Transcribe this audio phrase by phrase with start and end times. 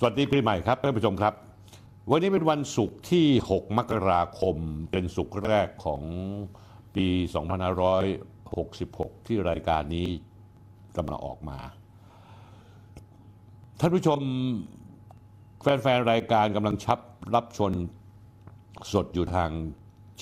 [0.00, 1.34] สวัสดีปีใหม่ครับท่านผู้ชมครับ
[2.10, 4.56] วันนี้เป็นวันศุกร์ที่ 6 มกราคม
[4.90, 6.02] เป็นศุกร์แรกของ
[6.94, 7.06] ปี
[8.36, 10.08] 2566 ที่รายการนี้
[10.96, 11.58] กำลังออกมา
[13.80, 14.18] ท่านผู้ชม
[15.62, 16.98] แฟนๆ รายการกำลังชับ
[17.34, 17.70] รับชม
[18.92, 19.50] สดอยู่ทาง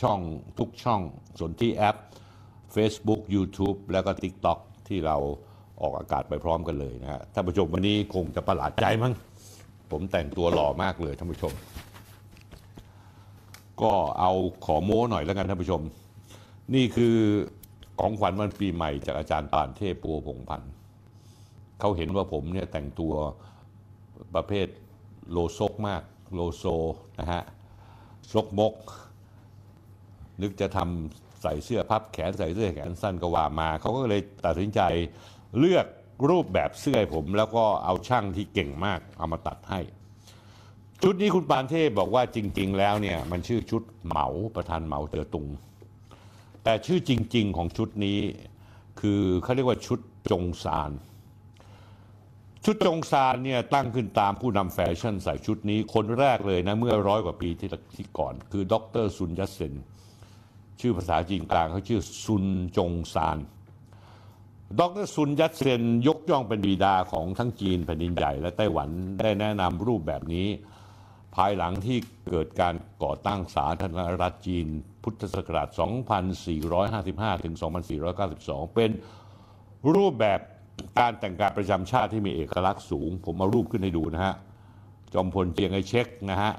[0.00, 0.20] ช่อง
[0.58, 1.00] ทุกช่อง
[1.38, 1.96] ส่วนที่แอป
[2.74, 5.16] Facebook YouTube แล้วก็ TikTok ที่เรา
[5.80, 9.14] ออกอากาศไปพร้อมกันเลยนะฮะท่านผู้ชมวันนี้คงจะประหลาดใจมั้ง
[9.90, 11.52] ผมแต่งตัวหล่อมากเลยท่านผู้ชม
[13.82, 14.32] ก็เอา
[14.66, 15.82] ขอโม้หน่อยแล้วกันท่านผู้ชม
[16.74, 17.16] นี่คือ
[18.00, 20.70] ของขวัญวันปีใหม่จากอาจารย์ปานเทพปัวพงพันธ์
[21.80, 23.14] เขาเห็นว่าผมเนี่ยแต่งตัว
[24.34, 24.66] ประเภท
[25.30, 26.02] โลโซกมาก
[26.34, 26.64] โลโซ
[27.20, 27.42] นะฮะ
[28.32, 28.74] ซกมก
[30.42, 34.80] นึกจะทำใส่เสื้อพับแขนใส่เสื้อแขนสั้นก็ว่ามา เขาก็เลยตัดสินใจ
[35.58, 35.86] เลือก
[36.28, 39.80] รูปแบบเสื้อให้ผม แล้วก็เอาช่างที่เก่งมากเอามาตัดให้
[41.02, 45.46] ชุดนี้คุณปานเทพบอกว่าจริง ๆ แล้วเนี่ยมันชื่อชุดเหมาประธานเหมาเตอตุง
[46.64, 48.18] แต่ชื่อจริง ๆ ของชุดนี้
[49.00, 49.98] คือเขาเรียกว่าชุด
[50.30, 50.92] จงซาน
[52.64, 59.74] ชุดจงซานเนี่ยตั้งขึ้นตามผู้นำแฟชั่นใส่ชุดนี้คนแรกเลยนะ เมื่อร้อยกว่าปีที่ที่ก่อน คือดรซุนยัตเซน
[60.80, 62.44] ชื่อภาษาจีนกลางเขาชื่อซุน
[62.76, 63.38] จงซาน
[64.80, 68.88] ดรซุนยัตเซนยกย่องเป็นบิดาของทั้งจีนแผ่นดินใหญ่และไต้หวัน
[69.20, 70.46] ได้แนะนำรูปแบบนี้
[71.34, 74.66] ภายหลังที่เกิดการก่อตั้งสาธารณรัฐจีน
[75.02, 75.68] พุทธศักราช
[77.36, 77.54] 2455 ถึง
[78.14, 78.90] 2492 เป็น
[79.94, 80.40] รูปแบบ
[80.98, 84.34] การแต่งกายประจำชาติที่มีเอกลักษณ์สูง ผมเอารูปขึ้นให้ดูนะฮะ
[85.14, 86.52] จอมพลเจียงไอเช็คนะฮะ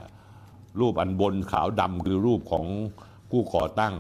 [0.80, 2.66] รูปอันบนขาวดำคือรูปของ
[3.32, 3.94] ผู้ก่อตั้ง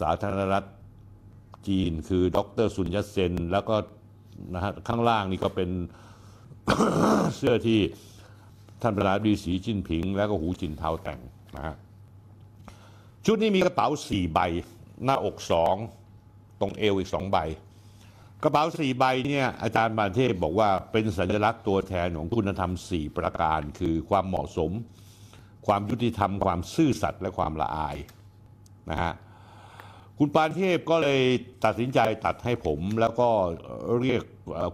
[0.00, 0.64] สาธารณรัฐ
[1.68, 3.76] จีน คือดรซุนยัตเซน แล้วก็
[4.54, 5.70] นะฮะข้างล่างนี่ก็เป็น
[7.36, 7.80] เสื้อที่
[8.82, 11.20] ท่านประธานาธิบดีสีจิ้นผิง แล้วก็หูจินเทาแต่ง
[11.56, 11.74] นะฮะ
[13.24, 14.40] ชุดนี้มีกระเป๋าสี่ใบ
[15.04, 15.76] หน้าอกสอง
[16.60, 17.38] ตรงเอวอีกสองใบ
[18.42, 24.70] กระเป๋าสี่ใบเนี่ยอาจารย์บานเทพบอกว่าเป็นสัญลักษณ์ตัวแทนของคุณธรรมสี่ประการ คือความเหมาะสม
[25.66, 27.96] ความยุติธรรมความซื่อสัตย์และความละอาย
[28.90, 29.12] นะฮะ
[30.18, 31.20] คุณปานเทพก็เลย
[31.64, 33.28] ตัดสินใจตัดให้ผม แล้วก็
[34.00, 34.22] เรียก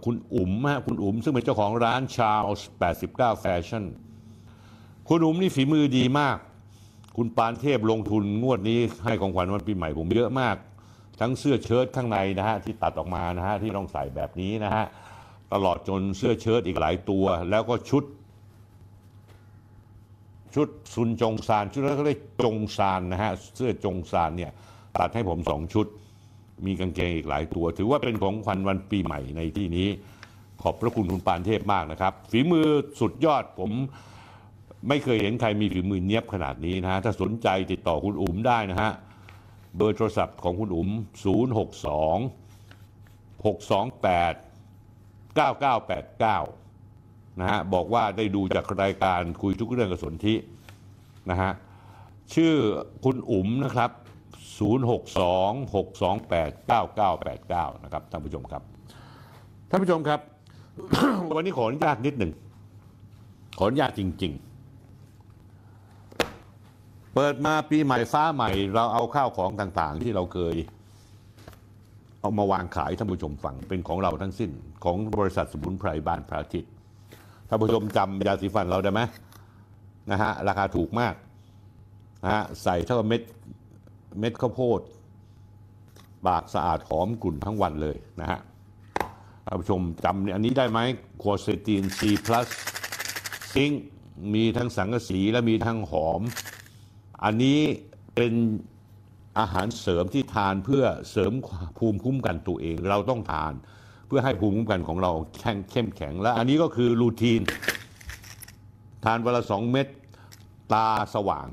[0.04, 2.68] คุณอุ๋มฮะคุณอุ๋มซึ่งเป็นเจ้าของร้านชา l ส์
[3.02, 3.84] 89 แฟชั่น
[5.08, 6.36] คุณอุ๋มนี่ฝีมือดีมาก
[7.16, 10.56] คุณปานเทพลงทุนงวดนี้ให้ของขวัญวันปีใหม่ผมเยอะมาก
[11.20, 14.84] ทั้งเสื้อเชิ้ตข้างในนะฮะที่ตัดออกมานะฮะที่ต้องใส่แบบนี้นะฮะ
[15.52, 18.04] ตลอดจนเสื้อเชิ้ตอีกหลายตัว แล้วก็ชุด
[20.54, 24.52] ชุดซุนจงซานชุดนั้นเขาเรียกจงซานนะฮะเสื้อจงซานเนี่ย
[24.98, 25.86] ตัดให้ผมสองชุด
[26.66, 29.88] มีกางเกงอีกหลายตัว ถือว่าเป็นของขวัญวันปีใหม่ในที่นี้
[30.62, 32.66] ขอบพระคุณคุณปานเทพมากนะครับ ฝีมือ
[33.00, 33.70] สุดยอดผม
[34.88, 38.90] ไม่เคยเห็นใครมีฝีมือเนียบขนาดนี้นะฮะถ้าสนใจติดต่อคุณอุ๋มได้นะฮะ
[39.76, 40.96] เบอร์โทรศัพท์ของคุณอุ๋ม 062
[43.44, 50.34] 628 9989 นะฮะบอกว่าได้ดูจากรายการคุยทุกเรื่องกับสนธิ
[51.30, 51.52] นะฮะ
[52.34, 52.54] ชื่อ
[53.04, 53.90] คุณอุ๋มนะครับ
[54.60, 58.62] 062 628 9989 นะครับท่านผู้ชมครับ
[59.70, 60.20] ท่านผู้ชมครับ
[61.36, 62.32] วันนี้ขออนุญาตนิดหนึ่ง
[63.58, 64.50] ขออนุญาตจริง ๆ
[67.14, 70.54] เปิดมาปีใหม่ฟ้าใหม่ เราเอาข้าวของต่างๆ ที่เราเคย
[72.20, 74.50] เอามาวางขายท่านผู้ชมฟังเป็นของเราทั้งสิ้น
[74.84, 76.70] ของบริษัทสมุนไพรบ้านพระอาทิตย์
[77.48, 79.00] ท่านผู้ชมจำยาสีฟันเราได้ไหม
[80.10, 81.14] นะฮะราคาถูกมาก
[82.24, 83.20] นะฮะใส่เท่าเม็ด
[84.18, 84.80] เม็ดข้าวโพด
[86.26, 88.40] ปากสะอาดหอมกลุ่นทั้งวันเลยนะฮะ
[89.46, 90.78] ท่านผู้ชมจำอันนี้ได้ไหม
[91.18, 92.00] โคเซติน C+
[93.54, 93.70] ซิง
[94.34, 96.20] มีทั้งสังกะสีและมีทั้งหอม
[97.24, 97.60] อันนี้
[98.14, 98.32] เป็น
[99.38, 101.32] อาหารเสริมที่ทานเพื่อเสริม
[101.78, 103.52] ภูมิคุ้มกันตัวเอง เราต้องทาน
[104.06, 107.40] เพื่อให้ภูมิคุ้มกันของเราแข็งเข้มแข็ง และอันนี้ก็คือรูทีน
[109.04, 109.86] ทานวันละสองเม็ด
[110.72, 111.48] ตาสว่าง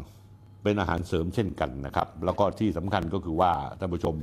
[0.68, 4.16] เป็นอาหารเสริมเช่นกันนะครับ แล้วก็ที่สำคัญก็คือว่าท่านผู้ชม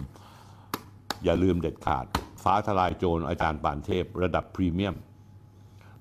[1.24, 2.06] อย่าลืมเด็ดขาด
[2.42, 4.96] ฟ้าทลายโจรอาจารย์ปานเทพ ระดับพรีเมียม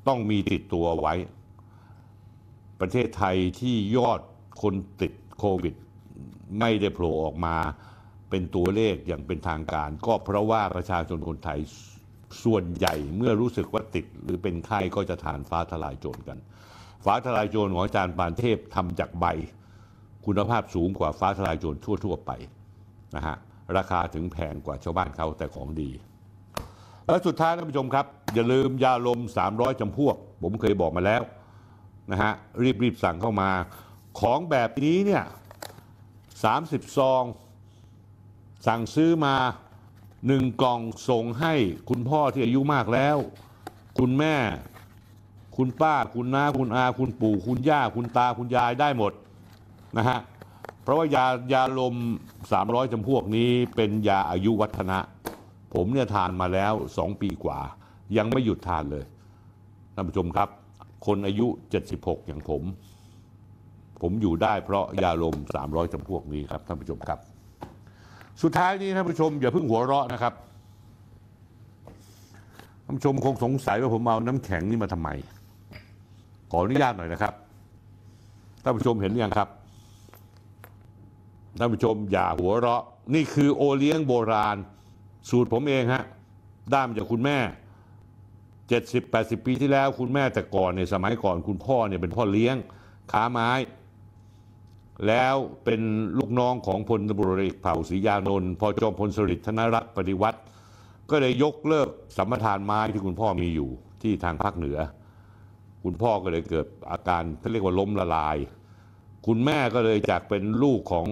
[0.07, 1.13] ต้องมีติดตัวไว้
[2.79, 4.21] ประเทศไทยที่ยอด
[4.61, 5.75] คนติดโควิด
[6.59, 7.55] ไม่ได้โผล่ออกมา
[8.29, 11.59] เป็นตัวเลขอย่างเป็นทางการ ก็เพราะว่าประชาชนคนไทย
[12.43, 16.37] ส่วนใหญ่เมื่อรู้สึกว่าติดหรือเป็นไข้ก็จะทานฟ้าทลายโจรกัน
[17.05, 19.25] ฟ้าทลายโจรของอาจารย์ปานเทพทำจากใบ
[20.25, 22.31] คุณภาพสูงกว่าฟ้าทลายโจรทั่ว ๆ ไป
[23.15, 23.35] นะฮะ
[23.77, 25.91] ราคาถึงแพงกว่าชาวบ้านเขาแต่ของดี
[27.05, 31.23] และสุดท้ายท่านผู้ชมครับ อย่าลืมยาลม 300จำพวก ผมเคยบอกมาแล้ว
[32.11, 33.49] นะฮะรีบรีบสั่งเข้ามา
[34.19, 35.23] ของแบบนี้เนี่ย
[36.13, 37.23] 30 ซอง
[38.67, 39.35] สั่งซื้อมา
[40.27, 41.53] หนึ่งกล่องส่งให้
[41.89, 43.17] คุณพ่อที่อายุมากแล้ว
[43.99, 44.35] คุณแม่
[45.57, 49.13] คุณป้า คุณน้า คุณอา คุณปู่ คุณย่า คุณตา คุณยายได้หมด
[49.97, 50.19] นะฮะ
[50.83, 51.95] เพราะว่ายายาลม
[52.43, 54.99] 300จำพวกนี้เป็นยาอายุวัฒนะ
[55.73, 57.59] ผมเนี่ยทานมาแล้ว 2 ปีกว่า
[58.17, 59.05] ยังไม่หยุดทานเลย
[59.95, 60.49] ท่านผู้ชมครับ
[61.05, 61.47] คนอายุ
[61.87, 62.63] 76 อย่างผม
[64.01, 67.19] ผมอยู่ได้เพราะยาลม 300จำพวกนี้ครับท่านผู้ชมครับ
[68.41, 70.33] สุดท้ายนี้ท่านผู้ชมอย่าเพิ่งหัวเราะนะครับ
[72.85, 75.09] ท่านผู้ชมคงสงสัยว่าผมเอาน้ำแข็งนี่มาทำไม
[76.51, 77.33] ขออนุญาตหน่อยนะครับ
[78.63, 79.49] ท่านผู้ชมเห็นหรือยังครับ
[81.59, 82.83] ท่านผู้ชมอย่าหัวเราะ
[83.15, 84.57] นี่คือโอเลี้ยงโบราณ
[85.29, 86.03] สูตรผมเองฮะ
[86.71, 87.37] ได้มาจากคุณแม่
[88.61, 92.55] 70 80 ปีที่แล้วคุณแม่แต่ก่อนเนี่ยสมัยก่อนคุณพ่อเนี่ยเป็นพ่อเลี้ยง
[93.11, 93.51] ค้าไม้
[95.07, 95.35] แล้ว
[95.65, 95.81] เป็น
[96.17, 100.39] ลูกน้องของพลตำรวจเอกเผ่าศรียานนท์พอจอมพลสฤษดิ์ธนรัตน์ปฏิวัติ
[101.09, 103.69] ก็เลยยกเลิกสัมปทานไม้ที่คุณพ่อมีอยู่
[104.01, 104.77] ที่ทางภาคเหนือ
[105.83, 108.37] คุณพ่อก็เลยเกิดอาการที่เรียกว่าล้มละลาย
[109.27, 111.07] คุณแม่ก็เลยจากเป็นลูกของ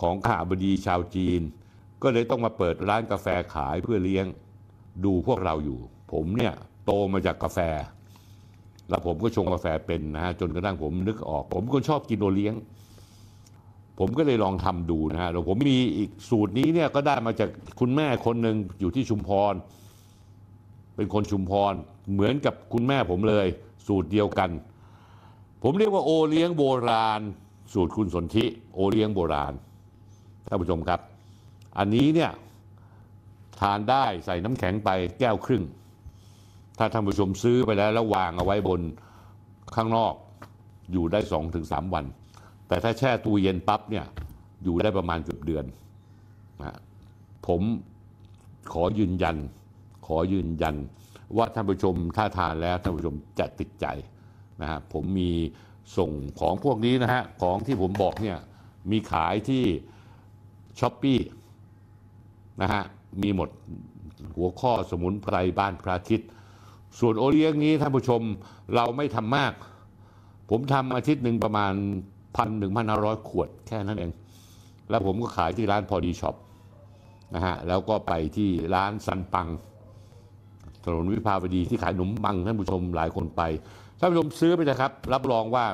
[0.00, 1.40] ของข้าบดีชาวจีน
[2.02, 4.26] ก็เลยต้องมาเปิดร้านกาแฟขายเพื่อเลี้ยง
[5.04, 5.78] ดูพวกเราอยู่
[6.12, 6.54] ผมเนี่ย
[6.84, 7.58] โตมาจากกาแฟ
[8.88, 12.54] แล้วผมก็ชงกาแฟเป็นนะฮะจนกระทั่งผมนึกออก ผมก็ชอบกินโอเลี้ยง
[13.98, 17.48] ผมก็เลยลองทำดูนะฮะแล้วผมมีอีกสูตรนี้เนี่ยก็ได้มาจาก
[17.80, 19.54] คุณแม่คนหนึ่งอยู่ที่ชุมพร
[20.96, 21.74] เป็นคนชุมพร
[22.12, 23.46] เหมือนกับคุณแม่ผมเลย
[23.86, 24.50] สูตรเดียวกัน
[25.62, 27.20] ผมเรียกว่าโอเลี้ยงโบราณ
[27.72, 28.44] สูตรคุณสนธิ
[28.74, 29.52] โอเลี้ยงโบราณ
[30.48, 31.00] ท่านผู้ชมครับ
[31.78, 32.30] อันนี้เนี่ย
[33.60, 34.90] ทานได้ใส่น้ำแข็งไป
[35.20, 35.64] แก้วครึ่ง
[36.78, 38.80] ถ้าท่านผู้ชมซื้อไปแล้วแล้ววางเอาไว้บน
[39.76, 40.14] ข้างนอก
[40.92, 42.04] อยู่ได้สองถึงสามวัน
[42.68, 44.04] แต่ถ้าแช่ตู้เย็นปั๊บเนี่ย
[44.64, 45.64] อยู่ได้ประมาณเกือบเดือน
[46.60, 46.78] นะ
[47.46, 47.62] ผม
[48.72, 49.36] ขอยืนยัน
[50.06, 50.74] ขอยืนยัน
[51.36, 53.86] ว่าท่านผู้ชมถ้าทานแล้วท่านผู้ชมจะติดใจ
[54.60, 55.30] นะฮะผมมี
[55.96, 56.10] ส่ง
[56.40, 58.38] ของพวกนี้นะฮะของที่ผมบอกเนี่ย
[58.90, 59.64] มีขายที่
[60.80, 61.18] ช้อปปี้
[62.62, 62.82] นะฮะ
[63.22, 63.48] มีหมด
[64.36, 66.28] หัวข้อสมุนไพรบ้านพระอาทิตย์
[66.98, 68.22] ส่วนโอเลี้ยงนี้ท่านผู้ชม
[68.74, 69.52] เราไม่ทำมาก
[70.50, 71.72] ผมทำอาทิตย์หนึ่งประมาณ
[72.36, 74.12] พันหนึ่งพันห้าร้อยขวดแค่นั้นเอง
[74.90, 76.34] แล้วผมก็ขายที่ร้านพอดีช็อป
[77.34, 79.48] นะฮะแล้วก็ไปที่ร้านซันปัง
[80.84, 83.42] ถนนวิภาวดีที่ขายขนมปังท่านผู้ชมหลายคนไป
[83.98, 85.66] ท่านผู้ชมซื้อไปนะครับ รับรองว่า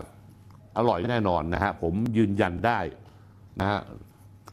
[0.78, 2.78] อร่อยแน่นอนนะฮะผมยืนยันได้
[3.60, 3.80] นะฮะ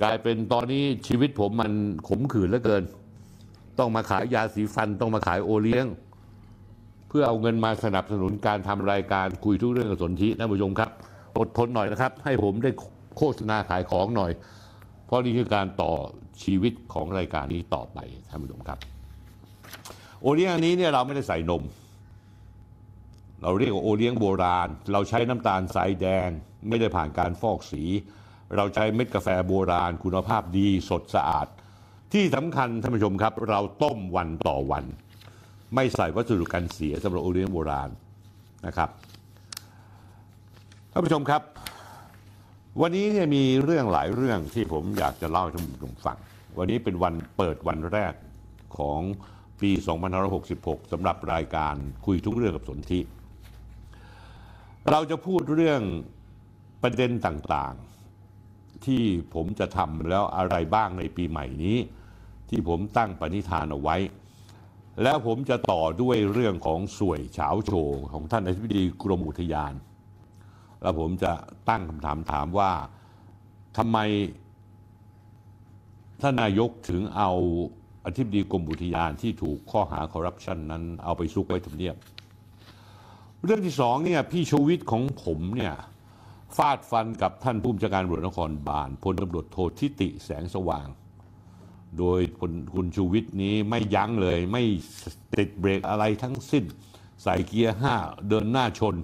[0.02, 1.72] กลายเป็นตอนนี้ชีวิตผมมัน
[2.08, 2.84] ขมขื่นเหลือเกิน
[3.80, 5.86] ต้องมาขายยาสีฟันต้องมาขายโอเลี้ยง
[7.10, 10.90] เพื่อเอาเงินมาสนับสนุนการทำรายการคุยทุกเรื่องกับสนธิท่านผู้ชมครับ
[11.40, 12.72] อดทนหน่อยนะครับ ให้ผมได้
[13.18, 14.32] โฆษณาขายของหน่อย
[15.06, 15.94] เพราะนี่คือการต่อ
[16.44, 17.98] ชีวิตของรายการนี้ต่อไป
[18.30, 18.80] ท่านผู้ชมครับ
[20.22, 21.64] โอเลี้ยงอันนี้เนี่ยเราไม่ได้ใส่นม
[23.42, 26.30] เราเรียกว่าโอเลี้ยงโบราณ เราใช้น้ำตาลทรายแดง
[26.70, 27.84] ไม่ได้ผ่านการฟอกสี
[28.56, 31.48] เราใช้เม็ดกาแฟโบราณคุณภาพดีสดสะอาด
[32.14, 34.86] ที่สำคัญท่านผู้ชมครับ เราต้มวันต่อวัน
[35.76, 37.90] ไม่ใส่วัสดุกันเสียสำหรับโอเลี้ยงโบราณ
[38.66, 38.90] นะครับ
[40.92, 41.42] ท่านผู้ชมครับ
[42.82, 46.18] วันนี้เนี่ยมีเรื่องหลายเรื่องที่ผมอยากจะเล่าให้ท่านผู้ชมฟัง
[46.58, 48.14] วันนี้เป็นวันเปิดวันแรก
[48.78, 49.02] ของ
[49.62, 49.72] ปี
[50.32, 53.00] 2566สำหรับรายการคุยทุกเรื่องกับสนธิ
[54.90, 55.82] เราจะพูดเรื่อง
[56.84, 57.93] ประเด็นต่างๆ
[58.88, 61.78] ที่ผมจะทำแล้วอะไรบ้างในปีใหม่นี้
[62.50, 63.98] ที่ผมตั้งปณิธานเอาไว้
[65.04, 69.74] แล้วผมจะต่อด้วยเรื่องของสวยเฉาโชว์ของท่านอธิบดีกรมอุทยาน
[70.82, 71.32] แล้วผมจะ
[71.70, 72.72] ตั้งคำถามถามว่า
[73.78, 73.98] ทำไม
[76.22, 77.32] ท่านนายกถึงเอา
[78.06, 81.96] อธิบดีกรมอุทยานที่ถูกข้อหาคอร์รัปชันนั้นเอาไปซุกไว้ทำเนียบ
[83.44, 85.76] เรื่องที่สองเนี่ยพี่ชูวิทย์ของผมเนี่ย
[86.58, 90.88] ฟาดฟันกับท่านผู้บัญชาการตำรวจนครบาลพลตำรวจโททิติแสงสว่าง
[92.00, 92.20] โดย
[92.76, 94.64] คุณชูวิทย์นี้ไม่ยั้งเลยไม่
[95.38, 96.64] ติดเบรกอะไรทั้งสิ้น
[97.24, 97.96] ใส่เกียร์ห้า
[98.28, 98.96] เดินหน้าชน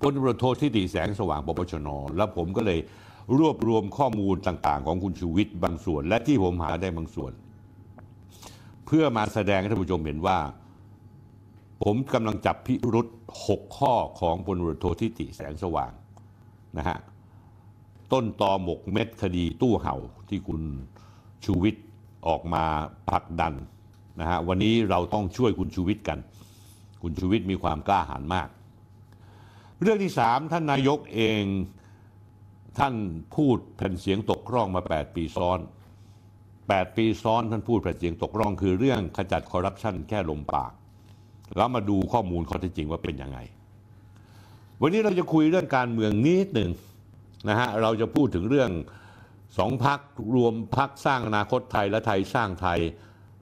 [0.00, 2.78] พลตำรวจโทที่ดีแสงสว่างปปชน แล้วผมก็เลย
[3.38, 7.32] รวบรวมข้อมูลต่างๆ ของคุณชูวิทย์บางส่วน และที่ผมหาได้บางส่วน
[8.86, 10.38] เพื่อมาแสดงให้ท่านผู้ชมเห็นว่า
[11.84, 13.06] ผมกำลังจับพิรุษ
[13.42, 15.92] 6ข้อของพลตำรวจโททิติแสงสว่าง
[16.78, 16.98] นะฮะ
[18.12, 19.96] ต้นตอหมกเม็ดคดีตู้เห่า
[20.28, 20.60] ที่คุณ
[21.44, 21.84] ชูวิทย์
[22.28, 22.64] ออกมา
[23.10, 23.54] ผลักดัน
[24.20, 26.18] นะฮะวันนี้เราต้องช่วยคุณชูวิทย์กัน
[27.02, 28.48] คุณชูวิทย์มีความกล้าหาญมาก
[29.80, 31.44] เรื่องที่สามท่านนายกเอง
[32.78, 32.94] ท่าน
[33.36, 35.58] พูดแผ่นเสียงตกร่องมา 8 ปีซ้อน
[36.32, 40.72] 8 ปีซ้อนท่านพูดแผ่นเสียงตกร่องคือเรื่องขจัดคอร์รัปชันแค่ลมปาก
[41.56, 43.38] แล้วมาดูข้อมูลข้อเท็จจริงว่าเป็นยังไง
[44.84, 46.70] วันนี้เราจะคุยเรื่องการเมืองนิดหนึ่ง
[47.48, 48.70] นะฮะเราจะพูดถึงเรื่อง
[49.58, 50.00] สองพัก
[50.36, 52.80] รวมพักสร้างอนาคตไทยและไทยสร้างไทย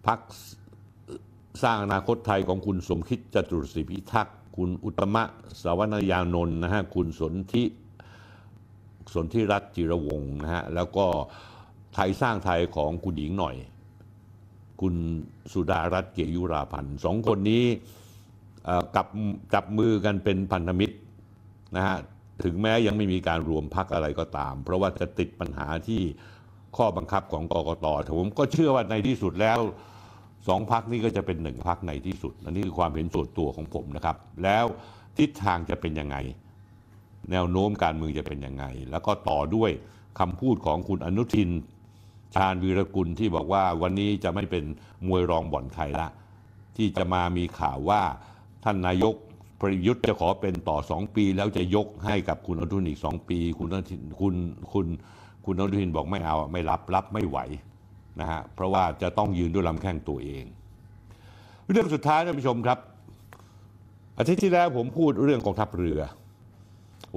[0.07, 0.21] พัก
[1.63, 5.23] สร้างอนาคตไทยของคุณสมคิดจตุรศรีพิทักษ์คุณอุตมะ
[5.63, 7.65] สาวนายานนท์นะฮะคุณสนธิ
[9.15, 11.07] สนธิรัตน์จิรวงศ์นะฮะแล้วก็
[11.95, 13.57] ไทยสร้างไทยของคุณหญิงหน่อย
[14.81, 14.95] คุณ
[15.53, 17.65] สุดารัตน์เกียรติยุราพันธ์สองคนนี้
[18.97, 19.07] กับ
[19.55, 20.97] จับมือกันเป็นพันธมิตร
[21.77, 21.97] นะฮะ
[22.45, 26.01] ถึงแม้ยังไม่มีการรวมพักอะไรก็ตาม เพราะว่าจะติดปัญหาที่
[26.77, 27.87] ข้อบังคับของกกต
[28.19, 29.59] ผมก็เชื่อว่าในที่สุดแล้ว
[30.49, 34.65] สองพักนี้ก็จะเป็นหนึ่งพักในที่สุดอันนี้คือความเห็นส่วนตัวของผมนะครับ แล้ว
[35.19, 36.17] ทิศทางจะเป็นยังไง
[37.31, 39.71] แนวโน้มการเมืองจะเป็นยังไง แล้วก็ต่อด้วย
[40.19, 41.51] คำพูดของคุณอนุทิน
[42.35, 44.65] ชาญวีรกุลที่บอกว่าวันนี้จะไม่เป็น
[45.07, 46.09] มวยรองบ่อนใครละ
[46.77, 48.03] ที่จะมามีข่าวว่า
[48.65, 49.15] ท่านนายก
[49.61, 54.35] ประยุทธ์จะขอเป็นต่อสองปี แล้วจะยกให้กับคุณอนุทินอีกสองปี คุณอนุทินคุณ
[54.73, 54.87] คุณ
[55.45, 57.39] คุณอนุทินบอกไม่เอาไม่รับรับไม่ไหว
[58.21, 60.45] นะฮะเพราะว่าจะต้องยืนด้วยลำแข้งตัวเอง
[61.71, 62.79] เรื่องสุดท้ายท่านผู้ชมครับ
[64.19, 65.99] อาทิตย์ที่แล้วผมพูดเรื่องกองทัพเรือ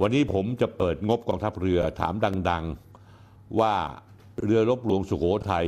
[0.00, 2.14] วันนี้ผมจะเปิดงบกองทัพเรือถาม
[2.50, 2.64] ดัง
[3.10, 3.74] ๆว่า
[4.42, 5.66] เรือรบหลวงสุโขทัย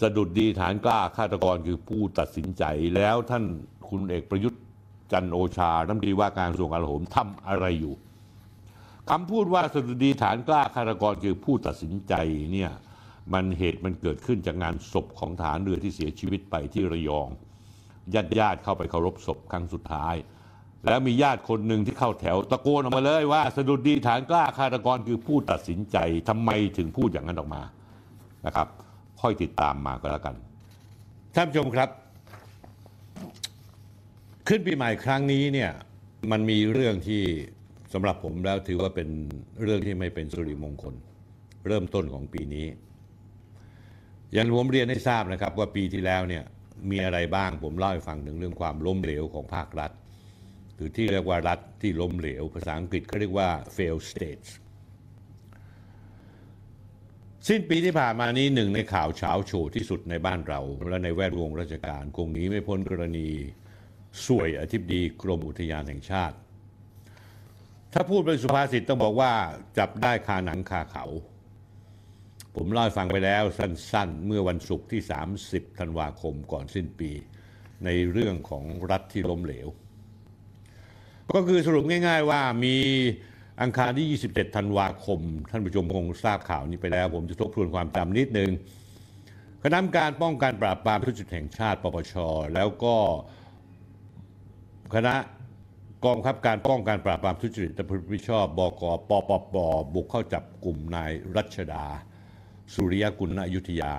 [0.00, 2.64] สะดุดดีฐานกล้าฆาตกรคือผู้ตัดสินใจ
[2.94, 3.44] แล้วท่าน
[3.88, 4.62] คุณเอกประยุทธ์
[5.12, 7.94] จันทร์โอชารัฐมนตรีว่าการกระทรวงกลาโหมทำอะไรอยู่
[9.10, 12.14] คำพูดว่าสดุดดีฐานกล้าฆาตกรคือผู้ตัดสินใจ
[12.52, 12.70] เนี่ย
[13.32, 17.28] มันเหตุมันเกิดขึ้นจากงานศพของฐานเรือที่เสียชีวิตไปที่ระยอง
[18.14, 20.14] ญาติญาติเข้าไปเคารพศพครั้งสุดท้าย
[20.84, 25.96] แล้วมีญาติคนหนึ่งที่เข้าแถว ตะโกนออกมาเลยว่าสะดุดดีฐานกล้าฆาตกรคือผู้ตัดสินใจ
[26.28, 27.62] ทำไมถึงพูดอย่างนั้นออกมา
[28.46, 28.68] นะครับ
[29.20, 30.34] ค่อยติดตามมาก็แล้วกัน
[31.34, 31.88] ท่านผู้ชมครับ
[34.50, 35.70] ขึ้นปีใหม่ครั้งนี้เนี่ย
[36.30, 37.22] มันมีเรื่องที่
[37.92, 39.08] สำหรับผมแล้วถือว่าเป็น
[39.62, 40.94] เรื่องที่ไม่เป็นสุริมงคล
[41.66, 42.66] เริ่มต้นของปีนี้
[44.32, 46.44] อย่างผมเรียนให้ทราบนะครับว่าปีที่แล้วเนี่ย
[46.90, 49.90] มีอะไรบ้างผมเล่าให้ฟังถึงเรื่องความล้มเหลวของภาครัฐ
[50.74, 54.48] หรือที่เรียกว่ารัฐที่ล้มเหลว ภาษาอังกฤษเขาเรียกว่า fail states
[57.48, 63.28] สิ้นปีที่ผ่านมานี้หนึ่งในข่าวเช้าโชว์ที่สุดในบ้านเรา และในแวดวงราชการคงหนีไม่พ้นกรณี
[64.26, 66.36] สวยอธิบดีกรมอุทยานแห่งชาติ
[67.92, 69.32] ถ้าพูดเป็นสุภาษิตต้องบอกว่า
[69.78, 71.04] จับได้คาหนังคาเขา
[72.54, 75.00] ผมเล่าฟังไปแล้วสั้นๆ เมื่อวันศุกร์ที่
[75.40, 77.10] 30 ธันวาคมก่อนสิ้นปี
[77.84, 79.68] ในเรื่องของรัฐที่ล้มเหลว
[81.32, 82.76] ก็คือสรุปง่าย ๆ ว่ามี
[83.62, 88.50] อังคารที่ 27 ธันวาคม ท่านผู้ชมคงทราบข่าวนี้ไปแล้ว ผมจะทบทวนความจำนิดนึง
[89.62, 92.14] คณะกรรมการป้องกันปราบปรามทุจริตแห่งชาติ ปปช
[92.54, 92.96] แล้วก็
[94.94, 95.14] คณะ
[96.04, 99.56] กองบังคับการป้องกันปราบปรามทุจริตและประพฤติมิชอบ บกปปป
[99.94, 101.84] บุกเข้าจับกลุ่มนายรัชดา
[102.74, 103.94] สุริยกุลอยุธยา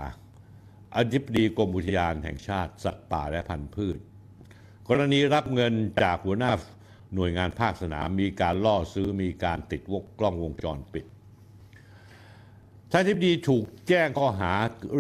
[0.96, 3.98] อธิบดีกรมอุทยานแห่งชาติสัตว์ป่าและพันธุ์พืช
[4.88, 6.52] กรณีรับเงินจากหัวหน้า
[7.16, 11.06] หน่วยงานภาคสนามมีการล่อซื้อมีการติดวกกล้องวงจรปิด
[12.92, 14.52] ท่านทิบดีถูกแจ้งข้อหา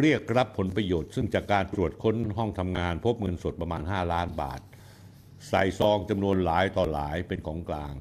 [0.01, 4.61] เรียกรับผลประโยชน์ ซึ่งจากการตรวจค้นห้องทำงานพบเงินสดประมาณ 5 ล้านบาท
[5.47, 7.93] ใส่ซองจำนวนหลายต่อหลายเป็นของกลาง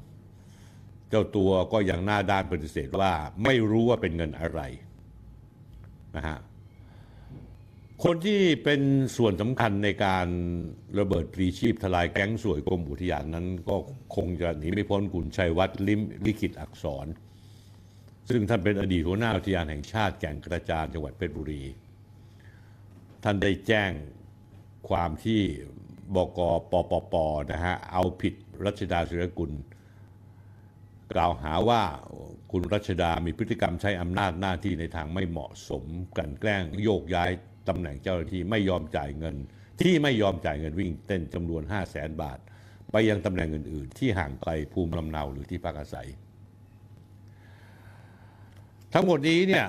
[1.09, 4.61] เจ้าตัวก็ยังหน้าด้านปฏิเสธว่าไม่รู้ว่าเป็นเงินอะไร
[6.15, 6.37] นะฮะ
[8.03, 8.81] คนที่เป็น
[9.17, 10.27] ส่วนสำคัญในการ
[10.99, 13.75] ระเบิดพลีชีพทลายแก๊งสวยกรมอุทยานนั้น ก็
[14.15, 17.07] คงจะหนีไม่พ้นคุณชัยวัฒน์ลิมลิขิตอักษร
[18.29, 21.63] ซึ่งท่านเป็นอดีตหัวหน้าอุทยานแห่งชาติแก่งกระจานจังหวัดเพชรบุรี
[23.23, 23.91] ท่านได้แจ้ง
[24.89, 25.41] ความที่
[26.15, 26.39] บก
[26.71, 27.15] ปปป
[27.51, 28.33] นะฮะเอาผิด
[28.65, 29.51] รัชดาสุรกุล
[31.13, 31.81] กล่าวหาว่า
[32.51, 35.83] คุณรัชดามีพฤติกรรมใช้อำนาจหน้าที่ในทางไม่เหมาะสม
[36.17, 37.29] กันแกล้งโยกย้าย
[37.67, 39.35] ตำแหน่งเจ้าหน้าที่ไม่ยอมจ่ายเงิน
[39.81, 42.39] ที่ไม่ยอมจ่ายเงินวิ่งเต้นจำนวน 5 0 0แสนบาท
[42.91, 46.07] ไปยังตำแหน่งอื่น ๆ ที่ห่างไกลภูมิลำเนาหรือที่พักอาศัย
[48.93, 49.65] ทั้งหมดนี้เนี่ย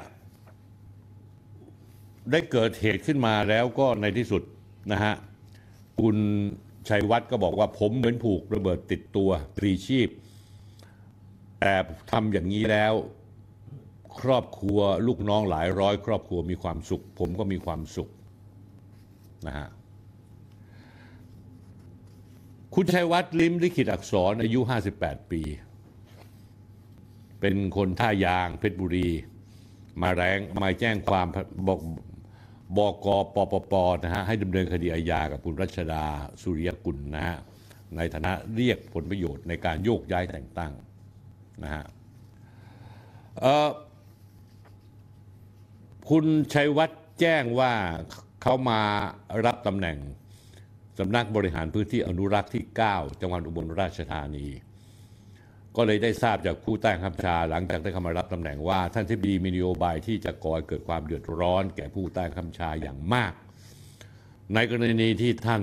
[2.30, 4.42] ได้เกิดเหตุขึ้นมาแล้วก็ในที่สุด
[4.92, 5.14] นะฮะ
[6.00, 6.16] คุณ
[6.88, 10.08] ชัยวัฒน์ก็บอกว่าผมเหมือนผูกระเบิดติดตัวปรีชีพ
[11.60, 11.74] แต่
[12.10, 12.94] ทำอย่างนี้แล้ว
[14.20, 18.08] ครอบครัวลูกน้องหลายร้อย ครอบครัวมีความสุข ผมก็มีความสุข
[19.46, 19.68] นะฮะ
[22.74, 24.60] คุณชัยวัฒน์ลิมลิขิตอักษรอายุ
[24.96, 25.42] 58 ปี
[27.40, 29.08] เป็นคนท่ายางเพชรบุรี
[30.02, 31.26] มาแรงมาแจ้งความ
[31.68, 31.80] บอก
[32.76, 33.74] บกปปป
[34.04, 36.04] นะฮะให้ดำเนินคดีอาญากับคุณรัชดา
[36.42, 37.36] สุริยกุลนะฮะ
[37.96, 40.72] ในฐานะเรียกผลประโยชน์ในการโยกย้ายแต่งตั้ง
[41.62, 41.84] นะฮะ
[46.10, 47.72] คุณชัยวัฒน์แจ้งว่า
[48.42, 48.80] เขามา
[49.44, 49.98] รับตำแหน่ง
[50.98, 54.46] สำนักบริหารพื้นที่อนุรักษ์ที่ 9 จังหวัดอุบลราชธานี
[55.76, 63.32] ก็เลยได้ทราบจากผู้ใต้บัญชาหลังจากได้เข้ามารับตำแหน่งว่า ท่านทิบดีมีนโยบายที่จะก่อเกิดความเดือดร้อนแก่ผู้ใต้บัญชาอย่างมาก
[64.54, 65.62] ในกรณีที่ท่าน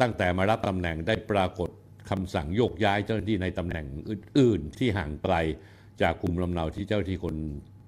[0.00, 1.70] ตั้งแต่มารับตำแหน่งได้ปรากฏ
[2.10, 5.34] คำสั่งโยกย้ายเจ้าหน้าที่ในตำแหน่งอื่น ๆ ที่ห่างไกล
[6.02, 7.34] จากกลุ่มลำเนาที่เจ้าหน้าที่คน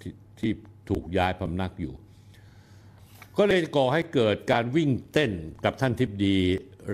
[0.02, 0.04] ท
[0.40, 0.52] ที่
[0.90, 1.94] ถูกย้ายพำนักอยู่
[3.38, 5.32] ก็เลยก่อให้เกิดการวิ่งเต้น
[5.64, 6.36] กับท่านทิพดี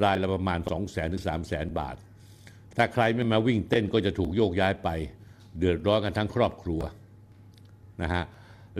[0.04, 1.96] รายละประมาณ 2 0 0แสนถึง 3 0 0แสนบาท
[2.80, 4.88] ถ้าใครไม่มาวิ่งเต้นก็จะถูกโยกย้ายไป
[5.58, 6.80] เดือดร้อนกันทั้งครอบครัว
[8.02, 8.24] นะฮะ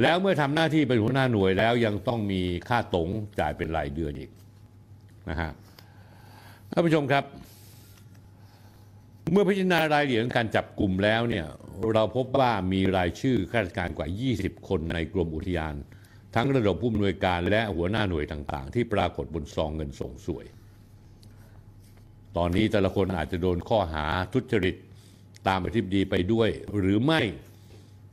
[0.03, 3.09] แล้วเมื่อทำหน้าที่เป็นหัวหน้าหน่วยแล้วยังต้องมีค่าตง
[3.41, 4.31] จ่ายเป็นรายเดือนอีก
[5.31, 5.51] นะฮะ
[6.71, 7.25] ท่านผู้ชมครับ
[9.33, 11.47] เมื่อพิจารณารายละเอียดการจับกลุ่มแล้วเนี่ย
[11.95, 15.75] เราพบว่ามีรายชื่อข้าราชการกว่า 20 คนในกรมอุทยาน
[16.35, 20.47] ทั้งระดับผู้อำนวยการและหัวหน้าหน่วยต่างๆ ที่ปรากฏบนซองเงินส่งสวย
[22.37, 24.77] ตอนนี้แต่ละคนอาจจะโดนข้อหาทุจริต
[25.49, 27.21] ตามอธิบดีไปด้วย หรือไม่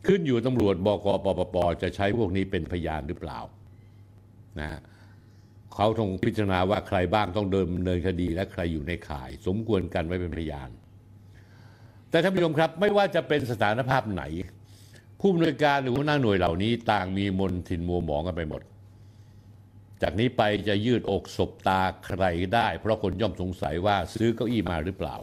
[0.07, 3.39] ขึ้นอยู่ตำรวจบกปปปจะใช้พวกนี้เป็นพยานหรือเปล่า
[4.59, 4.79] นะ
[5.73, 10.69] เขาต้องพิจารณาว่าใครบ้างต้องเดินเนินคดีและใครอยู่ในข่าย สมควรกันไว้เป็นพยาน
[12.09, 14.23] แต่ท่านผู้ชมครับไม่ว่าจะเป็นสถานภาพไหน
[15.19, 18.61] ผู้อำนวยการหรือหัวหน้าหน่วยเหล่านี้ต่างมีมนทินมัวหมองกันไปหมด
[20.01, 25.15] จากนี้ไปจะยืดอกศบตาใครได้ เพราะคนย่อมสงสัยว่าซื้อเก้าอี้มาหรือเปล่า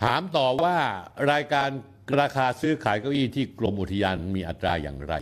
[0.00, 0.76] ถามต่อว่า
[1.32, 1.68] รายการ
[2.20, 5.14] ราคาซื้อขายเก้าอี้ที่กรมอุทยานมีอัตราอย่างไร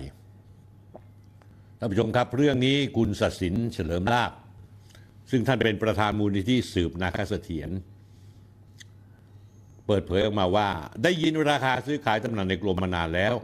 [1.78, 4.32] ท่านผู้ชมครับเรื่องนี้คุณศศินเฉลิมลาบ
[5.30, 7.70] ซึ่งท่านเป็นประธานมูลนิธิสืบนาคเสถียร
[9.86, 10.68] เปิดเผยออกมาว่า
[11.02, 13.34] ได้ยินราคาซื้อขายตำแหน่งในกรมมานานแล้ว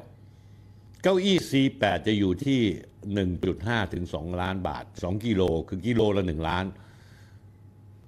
[1.02, 2.60] เก้าอี้ C8 จะอยู่ที่
[3.26, 6.64] 1.5 ถึง 2 ล้านบาท 2 กิโลคือกิโลละ 1 ล้าน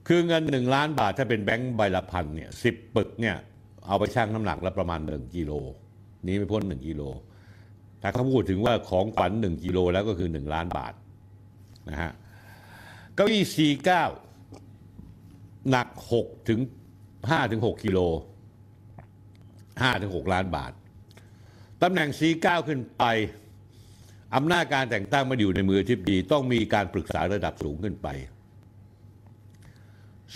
[0.08, 3.36] คือเงิน 1 ล้านบาทถ้าเป็นแบงค์ใบละพันเนี่ยสิปึกเนี่ย
[3.86, 5.52] เอาไปชั่งน้ำหนักแล้วประมาณ 1 กิโล
[6.26, 7.02] นี้ไม่พ้น 1 กิโล
[8.02, 10.94] ถ้าเขาพูดถึงว่าของขวัญ1กิโลแล้วก็คือ 1 ล้านบาท
[11.90, 12.12] นะฮะ
[13.14, 13.90] เก้าอี้ C9
[15.70, 15.88] หนัก
[16.20, 16.60] 6ถึง
[17.10, 17.98] 5ถึง6กิโล
[19.10, 20.72] 5ถึง6ล้านบาท
[21.82, 23.04] ตำแหน่ง C9 ขึ้นไป
[24.36, 28.08] อำนาจการแต่งตั้งมาอยู่ในมือทิบดีต้องมีการปรึกษาระดับสูงขึ้นไป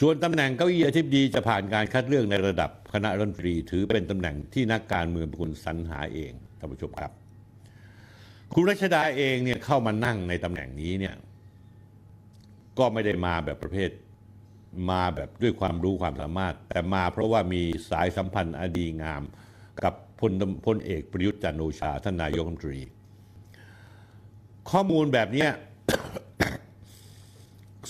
[0.01, 7.13] ส่วนตำแหน่งเก้าอี้อธิบดีจะผ่านการคัดเลือกในระดับคณะรัฐมนตรี ถือเป็นตำแหน่งที่นักการเมืองเป็นคนสรรหาเองท่านผู้ชมครับ
[8.53, 11.15] คุณรัชดาเองเนี่ยเข้ามานั่งในตำแหน่งนี้เนี่ย
[12.79, 13.91] ก็ไม่ได้มาแบบประเภท
[14.91, 19.23] มาแบบด้วยความรู้ความสามารถ แต่มาเพราะว่ามีสายสัมพันธ์อดีงาม
[19.85, 20.33] กับพล
[20.67, 22.81] พลเอกประยุทธ์จันโอชาท่านนายกรัฐมนตรี
[24.71, 25.47] ข้อมูลแบบนี้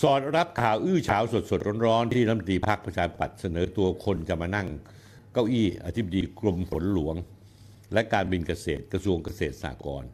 [0.03, 4.69] สอดรับข่าวอื้อฉาวสดสดร้อนๆ ที่รัฐมนตรีพักประชาปัตเสนอตัวคนจะมานั่ง
[5.33, 7.17] เก้าอี้อธิบดีกรมฝนหลวง
[7.93, 10.11] และการบินเกษตรกระทรวงเกษตรสหกรณ์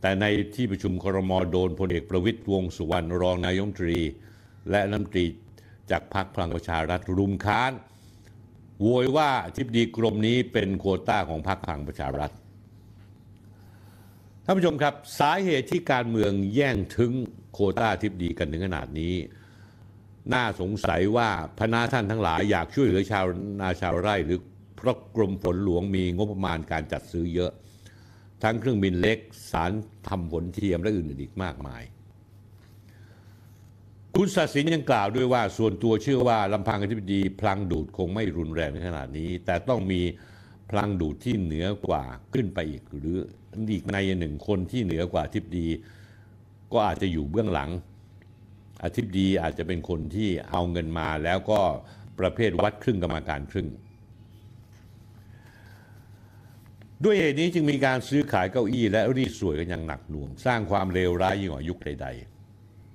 [0.00, 3.98] แต่ในที่ประชุมครมโดนพลเอกประวิตยวงสุวรรณรองนายมนตรี
[4.70, 5.26] และรัฐมนตรี
[5.90, 7.72] จากพรรคพลังประชารัฐรุมค้าน
[8.80, 12.32] โวยว่าทิบดีกรมนี้เป็นโควต้าของพรรคพลังประชารัฐ
[14.44, 17.12] ท่านผู้ชมครับสาเหตุที่การเมืองแย่งถึง
[17.52, 19.14] โคต้าทิพดีกันถึงขนาดนี้
[20.32, 21.28] น่าสงสัยว่า
[21.58, 23.24] พนาท่านทั้งหลายอยากช่วยเหลือชาว
[23.60, 24.40] นาชาวไร่หรือ
[24.76, 27.52] เพราะกรมฝนหลวงมีงบประมาณการจัดซื้อเยอะ
[28.42, 29.18] ทั้งเครื่องบินเล็ก
[29.50, 29.72] สาร
[30.08, 31.82] ทำผลเทียมและอื่นๆอีกมากมาย
[34.14, 40.00] คุณศศินยังกล่าวด้วยว่าส่วนตัวเชื่อว่าลำพังอธิบดีพลังดูดคงไม่รุนแรงในขนาดนี้ แต่ต้องมี
[40.70, 43.18] พลังดูดที่เหนือกว่าขึ้นไปอีกหรือ
[43.70, 45.66] อีกในหนึ่งคนที่เหนือกว่าทิพดี
[46.72, 47.70] ก็อาจจะอยู่เบื้องหลัง
[48.84, 51.60] อธิบดีอาจจะเป็นคนที่เอาเงินมาแล้วก็
[52.20, 53.68] ประเภทวัดครึ่งกรรมการครึ่ง
[57.04, 62.06] ด้วยเหตุนี้จึงมีการซื้อขายเก้าอี้และรีดสวยกันอย่างหนักหน่วง สร้างความเลวร้ายยิ่งกว่ายุคใด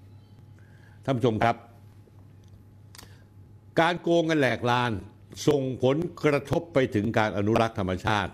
[0.07, 1.55] ๆท่านผู้ชมครับ
[3.79, 4.91] การโกงกันแหลกลาน
[5.47, 8.31] ส่งผลกระทบไปถึงการอนุรักษ์ธรรมชาติ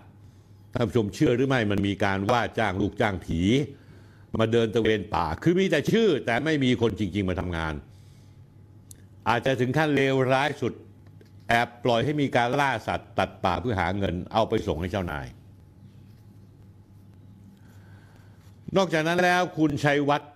[0.74, 3.40] ท่านผู้ชมเชื่อหรือไม่มันมีการว่าจ้างลูกจ้างผี
[4.40, 7.74] มาเดินตะเวนป่า คือมีแต่ชื่อแต่ไม่มีคนจริง ๆ มาทำงาน
[9.30, 10.74] อาจจะถึงขั้นเลวร้ายสุด
[11.50, 15.28] แอบปล่อยให้มีการล่าสัตว์ ตัดป่าเพื่อหาเงินเอาไปส่งให้เจ้านาย
[18.78, 20.32] นอกจากนั้นแล้วคุณชัยวัฒน์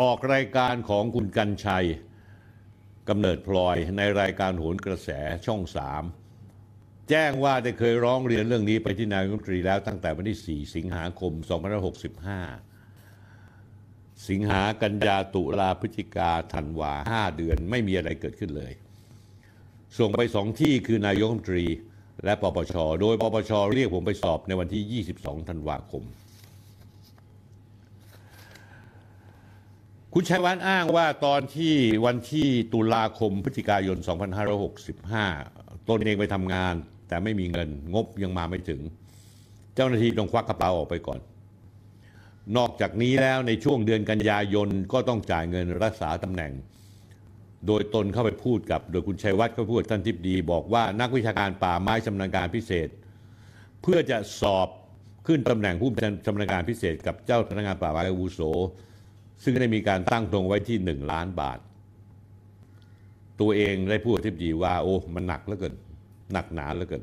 [0.00, 1.86] ออกรายการของคุณกันชัย
[3.08, 5.08] กำเนิดพลอยในรายการโหนกระแส
[5.46, 6.02] ช่องสาม
[7.10, 11.32] แจ้งว่าได้เคยร้องเรียนเรื่องนี้ไปที่นายกรัฐมนตรีแล้วตั้งแต่วันที่ 4 สิงหาคม
[13.40, 18.72] 2565 สิงหากันยาตุลาพฤศจิกาธันวา5เดือนไม่มีอะไรเกิดขึ้นเลย
[19.98, 21.64] ส่งไปสองที่คือนายกรัฐมนตรี
[22.24, 26.02] และปปช โดยปปช เรียกผมไปสอบในวันที่ 22 ธันวาคม
[30.14, 31.74] คุณชัยวัฒน์อ้างว่าตอนที่
[32.06, 33.98] วันที่ตุลาคมพฤศจิกายน
[34.72, 36.74] 2565ตนเองไปทำงาน
[37.14, 38.80] แต่ไม่มีเงินงบยังมาไม่ถึง
[39.74, 41.20] เจ้าหน้าที่ต้องควักกระเป๋าออกไปก่อน
[42.56, 46.52] นอกจากนี้แล้วในช่วงเดือนกันยายนก็ต้องจ่ายเงินรักษาตำแหน่ง
[47.66, 52.88] โดยตนเข้าไปพูดกับ โดยคุณชัยวัฒน์ก็พูดท่านทิบดีบอกว่านักวิชาการป่าไม้ชำนาญการพิเศษ
[53.82, 54.68] เพื่อจะสอบ
[55.26, 55.90] ขึ้นตำแหน่งผู้
[56.26, 58.40] ชำนาญการพิเศษ กับเจ้าพนักงานป่าไม้อาวุโส
[59.42, 61.58] ซึ่งได้มีการตั้งตรงไว้ที่หนึ่งล้านบาท
[63.40, 65.74] ตัวเองได้พูดทิบดีว่าโอ้มันหนักเหลือเกิน
[66.32, 67.02] หนักหนาเหลือเกิน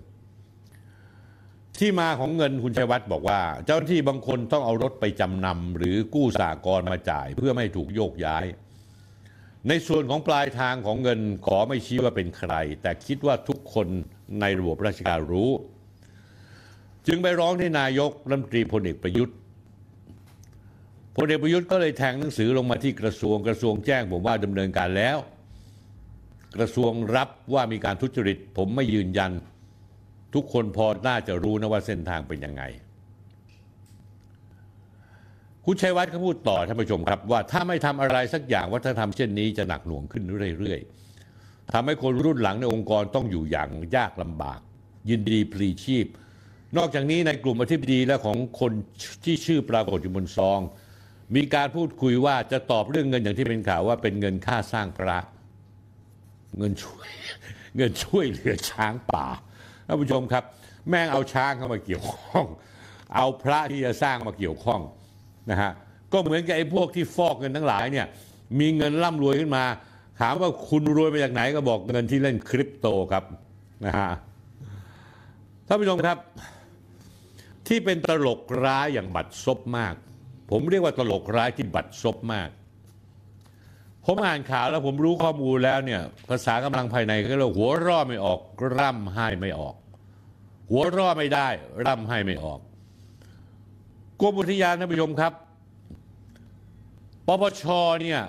[1.77, 8.45] ที่มาของเงินคุณชัยวัฒน์บอกว่า เจ้าหน้าที่บางคนต้องเอารถไปจำนำหรือกู้สากรมาจ่าย เพื่อไม่ให้ถูกโยกย้าย
[9.67, 13.87] ในส่วนของปลายทางของเงินขอไม่ชี้ว่าเป็นใคร แต่คิดว่าทุกคน
[14.41, 15.51] ในระบบราชการรู้
[17.07, 19.35] จึงไปร้องที่นายกรัฐมนตรีพลเอกประยุทธ์
[21.15, 25.17] พลเอกประยุทธ์ก็เลยแทงหนังสือลงมาที่กระทรวงกระทรวงแจ้งผมว่าดำเนินการแล้ว
[26.55, 29.31] กระทรวงรับว่ามีการทุจริต ผมไม่ยืนยัน
[30.33, 32.63] ทุกคนพอน่าจะรู้นะว่าเส้นทางเป็นยังไง
[35.65, 40.23] คุณชัยวัฒน์เขาพูดต่อท่านผู้ชมครับ ว่าถ้าไม่ทำอะไรสักอย่างวัฒนธรรมเช่นนี้จะหนักหน่วงขึ้น
[40.59, 44.59] เรื่อยๆทำให้คนรุ่นหลังในองค์กรต้องอยู่อย่างยากลำบาก
[45.09, 46.07] ยินดีพลีชีพ
[46.77, 48.71] นอกจากนี้ในกลุ่มอธิบดีและของคน
[49.23, 50.59] ที่ชื่อปรากฏอยู่บนซอง
[51.35, 55.17] มีการพูดคุยว่าจะตอบเรื่องเงินอย่างที่เป็นข่าวว่าเป็นเงินค่าสร้างพระ
[56.57, 57.07] เงินช่วย
[57.77, 59.25] เงินช่วยเหลือช้างป่า
[59.87, 60.43] ท่านผู้ชมครับ
[60.89, 62.45] แม่งเอาช้างเข้ามาเกี่ยวข้อง
[63.15, 64.81] เอาพระที่จะสร้างมาเกี่ยวข้อง
[65.51, 65.71] นะฮะ
[66.11, 68.05] ก็เหมือนกับไอ้พวกที่ฟอกเงินทั้งหลายเนี่ย
[68.59, 69.63] มีเงินร่ำรวยขึ้นมา
[70.19, 73.23] ถามว่าคุณรวยมาจากไหนก็บอกเงินที่เล่นคริปโตครับ
[73.85, 74.11] นะฮะ
[75.67, 76.17] ท่านผู้ชมครับ
[77.67, 79.93] ที่เป็นตลกร้ายอย่างบัดซบมาก
[80.51, 82.49] ผมเรียกว่าตลกร้ายที่บัดซบมาก
[84.05, 88.39] ผมอ่านข่าวแล้วผมรู้ข้อมูลแล้วเนี่ย ภาษากำลังภายในก็เรียกหัวร่อไม่ออก
[88.77, 89.75] ร่ำไห้ไม่ออก
[90.71, 91.47] หัวร่อไม่ได้
[91.85, 92.59] ร่ำไห้ไม่ออก
[94.21, 95.33] กรมอุทยานท่านผู้ชมครับ
[97.27, 97.63] ปปช
[98.01, 98.19] เนี่ย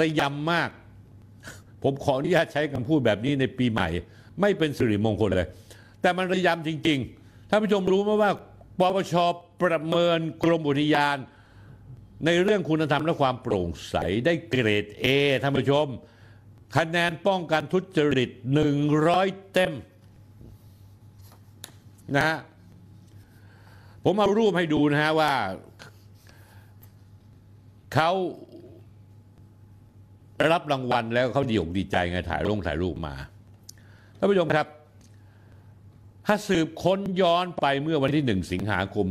[0.00, 0.70] ระยำมาก
[1.82, 3.88] ผมขออนุญาตใช้คำพูดแบบนี้ในปีใหม่
[4.40, 5.48] ไม่เป็นสิริมงคลเลย
[6.00, 8.30] แต่มันระยำจริง ๆท่านผู้ชมรู้ไหมว่า
[8.78, 9.14] ปปช
[9.62, 11.16] ประเมินกรมอุทยาน
[12.24, 15.06] ในเรื่องคุณธรรมและความโปร่งใสได้เกรด A
[15.42, 15.86] ท่านผู้ชม
[16.76, 18.30] คะแนนป้องกันทุจริต
[18.92, 19.72] 100 เต็ม
[22.16, 22.38] นะฮะ
[24.04, 25.32] ผมเอารูปให้ดูนะฮะว่า
[27.94, 28.10] เขา
[30.52, 33.14] รับรางวัลแล้วเขาดีอกดีใจไงถ่ายลงถ่ายรูปมา
[34.18, 34.66] ท่านผู้ชมครับ
[36.30, 39.06] ถ้าสืบค้นย้อนไปเมื่อวันที่ 1 สิงหาคม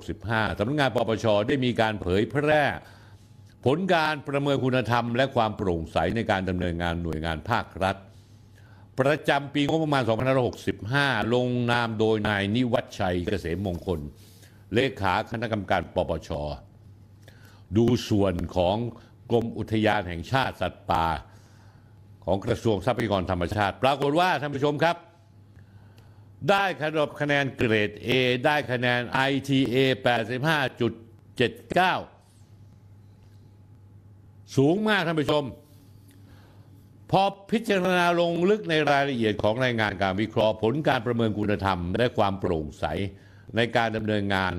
[0.00, 2.62] 2565 สำนักงานปปชได้มีการเผยแพร่
[3.64, 7.96] ผลการประเมินคุณธรรม และความโปร่งใสในการดำเนินงานหน่วยงานภาครัฐ
[9.00, 10.02] ประจำปีงบประมาณ
[10.68, 14.00] 2565 ลงนามโดยนายนิวัฒชัยเกษมมงคล
[14.74, 16.30] เลขาคณะกรรมการปปช
[17.76, 18.76] ดูส่วนของ
[19.30, 21.06] กรมอุทยานแห่งชาติสัตว์ป่า
[22.24, 24.96] ของกระทรวงทรัพยากรธรรมชาติ ปรากฏว่าท่านผู้ชมครับ
[26.50, 28.08] ได้คะแนนคะแนนเกรด A
[28.46, 29.00] ได้คะแนน
[29.30, 29.76] ITA
[31.92, 35.44] 85.79 สูงมากท่านผู้ชม
[37.10, 42.84] พอพิจารณาลงลึกในรายละเอียดของรายงานการวิเคราะห์ผลการประเมินคุณธรรม และความโปร่งใส
[43.56, 44.52] ในการดำเนินงาน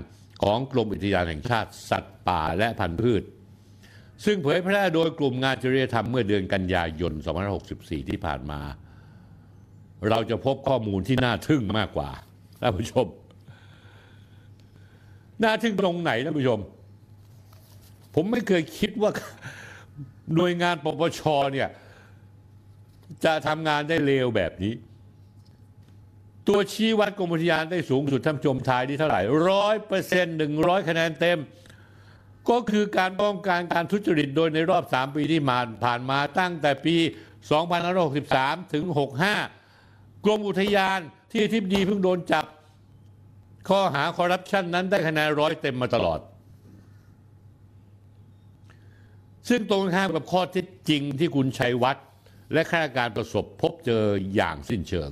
[0.43, 3.23] ของกรมอุทยานแห่งชาติ สัตว์ป่าและพันธุ์พืช
[4.25, 7.13] ซึ่งเผยแพร่โดยกลุ่มงานจริยธรรมเมื่อเดือนกันยายน
[7.61, 8.61] 2564 ที่ผ่านมา
[10.11, 12.09] เราจะพบข้อมูลที่น่าทึ่งมากกว่า
[12.61, 13.07] ท่านผู้ชม
[15.43, 16.59] น่าทึ่งตรงไหนท่านผู้ชม
[18.15, 19.11] ผมไม่เคยคิดว่า
[20.35, 21.21] หน่วยงานปปช
[21.53, 21.69] เนี่ย
[23.25, 24.73] จะทำงานได้เร็วแบบนี้
[26.47, 31.39] ตัวชี้วัดกรมอุทยานได้สูงสุดท่านผู้ชมทายที่เท่าไหร่ร้อยเปอร์เซ็นต์หนึ่งร้อยคะแนนเต็ม
[32.49, 36.95] ก็คือการป้องกันการทุจริตโดยในรอบ 3 ปีที่ผ่านผ่านมาตั้งแต่ปี
[37.85, 38.85] 2563 ถึง
[39.27, 39.62] 65
[40.25, 40.99] กรมอุทยาน
[41.31, 42.45] ที่ทิบดีเพิ่งโดนจับ
[43.69, 46.19] ข้อหาคอร์รัปชันนั้นได้คะแนนร้อยเต็มมาตลอด
[49.49, 52.05] ซึ่งตรงข้ามกับข้อเท็จจริงที่คุณชัยวัฒน์
[52.53, 54.03] และข้าราชการประสบพบเจอ
[54.35, 55.09] อย่างสิ้นเชิง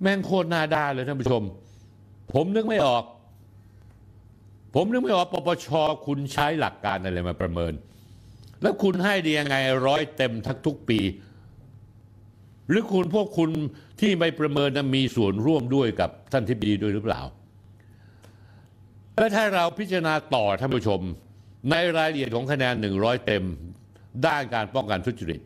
[0.00, 1.42] แม่งโคตรนาด้าเลยท่านผู้ชม
[2.32, 3.04] ผมนึกไม่ออก
[4.74, 5.68] ผมนึกไม่ออกปปช
[6.06, 7.72] คุณใช้หลักการอะไรมาประเมิน
[8.62, 9.56] แล้วคุณให้ดียังไง
[9.86, 10.98] ร้อยเต็มทักทุกปี
[12.68, 13.50] หรือคุณพวกคุณ
[14.00, 17.20] ที่ไม่ประเมินนะมีส่วนร่วมด้วยกับท่านทิบดีด้วยหรือเปล่า
[19.18, 21.00] และถ้าเราพิจารณาต่อท่านผู้ชม
[21.70, 23.44] ในรายละเอียดของคะแนน 100 เต็ม
[24.26, 25.40] ด้านการป้องกันทุจริต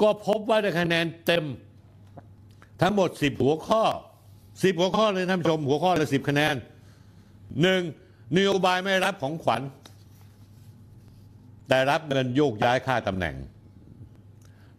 [0.00, 1.44] ก็พบว่าได้คะแนนเต็ม
[2.82, 3.82] ทั้งหมด 10 หัวข้อ
[4.32, 6.54] 10 หัวข้อเลยท่านผู้ชม หัวข้อละ10 คะแนน
[7.62, 7.82] หนึ่ง
[8.36, 9.62] นโยบายไม่รับของขวัญ
[11.68, 13.34] แต่รับเงินโยกย้ายค่าตำแหน่ง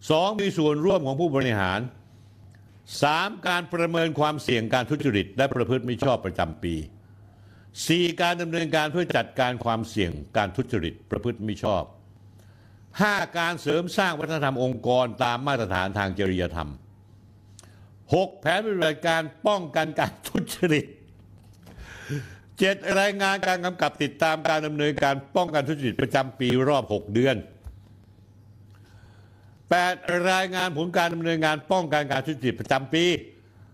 [0.10, 1.80] สองมีส่วนร่วมของผู้บริหาร
[3.04, 6.76] สามการประเมินความเสี่ยงการทุจริต และประพฤติมิชอบประจำปี
[7.88, 11.84] สี่การดำเนินการเพื่อจัดการความเสี่ยงการทุจริตประพฤติมิชอบ
[13.02, 16.70] ห้าการเสริมสร้างวัฒนธรรมองค์กรตามมาตรฐานทางจริยธรรม
[18.16, 20.86] หกแผนปฏิบัติการป้องกันการทุจริต
[22.60, 27.36] เจ็ดรายงานการกำกับติดตามการดำเนินการป้องกันทุจริตประจำปีรอบ 6 เดือน
[29.78, 30.30] 8.
[30.32, 33.06] รายงานผลการดำเนินงานป้องกันการทุจริตประจำปี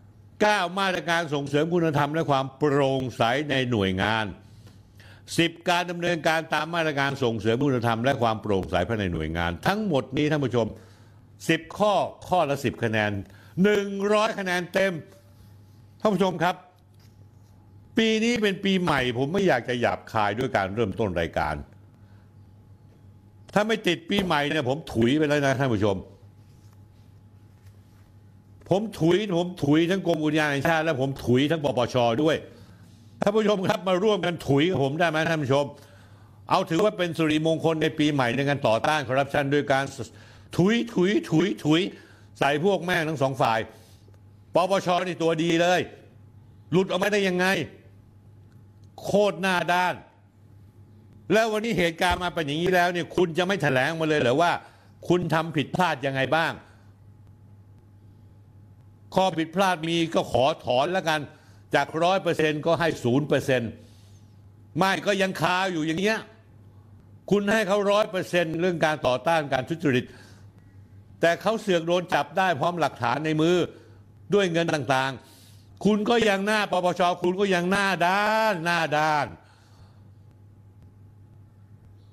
[0.06, 0.80] 9.
[0.80, 4.26] มาตรการส่งเสริมคุณธรรมและความโปร่งใสในหน่วยงาน
[4.98, 5.70] 10.
[5.70, 10.68] การดำเนินการตามมาตรการส่งเสริมคุณธรรมและความโปร่งใสภายในหน่วยงาน ทั้งหมดนี้ท่านผู้ชม
[11.22, 11.94] 10 ข้อ
[12.28, 13.12] ข้อละ 10 คะแนน
[13.76, 14.94] 100 คะแนนเต็ม
[16.02, 16.56] ท่านผู้ชมครับ
[17.98, 21.56] ปีนี้เป็นปีใหม่ ผมไม่อยากจะหยาบคายด้วยการเริ่มต้นรายการ
[23.58, 25.98] ถ้าไม่ติดปีใหม่เนี่ยผมถุยไปแล้วนะท่านผู้ชม
[28.70, 32.36] ผมถุยผมถุยทั้งกรมอุทยานแห่งชาติ และผมถุยทั้งปปชด้วย
[33.22, 35.66] ท่านผู้ชมครับมาร่วมกันถุยผมได้ไหมท่านผู้ชม
[36.50, 39.84] เอาถือว่าเป็นสุริมงคลในปีใหม่ในการต่อต้านคอร์รัปชันโดยการ
[40.58, 41.82] ถุยถุยถุยถุย
[42.40, 43.60] ใส่พวกแม่งทั้งสองฝ่าย
[44.56, 45.82] ปปชนี่ตัวดีเลย
[46.72, 47.46] หลุดออกมาได้ยังไง
[49.02, 49.94] โคตรหน้าด้าน
[51.34, 54.52] แล้ววันนี้เหตุการณ์มาเป็นอย่างนี้แล้วเนี่ยคุณจะไม่แถลงมาเลยเหรือว่า
[55.08, 56.54] คุณทำผิดพลาดยังไงบ้าง
[59.16, 61.20] ข้อผิดพลาดมีก็ขอถอนแล้วกัน
[61.76, 63.62] จากร้อยเปอร์เซ็นก็ให้ศูนย์เปอร์เซ็น
[64.78, 66.20] ไม่ก็ยังคาอยู่อย่างเงี้ย
[67.32, 70.06] คุณให้เขาร้อยเปอร์เซ็นเรื่องการต่อต้านการทุจริต
[71.22, 73.56] แต่เขาเสือกโดนจับได้พร้อมหลักฐานในมือ
[74.34, 79.26] ด้วยเงินต่างๆ คุณก็ยังหน้าปปชคุณก็ยังหน้าด้านหน้าด้าน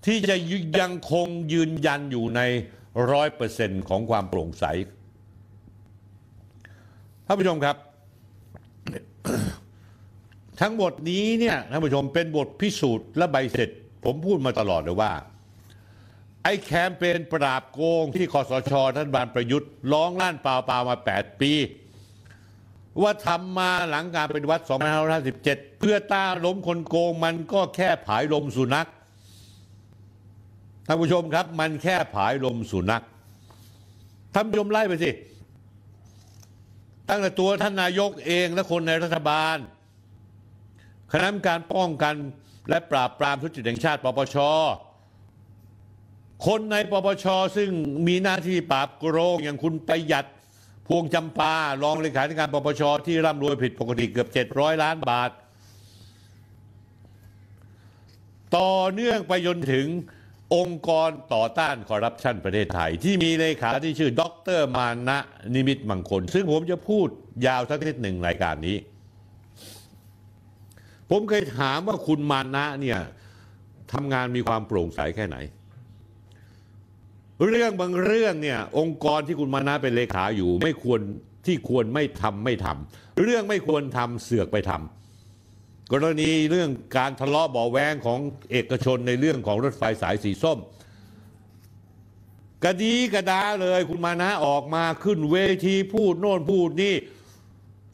[0.07, 0.37] ที่จะ
[0.81, 2.41] ยังคงยืนยันอยู่ใน
[3.13, 4.65] ร้อยเปอร์เซ็นต์ของความโปร่งใส
[7.27, 7.77] ท่านผู้ชมครับ
[10.61, 13.71] ทั้งหมดนี้เนี่ยท่านผู้ชมเป็นบทพิสูจน์และใบเสร็จ
[14.05, 15.13] ผมพูดมาตลอดเลยว่า
[16.45, 21.53] ไอ้แคมเปญปราบโกงที่คอสชท่านบานประยุทธ์ร้องลั่นเปล่าๆมา 8 ปี
[23.03, 24.65] ว่าทำมาหลังการเปฏิวัติ
[25.21, 28.89] 2557 เพื่อต้าล้มคนโกงมันก็แค่ผายลมสุนัข
[30.87, 33.05] ท่านผู้ชมครับ มันแค่ผายลมสุนัข
[34.35, 35.11] ท่านผู้ชมไล่ไปสิ
[37.09, 39.57] ตั้งแต่ตัวท่านนายกเองและคนในรัฐบาล
[41.13, 42.15] คณะกรรมการป้องกัน
[42.69, 44.37] และปราบปรามทุจริตแห่งชาติปปช
[46.47, 47.71] คนในปปช ซึ่ง
[48.07, 50.27] มีหน้าที่ปราบโกงอย่างคุณประหยัด
[50.87, 55.31] พวงจำปารองเลขาธิการปปช ที่ร่ำรวยผิดปกติเกือบ 700 ล้านบาท
[58.57, 59.87] ต่อเนื่องไปจนถึง
[60.55, 64.23] องค์กรต่อต้านคอร์รัปชันประเทศไทย ที่มีเลขาที่ชื่อด
[64.59, 65.19] รมานะ
[65.55, 67.09] นิมิตมังคล ซึ่งผมจะพูด
[67.47, 68.77] ยาวสักนิดหนึ่งรายการนี้
[71.11, 72.99] ผมเคยถามว่าคุณมานะเนี่ย
[73.93, 75.37] ทำงานมีความโปร่งใสแค่ไหน
[77.47, 81.01] เรื่องบางเรื่องเนี่ย องค์กรที่คุณมานะเป็นเลขาอยู่ ไม่ควร
[81.47, 84.73] ที่ควรไม่ทำไม่ทำเรื่องไม่ควรทำเสือกไปท
[85.91, 90.59] กรณีเรื่องการทะเลาะเบาแวงของเอกชนในเรื่องของรถไฟสายสีส้ม
[92.65, 96.95] กระดีกระดาเลยคุณมานะออกมาขึ้นเวทีพูดโน่นพูดนี่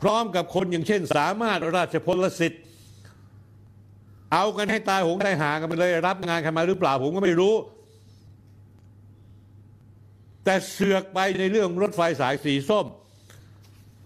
[0.01, 2.63] พร้อมกับคนอย่างเช่น สามารถราชพลสิทธิ์
[4.33, 7.55] เอากันให้ตายหงตายหากันไปเลยรับงานกันมาหรือเปล่าผมก็ไม่รู้
[10.45, 12.87] แต่เสือกไปในเรื่องรถไฟสายสีส้ม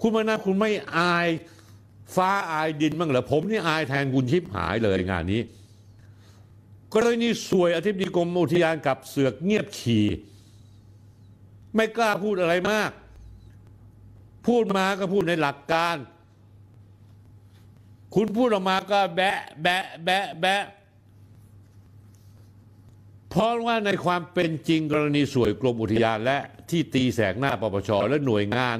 [0.01, 1.29] คุณมานะคุณไม่อาย
[2.17, 5.43] ฟ้าอายดินบ้างเหรอผมนี่อายแทนคุณชิบหายเลยงานนี้
[6.95, 10.07] กรณีสวยอธิบดีกรมอุทยานกับเสือกเงียบฉี่
[11.75, 12.91] ไม่กล้าพูดอะไรมาก
[14.47, 15.97] พูดมาก็พูดในหลักการ
[18.15, 20.63] คุณพูดออกมาก็แบะแบะแบะแบะ
[23.31, 26.39] เพราะว่าในความเป็นจริงกรณีสวยกรมอุทยานและ
[26.71, 28.77] ที่ตีแสกหน้าปปชและหน่วยงาน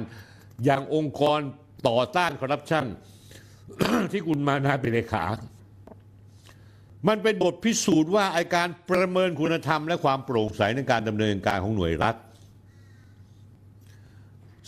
[0.65, 1.39] อย่างองค์กร
[1.87, 2.85] ต่อต้านคอร์รัปชัน
[4.11, 5.23] ที่คุณมานาเป็นเลขา
[7.07, 12.15] มันเป็นบทพิสูจน์ว่าไอการประเมินคุณธรรมและความโปร่งใสในการดำเนินการของหน่วยรัฐ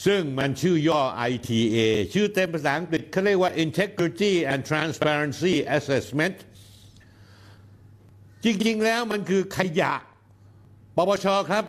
[0.05, 1.77] ซึ่งมันชื่อย่อ ITA
[2.13, 6.37] ชื่อเต็มภาษาอังกฤษเขาเรียกว่า Integrity and Transparency Assessment
[8.43, 9.93] จริง ๆ แล้วมันคือขยะ
[10.95, 11.65] ปปชครับ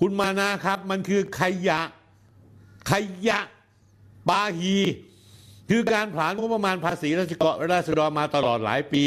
[0.00, 1.80] คุณมานะครับ มันคือขยะ
[2.90, 2.92] ข
[3.28, 3.38] ยะ
[4.28, 4.76] ปาฮี
[5.68, 9.04] คือการผลาญงบประมาณภาษีราชกรราษฎรมาตลอดหลายปี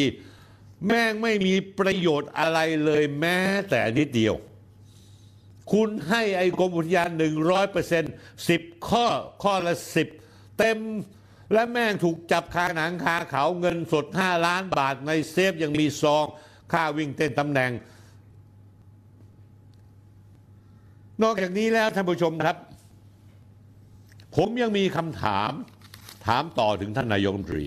[0.88, 3.38] แม่งไม่มีประโยชน์อะไรเลยแม้
[3.70, 4.36] แต่นิดเดียว
[5.72, 8.14] คุณให้ไอ้กรมอุทยานหนึ่งร้อยเปอร์เซ็นต์
[8.50, 9.06] สิบข้อ
[9.44, 10.08] ข้อละสิบ
[10.58, 10.80] เต็ม
[11.54, 16.26] และแม่งถูกจับคาหนังคาเขาเงินสด5ล้านบาทในเซฟยังมีซอง
[16.72, 17.72] ค่าวิ่งเต้นตำแหน่ง
[21.22, 22.56] นอกจากนี้แล้วท่านผู้ชมครับ
[24.36, 25.52] ผมยังมีคำถาม
[26.26, 27.66] ถามต่อถึงท่านนายกรัฐมนตรี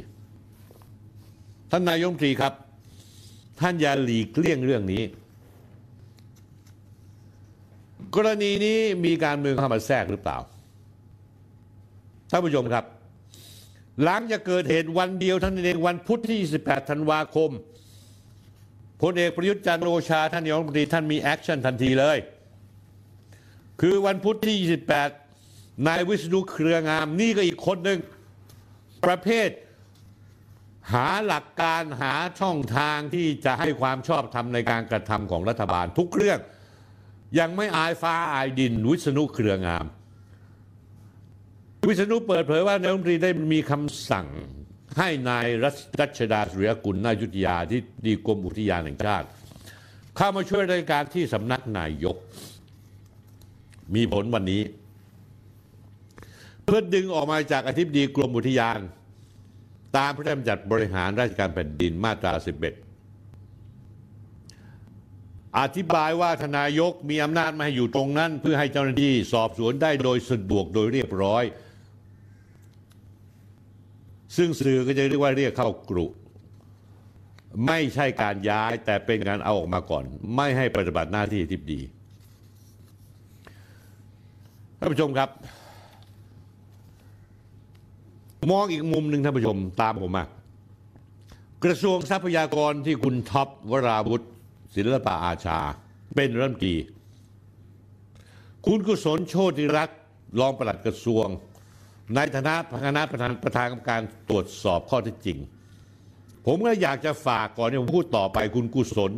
[1.70, 2.52] ท่านนายกรัฐมนตรีครับ
[3.60, 5.02] ท่านอย่าหลีกเลี่ยงเรื่องนี้
[8.16, 10.38] กรณีนี้มีการเมืองเข้ามาแทรกหรือเปล่า
[12.30, 12.84] ท่านผู้ชมครับ
[14.04, 17.50] หลังจากเกิดเหตุวันเดียวท่านเองวันพุธที่ 28 ธันวาคม
[19.02, 22.18] พลเอกประยุทธ์จันทร์โอชาท่านนายกรัฐมนตรีท่านมี action ทันทีเลย
[23.80, 24.56] คือวันพุธที่
[25.30, 27.98] 28 นายวิษณุเครืองามนี่ก็อีกคนหนึ่ง
[29.06, 29.50] ประเภท
[30.92, 36.40] หาหลักการหาช่องทางที่จะให้ความชอบธรรมในการกระทำของรัฐบาลทุกเรื่อง
[37.38, 39.86] ยังไม่อายฟ้าอายดินวิษณุเครืองาม
[41.88, 44.26] วิษณุเปิดเผยว่านายรัฐมนตรีได้มีคำสั่ง
[44.98, 45.46] ให้นาย
[46.00, 49.26] รัชดาสุริยกุลนายุทธยาที่ดีกรมอุทยานแห่งชาติ
[50.16, 52.16] เข้ามาช่วยราชการที่สำนักนายก
[53.94, 54.62] มีผลวันนี้
[56.64, 58.80] เพื่อดึงออกมาจากอธิบดีกรมอุทยาน
[59.96, 62.44] ตามพระราชบัญญัติบริหารราชการแผ่นดินมาตรา 11
[65.58, 71.44] อธิบายว่าทนายกมีอำนาจมาให้อยู่ตรงนั้น เพื่อให้เจ้าหน้าที่สอบสวนได้โดยสะดวกโดยเรียบร้อย
[74.36, 76.06] ซึ่งสื่อก็จะเรียกว่าเรียกเข้ากรุ
[77.66, 80.04] ไม่ใช่การย้ายแต่เป็นการเอาออกมาก่อน
[80.36, 81.80] ไม่ให้ปฏิบัติหน้าที่ทิบดี
[84.78, 85.28] ท่านผู้ชมครับ
[88.50, 90.24] มองอีกมุมหนึ่งท่านผู้ชมตามผมมา
[91.64, 94.26] กระทรวงทรัพยากรที่คุณท็อปวราวุฒิ
[94.74, 95.58] ศิลปะอาชา
[96.14, 96.76] เป็นรัฐมนตรี
[98.66, 99.98] คุณกุศลโชติรักษ์
[100.40, 101.26] รองปลัดกระทรวง
[102.14, 102.54] ในฐานะ
[102.86, 105.38] คณะประธานประธานกรรมการตรวจสอบข้อเท็จจริง
[106.46, 109.12] ผมก็อยากจะฝากก่อนที่ผมพูดต่อไปคุณกุศล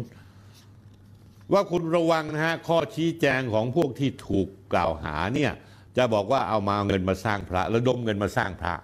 [1.52, 5.52] ว่าคุณระวังนะฮะข้อชี้แจงของพวกที่ถูกกล่าวหาเนี่ย
[5.96, 8.74] จะบอกว่าเอามาเอาเงินมาสร้างพระระดมเงินมาสร้างพระ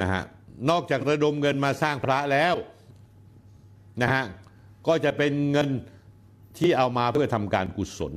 [0.00, 0.22] นะฮะ
[0.70, 2.54] นอกจากระดมเงินมาสร้างพระแล้ว
[4.02, 4.24] นะฮะ
[4.86, 5.68] ก็จะเป็นเงิน
[6.58, 8.12] ที่เอามาเพื่อทำการกุศล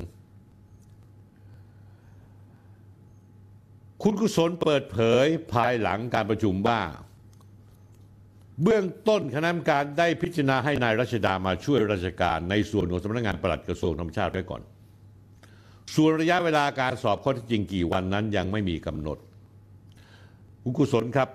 [4.04, 6.82] คุณกุศลเปิดเผยภายหลังการประชุมว่า
[8.64, 14.62] เบื้องต้นคณะกรรมการได้พิจารณาให้นายรัชดามาช่วยราชการในส่วนของสำนักงานปลัดกระทรวงธรรมชาติไว้ก่อน
[15.96, 19.18] ส่วนระยะเวลาการสอบข้อเท็จจริงกี่วันนั้นยังไม่มีกำหนด
[20.62, 21.30] คุณกุศลครับ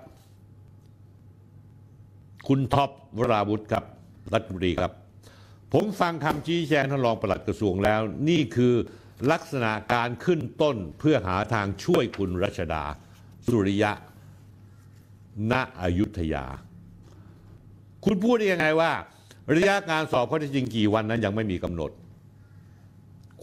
[2.47, 3.83] คุณท็อปวราวุธครับ
[4.33, 4.91] รัฐมนตรีครับ
[5.73, 8.73] ผมฟังคำชี้แจงท่านรองปลัดกระทรวงแล้ว นี่คือ
[9.31, 12.83] ลักษณะการขึ้นต้นเพื่อหาทางช่วยคุณรัชดา
[13.47, 13.91] สุริยะ
[15.51, 16.45] ณอยุธยา
[18.05, 18.91] คุณพูดได้ยังไงว่า
[19.55, 21.91] ระยะการสอบข้อเท็จจริงกี่วันนั้นยังไม่มีกำหนด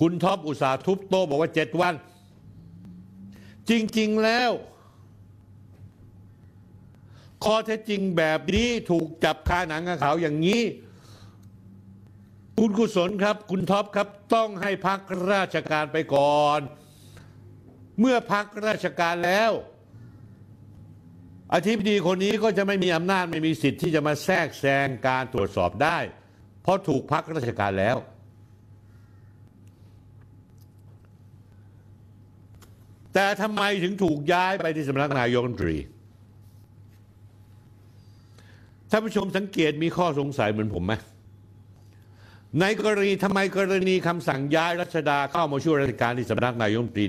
[0.01, 1.95] คุณท็อปอุตสาห์ทุบโต๊ะบอกว่าเจ็ดวัน
[3.71, 4.51] จริง ๆ แล้ว
[7.45, 10.63] ข้อเท็จจริงแบบนี้ถูกจับคาหนังคาเขาอย่างนี้
[12.59, 15.01] คุณกุศลครับ คุณท็อปครับต้องให้พัก
[15.33, 16.61] ราชการไปก่อน
[18.01, 19.53] เมื่อพักราชการแล้ว
[21.55, 25.99] อธิบดีคนนี้ก็จะไม่มีอำนาจไม่มีสิทธิ์ที่จะมาแทรกแซงการตรวจสอบได้
[26.63, 27.97] เพราะถูกพักราชการแล้ว
[33.15, 35.77] แต่ทำไมถึงถูกย้ายไปที่สำนักนายกรัฐมนตรี
[38.91, 40.93] ท่านผู้ชมสังเกตมีข้อสงสัยเหมือนผมไหม
[42.61, 47.07] ในกรณีทำไมกรณีคำสั่งย้ายรัชดาเข้ามาช่วยราชการที่สำนักนายกรัฐมนตรี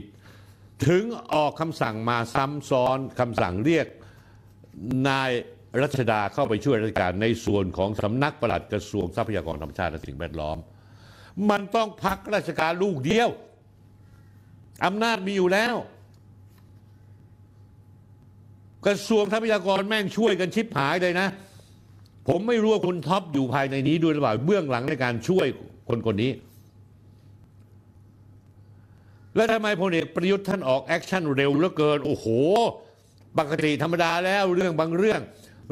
[0.88, 1.04] ถึง
[1.34, 3.88] ออกคำสั่งมาซ้ำซ้อนคำสั่งเรียก
[5.10, 5.32] นาย
[5.82, 10.58] รัชดาเข้าไปช่วยราชการในส่วนของสำนักปลัดกระทรวงทรัพยากรธรรมชาติและสิ่งแวดล้อม
[11.50, 13.30] มันต้องพักราชการลูกเดียว
[14.86, 15.76] อำนาจมีอยู่แล้ว
[18.86, 21.28] กระทรวงทรัพยากรแม่งช่วยกันชิบหายเลยนะ
[22.34, 25.48] ผมไม่รู้ว่าคุณท็อปอยู่ภายในนี้ด้วยหรือเปล่าเบื้องหลังในการช่วย
[25.90, 26.32] คนคนนี้
[29.36, 32.26] แล้วทำไมพลเอกประยุทธ์ท่านออก action เร็วเหลือเกิน โอ้โห
[33.40, 35.22] ปกติธรรมดาแล้วเรื่องบางเรื่อง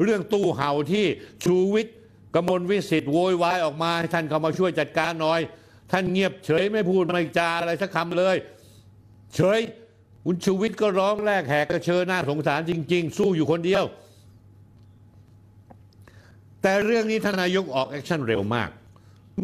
[0.02, 1.06] เรื่องตู้ห่าวที่
[1.44, 1.94] ชูวิทย์
[2.34, 5.40] กมลวิสิทธิ์โวยวายออกมาให้ท่านเข้ามาช่วยจัดการหน่อย
[5.92, 8.36] ท่านเงียบเฉยไม่พูดไม่จาอะไรสักคำเลย
[9.34, 9.60] เฉย
[10.24, 13.84] คุณชูวิทย์ก็ร้องแรกแหกกระเชิญหน้าสงสารจริง ๆ สู้อยู่คนเดียว
[16.62, 18.70] แต่เรื่องนี้ทานนายกออกแอคชั่นเร็วมาก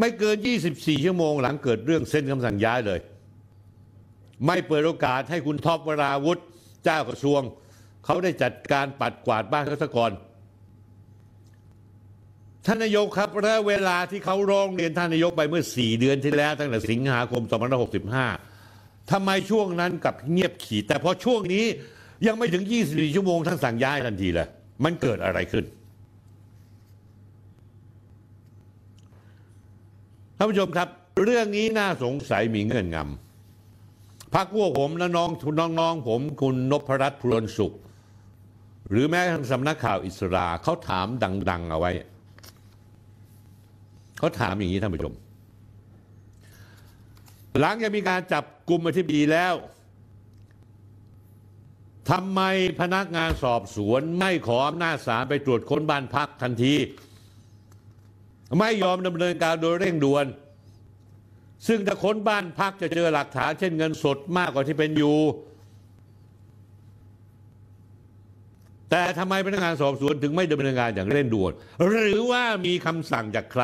[0.01, 0.37] ไม่เกิน
[0.71, 3.01] 24 ชั่วโมงหลังเกิดเรื่องเส้นคำสั่งย้ายเลย
[4.47, 6.41] ไม่เปิดโอกาสให้คุณท็อปวราวุธ
[6.85, 7.41] เจ้ากระทรวง
[8.05, 10.13] เขาได้จัดการปัดกวาดบ้านเขาซะก่อน
[12.67, 17.43] ท่านนายกครับและเวลาที่เขาร้องเรียนท่านนายกไปเมื่อ 4 เดือนที่แล้ว ตั้งแต่สิงหาคม
[18.27, 21.65] 2565ทำไมช่วงนั้นกับเงียบขีด แต่พอช่วงนี้
[22.27, 24.49] ยังไม่ถึง 24 ชั่วโมงท่านสั่งย้ายทันทีเลย
[24.85, 25.65] มันเกิดอะไรขึ้น
[30.37, 30.89] ท่านผู้ชมครับ
[31.25, 35.31] เรื่องนี้น่าสงสัยมีเงื่อนงำพักพวกผมและน้อง
[35.81, 37.73] น้องๆผมคุณนพรัตน์พลนสุข
[38.91, 41.07] หรือแม้ทั่งสำนักข่าวอิสราเขาถาม
[41.51, 41.91] ดัง ๆ เอาไว้
[44.19, 45.15] เขาถามอย่างนี้ท่านผู้ชม
[47.61, 49.55] หลังจากมีการจับกลุ่มอธิบดีแล้ว
[52.11, 52.41] ทำไม
[52.81, 56.75] พนักงานสอบสวนไม่ขออำนาจศาลไปตรวจค้นบ้านพักทันที
[58.59, 60.27] ไม่ยอมดำเนินการโดยเร่งด่วน
[61.67, 65.19] ซึ่งถ้าค้นบ้านพักจะเจอหลักฐานเช่นเงินสดมากกว่าที่เป็นอยู่
[68.91, 71.53] แต่ทำไมพนักงานสอบสวนถึงไม่ดำเนินการอย่างเร่งด่วน
[71.89, 73.63] หรือว่ามีคำสั่งจากใคร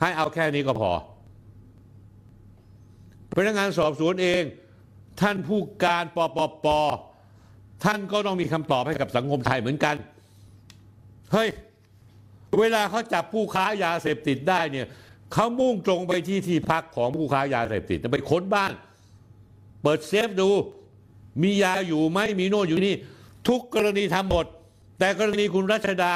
[0.00, 0.92] ให้เอาแค่นี้ก็พอ
[3.36, 4.42] พนักงานสอบสวนเอง
[5.20, 6.66] ท่านผู้การปปป
[7.84, 9.96] ท่านก็ต้องมีคำตอบให้กับสังคมไทยเหมือนกัน
[11.32, 11.48] เฮ้ย
[12.58, 14.86] เวลาเขาจับผู้ค้ายาเสพติดได้เนี่ย
[15.32, 18.72] เขามุ่งตรงไปที่ที่พักของผู้ค้ายาเสพติดไปค้นบ้าน
[19.82, 20.50] เปิดเซฟดู
[21.42, 22.94] มียาอยู่ไหมมีโน่นอยู่นี่
[23.48, 24.46] ทุกกรณีทำหมด
[24.98, 26.14] แต่กรณีคุณรัชดา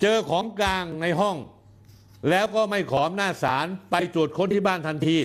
[0.00, 1.36] เจอของกลางในห้อง
[2.30, 5.16] แล้วก็ไม่ขออำนาศาลไปตรวจค้นที่บ้านทันที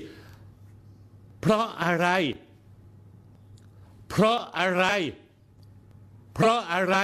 [1.41, 2.07] เพราะอะไร
[4.09, 4.85] เพราะอะไร
[6.33, 6.95] เพราะอะไร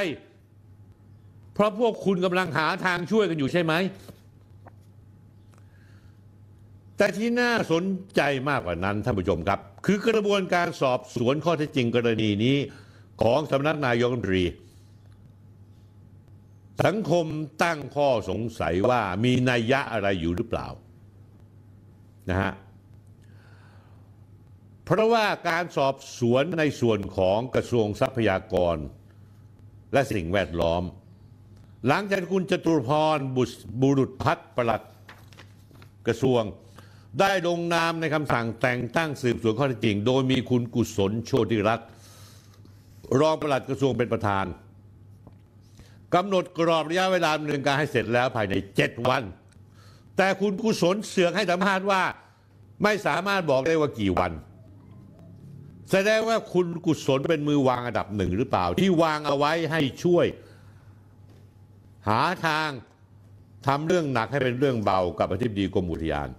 [1.53, 3.73] เพราะพวกคุณกำลังหาทางช่วยกันอยู่ใช่ไหม
[6.97, 7.83] แต่ที่น่าสน
[8.15, 12.57] ใจมากกว่านั้นท่านผู้ชมครับ คือกระบวนการสอบสวนข้อเท็จจริงกรณีนี้
[13.21, 14.43] ของสำนักนายกรัฐมนตรี
[16.85, 17.25] สังคม
[17.63, 20.67] ตั้งข้อสงสัยว่ามีนัยยะอะไรอยู่หรือเปล่า
[22.29, 22.53] นะฮะ
[24.85, 28.77] เพราะว่าการสอบสวนในส่วนของกระทรวงทรัพยากร
[29.93, 30.83] และสิ่งแวดล้อม
[31.87, 33.17] หลังจากคุณจตุรพร
[33.81, 34.81] บุรุษพัฒน์ประหลัด
[36.07, 36.43] กระทรวง
[37.19, 41.87] ได้ลงนามในคำสั่งแต่งตั้งสืบสวนข้อเท็จจริง โดยมีคุณกุศลโชติรัตน์
[43.19, 44.45] รองปลัดกระทรวงเป็นประธาน
[46.15, 49.23] กำหนดกรอบระยะเวลาดำเนินการให้เสร็จแล้วภายใน 7 วัน
[50.17, 52.01] แต่คุณกุศลเสือกให้สัมภาษณ์ว่า
[52.83, 54.31] ไม่สามารถบอกได้ว่ากี่วัน
[55.91, 60.25] แสดงว่าคุณกุศลเป็นมือวางอันดับหนึ่งหรือเปล่า ที่วางเอาไว้ให้ช่วย
[62.07, 62.69] หาทาง
[63.67, 66.29] ทำเรื่องหนักให้เป็นเรื่องเบากับอธิบดีกรมอุทยาน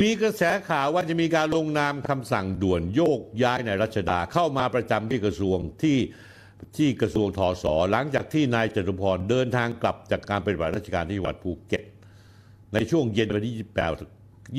[0.00, 5.98] มีกระแสข่าวว่าจะมีการลงนามคำสั่งด่วนโยกย้ายนายรัชดาเข้ามาประจำที่กระทรวงที่
[6.76, 11.84] ที่กระทรวงทศหลังจากที่นายจตุพรเดินทางกลับจากการปฏิบัติราชการที่จังหวัดภูเก็ต
[12.74, 13.54] ในช่วงเย็นวันที่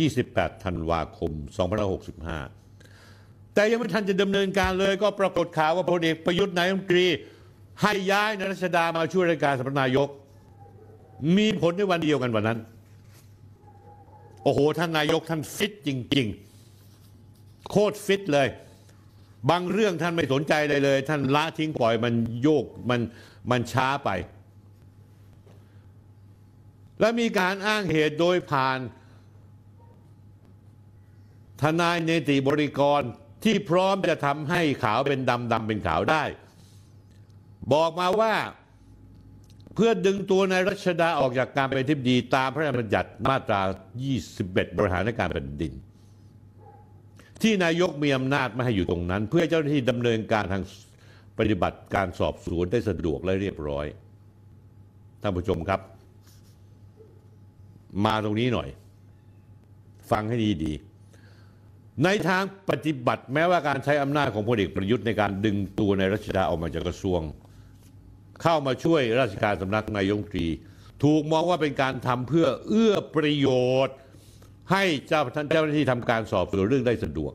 [0.07, 2.64] 28 28 ธันวาคม 2565
[3.55, 7.05] แต่ยังไม่ทันจะดำเนินการเลย ก็ปรากฏข่าวว่าพลเอกประยุทธ์นายมนตรี
[7.81, 10.09] ให้ย้ายนรัชดามาช่วยราชการสำนักนายก
[11.37, 12.59] มีผลในวันเดียวกันวันนั้น
[14.43, 16.27] โอ้โห ท่านนายกท่านฟิตจริง
[16.97, 18.47] ๆ โคตรฟิตเลย
[19.49, 22.99] บางเรื่องท่านไม่สนใจเลยเลย ท่านละทิ้งปล่อยมันโยกมัน
[23.51, 24.09] มันช้าไป
[26.99, 28.79] และมีการอ้างเหตุโดยผ่าน
[31.61, 33.01] ทนายเนติบริกร
[33.45, 36.23] ที่พร้อมจะทำให้ขาวเป็นดำดำเป็นขาวได้
[37.73, 38.33] บอกมาว่า
[39.75, 43.61] เพื่อดึงตัวนายรัชดาออกจากการเป็นทิบดีตามพระราชบัญญัติมาตรา
[44.19, 45.73] 21 บริหารราชการแผ่นดิน
[47.41, 50.63] ที่นายกมีอำนาจไม่ให้อยู่ตรงนั้น เพื่อเจ้าหน้าที่ดำเนินการทาง
[51.37, 53.85] ปฏิบัติการสอบสวนได้สะดวกและเรียบร้อย
[55.21, 55.81] ท่านผู้ชมครับ
[58.05, 58.69] มาตรงนี้หน่อย
[60.11, 60.94] ฟังให้ดีๆ
[62.03, 67.21] ในทางปฏิบัติแม้ว่าการใช้อำนาจของพลเอกประยุทธ์ในการดึงตัวในรัชดาออกมาจากกระทรวง
[68.41, 70.47] เข้ามาช่วยราชการสำนักนายกรัฐมนตรี
[71.03, 73.47] ถูกมองว่าเป็นการทำเพื่อเอื้อประโย
[73.85, 73.95] ชน์
[74.71, 77.31] ให้เจ้าท่านเจ้าหน้าที่ทำการสอบสวนเรื่องได้สะดวก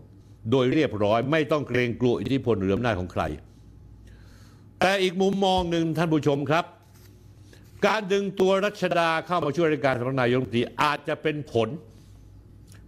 [0.50, 3.22] โดยเรียบร้อยไม่ต้องเกรงกลัวอิทธิพลหรืออำนาจของใคร
[4.80, 6.64] แต่อีกมุมมองหนึ่งท่านผู้ชมครับ
[7.86, 11.68] การดึงตัวรัชดาเข้ามาช่วยราชการสำนักนายกรัฐมนตรีอาจจะเป็นผล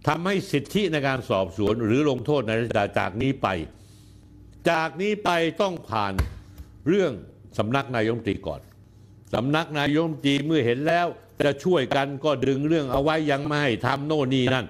[0.07, 3.47] ทำให้สิทธิในการสอบสวนหรือลงโทษในรัชดาจากนี้ไป
[4.69, 5.29] จากนี้ไป
[5.61, 6.13] ต้องผ่าน
[6.87, 7.11] เรื่อง
[7.57, 8.61] สำนักนายมตรีก่อน
[9.33, 11.07] สำนักนายมตรีเมื่อเห็นแล้ว
[11.43, 14.65] จะช่วยกันก็ดึงเรื่องเอาไว้ยังไม่ให้ทำโน่นนี่นั่น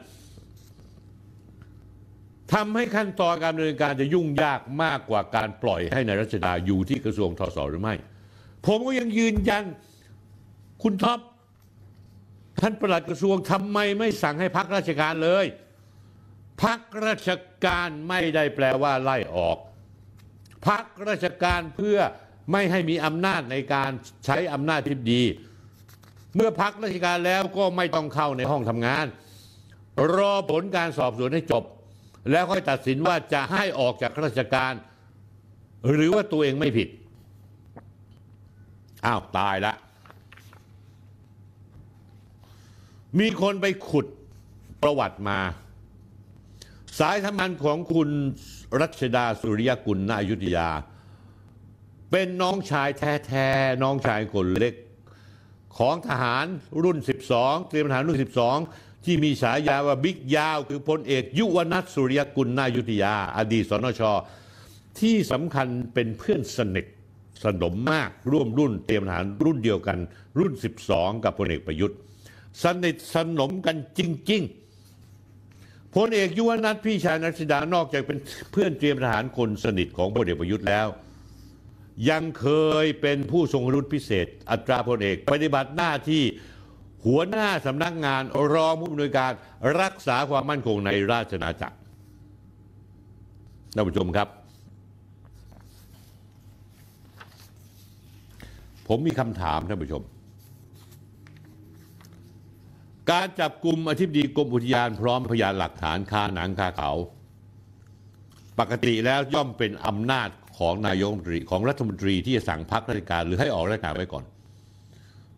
[2.54, 7.96] ทำให้ขั้นตอนการดำเนินการจะยุ่งยากมากกว่าการปล่อยให้ในายรัชดาอยู่ที่กระทรวงทศหรือไม่
[8.66, 9.64] ผมก็ยังยืนยัน
[10.84, 11.20] คุณท็อป
[12.60, 15.46] ท่านประหลัดกระทรวงทำไมไม่สั่งให้พักราชการเลย
[16.64, 17.32] พักราช
[17.66, 19.58] การไม่ได้แปลว่าไล่ออก
[20.68, 21.98] พักราชการเพื่อ
[22.52, 23.92] ไม่ให้มีอำนาจในการ
[24.26, 25.24] ใช้อำนาจที่ดี
[26.36, 29.06] เมื่อพักราชการแล้วก็ไม่ต้องเข้าในห้องทำงาน
[30.16, 31.64] รอผลการสอบสวนให้จบ
[32.32, 34.74] แล้วค่อยตัดสินว่าจะให้ออกจากราชการ
[35.92, 36.88] หรือว่าตัวเองไม่ผิด
[39.06, 39.74] อ้าว ตายละ
[43.20, 44.06] มีคนไปขุด
[44.84, 45.40] ประวัติมา
[47.00, 48.10] สายธรรมันของคุณ
[48.82, 50.70] รัชดาสุริยกุลนาอยุธยา
[52.12, 54.76] เป็นน้องชายแท้ๆน้องชายคนเล็ก
[55.78, 56.46] ของทหาร
[56.84, 56.98] รุ่น
[57.34, 58.20] 12 เตรียมทหารรุ่น
[58.62, 64.02] 12 ที่มีฉายาว่าบิ๊กยาวคือพลเอกยุวนัทสุริยกุลนายุธยา อดีตสนช
[65.00, 66.86] ที่สำคัญเป็นเพื่อนสนิท
[67.44, 69.98] สนมมากร่วมรุ่นเตรียมทหารรุ่นเดียวกัน
[70.40, 70.54] รุ่น
[70.90, 71.98] 12 กับพลเอกประยุทธ์
[72.64, 74.02] สนิทสนมกันจ
[74.32, 74.42] ริง
[75.18, 78.18] ๆพลเอกยุวนัทพี่ชายนักศิดานอกจากเป็น
[78.52, 80.88] เพื่อนเตรียมทหารคนสนิทของพลเอกประยุทธ์แล้ว
[82.10, 82.48] ยังเค
[82.84, 86.24] ยเป็นผู้ทรงรุ่นพิเศษ อัตราพลเอก ปฏิบัติหน้าที่
[87.06, 88.24] หัวหน้าสำนักงาน
[88.54, 89.32] รองผู้อำนวยการ
[89.82, 91.78] รักษาความมั่นคงในราชนาจักร
[93.76, 94.28] ท่านผู้ชมครับ
[98.88, 100.04] ผมมีคำถามท่านผู้ชม
[103.12, 106.92] การจับกลุ่มอธิบดีกรมอุทยานพร้อมพยานหลักฐานคาหนังคาเขา
[108.60, 114.26] ปกติแล้วย่อมเป็นอำนาจของนายกรัฐมนตรีของรัฐมนตรีที่จะสั่งพักราชการหรือให้ออกราชการไว้ก่อน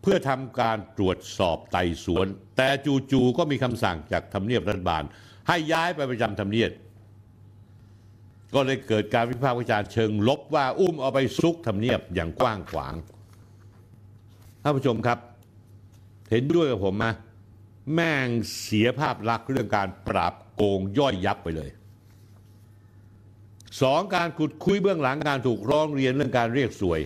[0.02, 2.68] เพื่อทำการตรวจสอบไต่สวน แต่
[3.12, 5.02] จู่ๆก็มีคำสั่งจากทำเนียบรัฐบาล
[5.48, 6.70] ให้ย้ายไปประจำทำเนียบ
[8.54, 12.94] ก็เลยเกิดการวิพากษ์วิจารณ์เชิงลบว่าอุ้มเอาไปซุกทำเนียบอย่างกว้างขวาง
[14.62, 15.18] ท่านผู้ชมครับ
[16.30, 17.06] เห็นด้วยกับผมไหม
[17.92, 18.28] แม่ง
[18.60, 21.70] เสียภาพลักษณ์เรื่องการปราบโกงย่อยยับไปเลย
[23.82, 27.00] สองการขุดคุยเบื้องหลังการถูกร้องเรียนเรื่องการเรียกสวย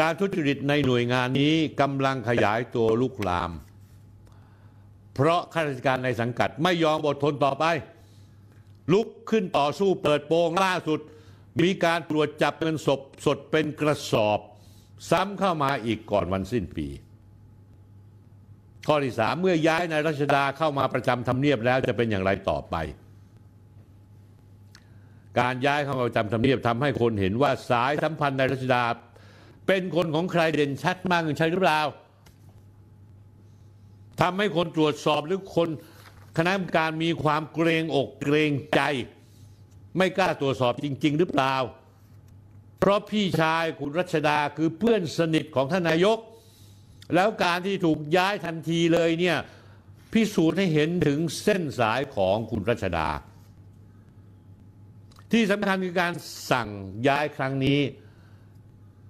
[0.00, 3.50] การทุจริตในหน่วยงานนี้กำลังขยายตัวลุกลาม
[5.14, 7.64] เพราะข้าราชการในสังกัดไม่ยอมอดทนต่อไป
[8.92, 11.00] ลุกขึ้นต่อสู้เปิดโปงล่าสุด
[11.60, 14.40] มีการตรวจจับเงินศพสดเป็นกระสอบ
[15.10, 16.88] ซ้ำเข้ามาอีกก่อนวันสิ้นปี
[18.86, 22.76] ข้อที่สามเมื่อย้ายนายรัชดาเข้ามาประจำทำเนียบแล้วจะเป็นอย่างไรต่อไป
[25.40, 28.84] การย้ายเข้ามาประจำทำเนียบทำให้คนเห็นว่าสายสัมพันธ์ในรัชดา
[29.66, 31.82] เป็นคนของใครเด่นชัดมากใช่หรือเปล่า
[34.20, 35.68] ทำให้คนตรวจสอบหรือคน
[36.36, 38.80] คณะกรรมการมีความเกรงอกเกรงใจ
[39.96, 41.54] ไม่กล้าตรวจสอบจริง ๆ หรือเปล่า
[42.78, 46.18] เพราะพี่ชายคุณรัชดาคือเพื่อนสนิทของท่านนายก
[47.14, 49.36] แล้วการที่ถูกย้ายทันทีเลยเนี่ย
[50.12, 53.08] พิสูจน์ให้เห็นถึงเส้นสายของคุณรัชดา
[55.32, 56.12] ที่สำคัญคือการ
[56.50, 56.68] สั่ง
[57.08, 57.80] ย้ายครั้งนี้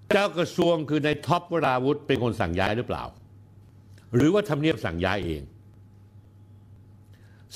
[0.09, 3.05] เจ้ากระทรวงคือในท็อปวราวุธเป็นคนสั่งย้ายหรือเปล่า
[4.15, 5.43] หรือว่าทำเนียบสั่งย้ายเอง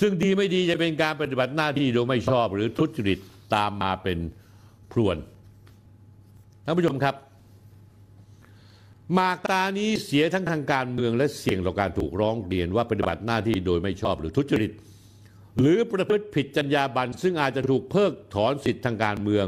[0.01, 3.19] ซึ่งดีไม่ดีจะเป็นการปฏิบัติหน้าที่โดยไม่ชอบหรือทุจริต
[3.55, 4.19] ตามมาเป็น
[4.93, 5.17] พรวน
[6.65, 7.15] ท่านผู้ชมครับ
[9.17, 14.73] มาตานี้เสียทั้งทางการเมืองและเสี่ยงต่อการถูกร้องเรียนว่าปฏิบัติหน้าที่โดยไม่ชอบหรือทุจริต
[15.59, 19.47] หรือประพฤติผิดจรรยาบรรณซึ่งอาจจะถูกเพิกถอนสิทธิทางการเมือง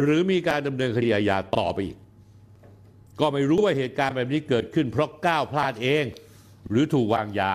[0.00, 1.96] หรือมีการดำเนินคดีอาญาต่อไปอีก
[3.20, 6.04] ก็ไม่รู้ว่าเหตุการณ์แบบนี้เกิดขึ้นเพราะก้าวพลาดเอง
[6.68, 7.52] หรือถูกวางยา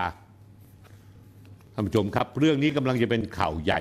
[1.74, 3.80] ท่านผู้ชมครับ เรื่องนี้กำลังจะเป็นข่าวใหญ่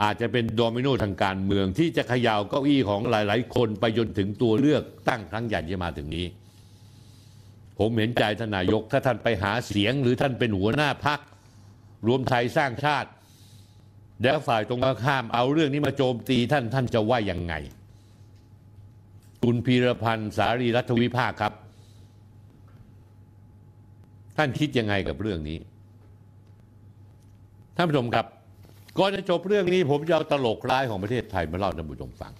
[0.00, 6.26] อาจจะเป็นโดมิโนทางการเมืองที่จะขย่าเก้าอี้ของหลาย ๆ คนไปจนถึงตัวเลือกตั้งครั้งใหญ่ที่มาถึงนี้
[7.78, 11.20] ผมเห็นใจท่านนายก ถ้าท่านไปหาเสียงหรือท่านเป็นหัวหน้าพัก
[12.06, 13.10] รวมไทยสร้างชาติ
[14.22, 17.54] แล้วฝ่ายตรงข้ามเอาเรื่องนี้มาโจมตีท่านท่านจะว่ายังไง
[19.42, 21.52] คุณพีรพันธ์สารีรัฐวิภาคครับ
[24.36, 25.58] ท่านคิดยังไงกับเรื่องนี้
[27.76, 28.26] ท่านผู้ชมครับ
[28.98, 32.32] ก่อนจะจบเรื่องนี้ผมจะเอาตลกร้ายของประเทศไทยมาเล่าท่านผู้ชมฟัง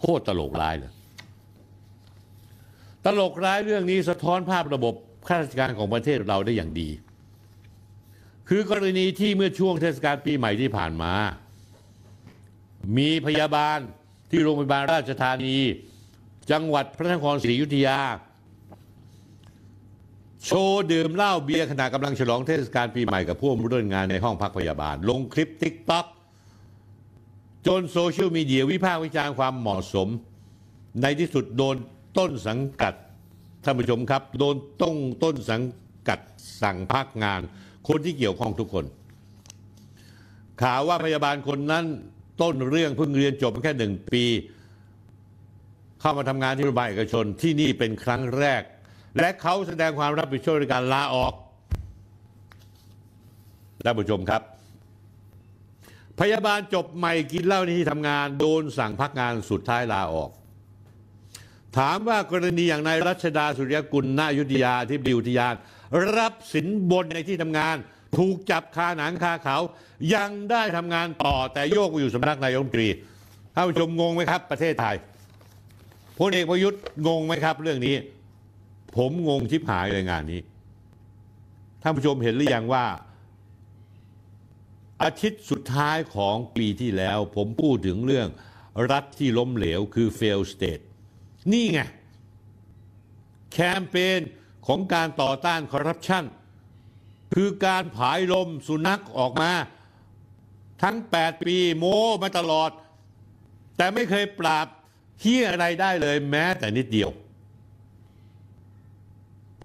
[0.00, 0.92] โคตรตลกร้ายเลย
[3.04, 4.94] ตลกร้ายเรื่องนี้สะท้อนภาพระบบ
[5.28, 6.88] ข้าราชการของประเทศเราได้อย่างดี
[8.48, 11.12] คือกรณีที่เมื่อช่วงเทศกาลปีใหม่ที่ผ่านมา
[12.96, 13.78] มีพยาบาล
[14.30, 15.56] ที่โรงพยาบาลราชธานี
[16.50, 17.98] จังหวัดพระนครศรีอยุธยา
[20.46, 26.06] โชว์ดื่มเหล้าเบียร์ขณะกำลังฉลองเทศกาลปีใหม่กับผู้ร่วมงานในห้องพักพยาบาล ลงคลิป TikTok
[27.66, 30.08] จนโซเชียลมีเดียวิพากษ์วิจารณ์ความเหมาะสม
[31.02, 31.76] ในที่สุดโดน
[32.18, 32.94] ต้นสังกัด
[33.64, 35.62] ท่านผู้ชมครับ โดนต้องต้นสัง
[36.08, 36.20] กัด
[36.62, 37.40] สั่งพักงาน
[37.88, 38.84] คนที่เกี่ยวข้องทุกคน
[40.62, 41.84] ข่าวว่าพยาบาลคนนั้น
[42.42, 44.24] ต้นเรื่องเพิ่งเรียนจบแค่หนึ่งปี
[46.00, 48.62] เข้ามาทำงานที่โรงพยาบาลเอกชนที่นี่เป็นครั้งแรก
[49.18, 51.32] และเขาแสดงความรับผิดชอบในการลาออก
[53.84, 54.42] ท่านผู้ชมครับ
[56.20, 60.30] พยาบาลจบใหม่กินเหล้าในที่ทำงานโดนสั่งพักงานสุดท้ายลาออก
[61.78, 65.54] ถามว่ากรณีอย่างนายรัชดาสุริยกุลนายุทธยาที่บิวทยาน
[66.16, 67.76] รับสินบนในที่ทำงาน
[68.16, 69.58] ถูกจับคาหนังคาเขา
[70.14, 72.88] ยังได้ทำงานต่อแต่โยกไปอยู่สำนักนายกรัฐมนตรี
[73.54, 74.96] ท่านผู้ชมงงไหมครับ ประเทศไทย
[76.18, 77.96] พลเอกประยุทธ์งงไหมครับเรื่องนี้
[78.96, 80.40] ผมงงชิบหายเลยงานนี้
[81.82, 82.86] ท่านผู้ชมเห็นหรือยังว่า
[85.02, 88.28] อาทิตย์สุดท้ายของปีที่แล้ว ผมพูดถึงเรื่อง
[88.90, 90.82] รัฐที่ล้มเหลวคือ fail state
[91.52, 91.80] นี่ไง
[93.52, 94.20] แคมเปญ
[94.66, 96.24] ของการต่อต้านคอร์รัปชัน
[97.34, 99.52] คือการผายลมสุนัขออกมา
[100.82, 102.70] ทั้ง 8 ปีโม้มาตลอด
[103.76, 104.66] แต่ไม่เคยปราบ
[105.20, 107.10] เฮี้ยอะไรได้เลยแม้แต่นิดเดียว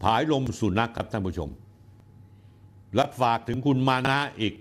[0.03, 1.49] ผายลมสุนัขครับท่านผู้ชม
[2.99, 4.53] รับฝากถึงคุณมานะอีก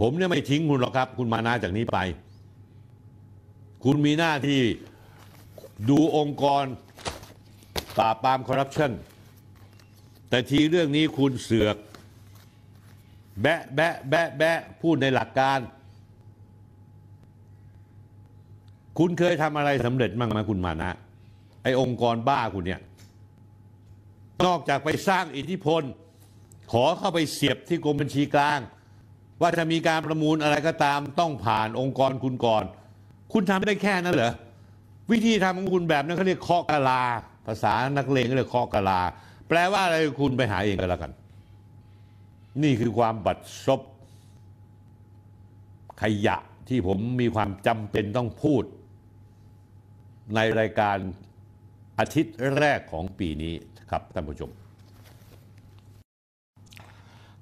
[0.00, 1.98] ผมเนี่ยไม่ทิ้งคุณหรอกครับ คุณมานะจากนี้ไป
[3.84, 4.60] คุณมีหน้าที่
[5.88, 6.64] ดูองค์กร
[7.98, 8.92] ปราบปรามคอร์รัปชัน
[10.28, 11.76] แต่ทีเรื่องนี้คุณเสือก
[13.42, 15.58] แบะแบะแบะแบะพูดในหลักการ
[18.98, 20.90] คุณเคยทำอะไรสำเร็จบ้างไหมคุณมานะ
[21.62, 22.80] ไอ้องค์กรบ้าคุณเนี่ย
[24.46, 25.82] นอกจากไปสร้างอิทธิพล
[26.72, 28.60] ขอเข้าไปเสียบที่กรมบัญชีกลาง
[29.40, 32.64] ว่าจะมีการประมูลอะไรก็ตามต้องผ่านองค์กรคุณก่อน
[33.32, 34.32] คุณทำได้แค่นั้นเหรอ
[35.10, 37.02] วิธีทำของคุณแบบนั้นเขาเรียกเคาะกะลา
[37.46, 39.00] ภาษานักเลงก็เรียกเคาะกะลา
[39.48, 41.12] แปลว่าอะไรคุณไปหาเองก็แล้วกัน
[42.62, 43.80] นี่คือความบัดซบ
[46.02, 46.36] ขยะ
[46.68, 48.64] ที่ผมมีความจำเป็นต้องพูด
[50.34, 50.96] ในรายการ
[51.98, 53.54] อาทิตย์แรกของปีนี้
[53.90, 54.50] ครับท่านผู้ชม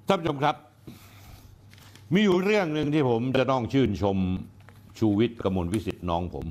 [0.07, 0.55] ท่านผู้ชมครับ
[2.13, 4.17] มีอยู่เรื่องหนึ่งที่ผมจะต้องชื่นชม
[4.99, 6.45] ชูวิทย์กมลวิสิทธิ์น้องผม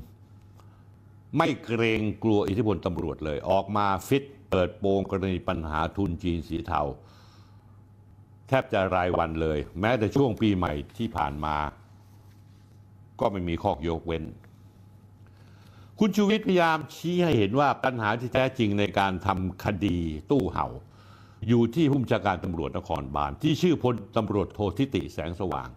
[1.37, 6.81] ไม่เกรงกลัวอิทธิพลตำรวจเลย ออกมาฟิตเปิดโปงกรณีปัญหาทุนจีนสีเทา
[8.47, 11.55] แทบจะรายวันเลย แม้แต่ช่วงปีใหม่ที่ผ่านมา
[13.19, 14.23] ก็ไม่มีข้อยกเว้น
[15.99, 19.97] คุณชูวิทย์พยายามชี้ให้เห็นว่าปัญหาที่แท้จริงในการทำคดี
[20.31, 20.67] ตู้เห่า
[21.47, 25.69] อยู่ที่ผู้บัญชาการตำรวจนครบาลที่ชื่อพลตำรวจโททิติแสงสว่าง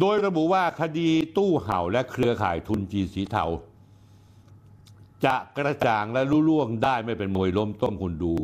[0.00, 3.44] โดยระบุว่าคดีตู้เห่าและเครือข่ายทุนจีนสีเทา
[5.24, 8.34] จะกระจ่างและลุล่วงได้ไม่เป็นมวยล้มต้มคุณดู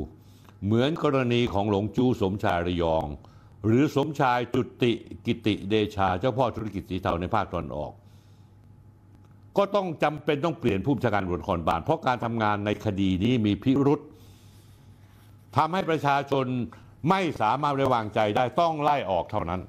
[0.64, 3.06] เหมือนกรณีของหลงจูสมชายระยอง
[3.64, 4.92] หรือสมชายจุติ
[5.26, 7.92] กิติเดชาเจ้าพ่อธุรกิจสีเทาในภาคตอนออก
[9.58, 14.00] ก็ต้องจำเป็นต้องเปลี่ยนผู้บัญชาการตำรวจนครบาลเพราะการทำงานในคดีนี้มีพิรุษ
[15.56, 16.46] ทำให้ประชาชน
[17.10, 19.60] ไม่สามารถไว้วางใจได้ต้องไล่ออกเท่านั้น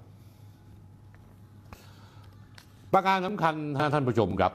[2.94, 3.54] ประการสำคัญ
[3.94, 4.54] ท่านผู้ชมครับ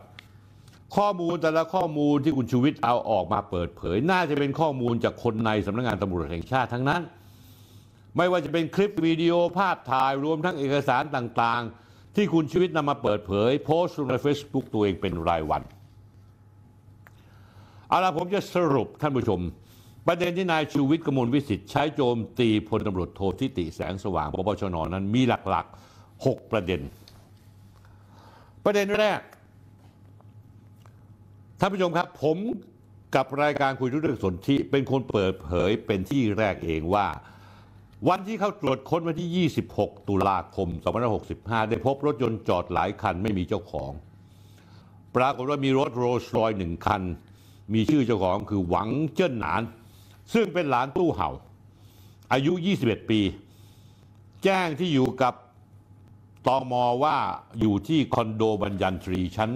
[0.96, 7.02] ข้อมูลแต่ละข้อมูลที่คุณชูวิทย์เอาออกมาเปิดเผย น่าจะเป็นข้อมูลจากคนในสำนักงานตำรวจแห่งชาติทั้งนั้น
[8.16, 11.86] ไม่ว่าจะเป็นคลิปวิดีโอภาพถ่ายรวมทั้งเอกสารต่างๆ
[12.16, 15.62] ที่คุณชีวิตนำมาเปิดเผย โพสต์ลงใน Facebook ตัวเองเป็นรายวัน
[17.88, 19.40] เอาละผมจะสรุปท่านผู้ชม
[20.06, 26.80] ประเด็นที่นายชูวิทย์กมลวิสิทธิ์ใช้โจมตีพลตำรวจโททิติแสงสว่างปปชนนั้นมีหลักๆ 6 ประเด็น
[28.64, 29.20] ประเด็นแรก
[31.60, 32.38] ท่านผู้ชมครับผม
[33.14, 37.06] กับรายการคุยทุกเรื่องสนธิเป็นคนเปิดเผยเป็นที่แรกเองว่า
[38.09, 40.68] วันที่เข้าตรวจค้นวันที่ 26 ตุลาคม
[41.18, 43.92] 2565 ได้พบรถยนต์จอดหลายคันไม่มีเจ้าของ
[45.16, 47.03] ปรากฏว่ามีรถโรลส์รอยหนึ่งคัน
[47.74, 49.62] มีชื่อเจ้าของคือหวังเจิ้นหนาน
[50.34, 51.30] ซึ่งเป็นหลานตู้เห่า
[52.32, 53.20] อายุ 21 ปี
[54.44, 55.34] แจ้งที่อยู่กับ
[56.47, 57.16] ตอมอว่า
[57.61, 59.51] อยู่ที่คอนโดบัญญันทรีชั้น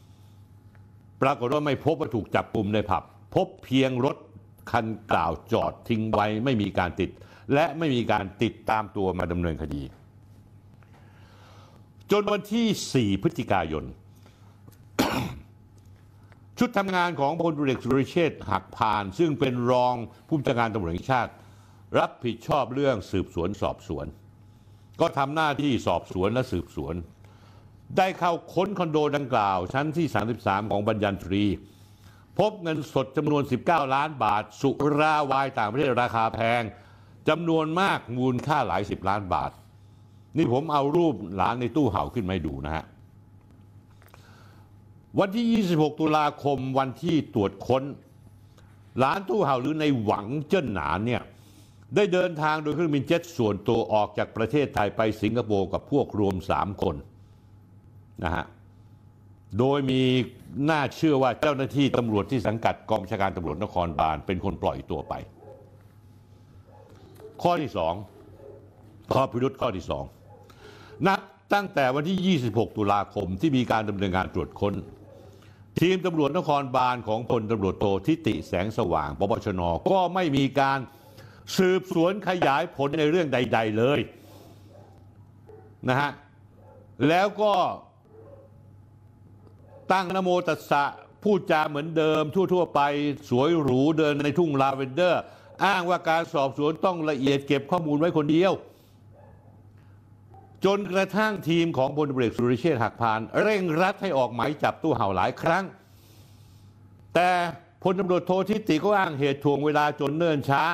[0.00, 3.02] 33 ปรากฏว่าไม่พบว่าถูกจับกลุ่มในผับ
[3.34, 4.16] พบเพียงรถ
[4.70, 7.10] คันกล่าวจอดทิ้งไว้ไม่มีการติด
[7.54, 9.82] และไม่มีการติดตามตัวมาดำเนินคดี
[12.10, 13.84] จนวันที่ 4 พฤศจิกายน
[16.58, 19.94] ชุดทำงานของพลตุเอกสุริเชษฐ์หักพาน ซึ่งเป็นรอง
[20.26, 21.32] ผู้บัญชาการตำรวจแห่งชาติ
[21.98, 24.06] รับผิดชอบเรื่องสืบสวนสอบสวน
[25.00, 26.94] ก็ทำหน้าที่สอบสวนและสืบสวน
[27.96, 30.06] ได้เข้าค้นคอนโดดังกล่าว ชั้นที่
[30.38, 31.44] 33 ของบัญญันทรี
[32.38, 36.62] พบเงินสดจำนวน 19 ล้านบาท สุราวายต่างประเทศราคาแพง
[37.28, 39.50] จำนวนมากมูลค่าหลายสิบล้านบาท
[40.36, 42.84] นี่ผมเอารูปหลานในตู้เห่าขึ้นมาดูนะฮะ
[45.18, 47.82] วันที่ 26 ตุลาคมวันที่ตรวจค้น
[48.98, 51.22] หลานตู้เห่าหรือในหวังเจิ้นหนานเนี่ย
[51.94, 56.96] ได้เดินทางโดยเครื่องบินเจ็ตส่วนตัวออกจากประเทศไทยไปสิงคโปร์กับพวกรวม 3 คน
[58.24, 58.44] นะฮะ
[59.58, 60.02] โดยมี
[60.70, 65.14] น่าเชื่อว่าเจ้าหน้าที่ตำรวจที่สังกัดกองบัญชาการตำรวจนครบาลเป็นคนปล่อยตัวไป
[67.42, 67.94] ข้อที่สอง
[69.12, 70.04] ข้อพิรุษข้อที่สอง
[71.08, 71.20] นับ
[71.54, 74.74] ตั้งแต่วันที่ 26 ตุลาคมที่มีการดำเนินงานตรวจค้น
[75.80, 80.78] ทีมตำรวจนครบาลของพลตำรวจโททิติแสงสว่างปปชน ก็ไม่มีการ
[81.58, 84.00] สืบสวนขยายผลในเรื่องใด ๆเลย
[85.88, 86.10] นะฮะ
[87.08, 87.52] แล้วก็
[89.92, 90.84] ตั้งนโมตัสสะ
[91.22, 92.80] พูดจาเหมือนเดิมทั่ว ๆ ไป
[93.30, 95.22] สวยหรูเดินในทุ่งลาเวนเดอร์
[95.64, 98.52] อ้างว่าการสอบสวนต้องละเอียดเก็บข้อมูลไว้คนเดียว
[100.64, 105.64] จนกระทั่งทีมของพลตำรวจเอกสุริเชษฐ์หักพาน เร่งรัดให้ออกหมายจับตู้เห่าหลายครั้ง
[107.14, 107.30] แต่
[107.82, 110.64] พลตำรวจโททิติก็อ้างเหตุถ่วงเวลาจนเนิ่นช้า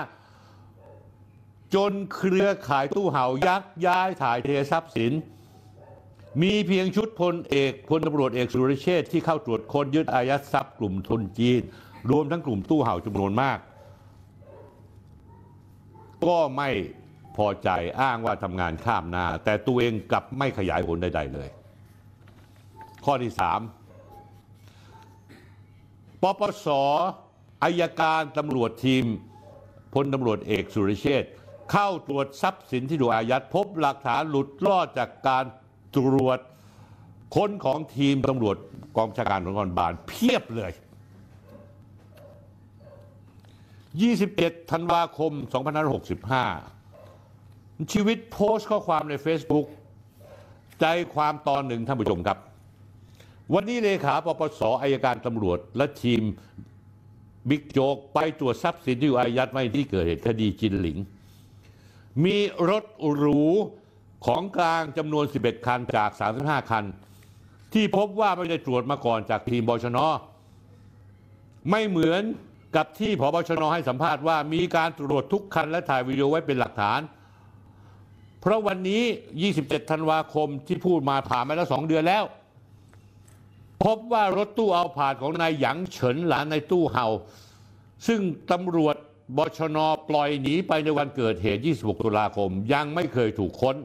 [1.74, 5.12] จนเครือข่ายตู้เห่ายักย้ายถ่ายเททรัพย์สิน
[6.40, 11.60] มีเพียงชุดพลเอกพลตำรวจเอกสุรเชษที่เข้าตรวจค้นยึดอายัดทรัพย์กลุ่มทุนจีน
[12.10, 13.58] รวมทั้งกลุ่มตู้เห่าจำนวนมาก
[16.24, 16.70] ก็ไม่
[17.36, 17.68] พอใจ
[18.00, 21.48] อ้างว่าทำงานข้ามหน้าแต่ตัวเองกลับไม่ขยายผลใดๆเลย
[23.04, 23.60] ข้อที่สาม
[26.22, 26.68] ปปส
[27.62, 29.04] อายการตำรวจทีม
[29.94, 31.24] พลตำรวจเอกสุรเชษ
[31.72, 35.44] เข้าตรวจทรัพย์สินที่ถูกอายัดพบหลักฐานหลุดรอดจากการ
[35.96, 36.40] ตรวจ
[37.34, 38.56] ค้นของทีมตำรวจ
[38.96, 40.72] กองชาการตำรวจนครบาลเพียบเลย
[44.12, 45.32] 27ธันวาคม
[46.82, 49.66] 2565 ชีวิตโพสต์ข้อความใน Facebook
[50.80, 52.38] ใจความตอนหนึ่งท่านผู้ชมครับ
[53.54, 56.22] วันนี้เลขาปปสอายการตำรวจและทีม
[57.48, 60.98] บิ๊กโจ๊กไปตรวจทรัพย์สินที่อยู่อายัดไว้ที่เกิดเหตุคดีจินหลิง
[62.24, 62.36] มี
[62.70, 62.84] รถ
[63.16, 63.42] หรู
[64.26, 66.10] ของกลางจำนวน 11 คันจาก
[66.40, 66.84] 35 คัน
[67.74, 69.98] ที่พบว่าไม่ได้ตรวจมาก่อนจากทีมบชน
[71.70, 72.22] ไม่เหมือน
[72.76, 77.00] กับที่พบชนให้สัมภาษณ์ว่ามีการตรวจทุกคันและถ่ายวิดีโอไว้เป็นหลักฐาน
[78.40, 79.02] เพราะวันนี้
[79.48, 82.24] 27 ธันวาคมที่พูดมาผ่านมาแล้ว2เดือนแล้ว
[83.84, 87.06] พบว่ารถตู้เอาผาดของนายหยางเฉินหลานในตู้เห่า
[88.06, 88.20] ซึ่ง
[88.52, 88.96] ตำรวจ
[89.36, 93.76] บชนปล่อยหนีไปในวันเกิดเหตุ 26 ตุลาคม ยังไม่เคยถูกค้น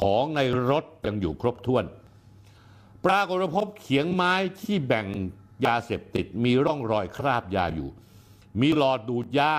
[0.00, 0.40] ของใน
[0.70, 1.84] รถยังอยู่ครบถ้วน
[3.04, 5.06] ปรากฏพบเขียงไม้ที่แบ่ง
[5.66, 7.88] ยาเสพติดมีร่องรอยคราบยาอยู่
[8.60, 9.52] มีหลอดดูดยา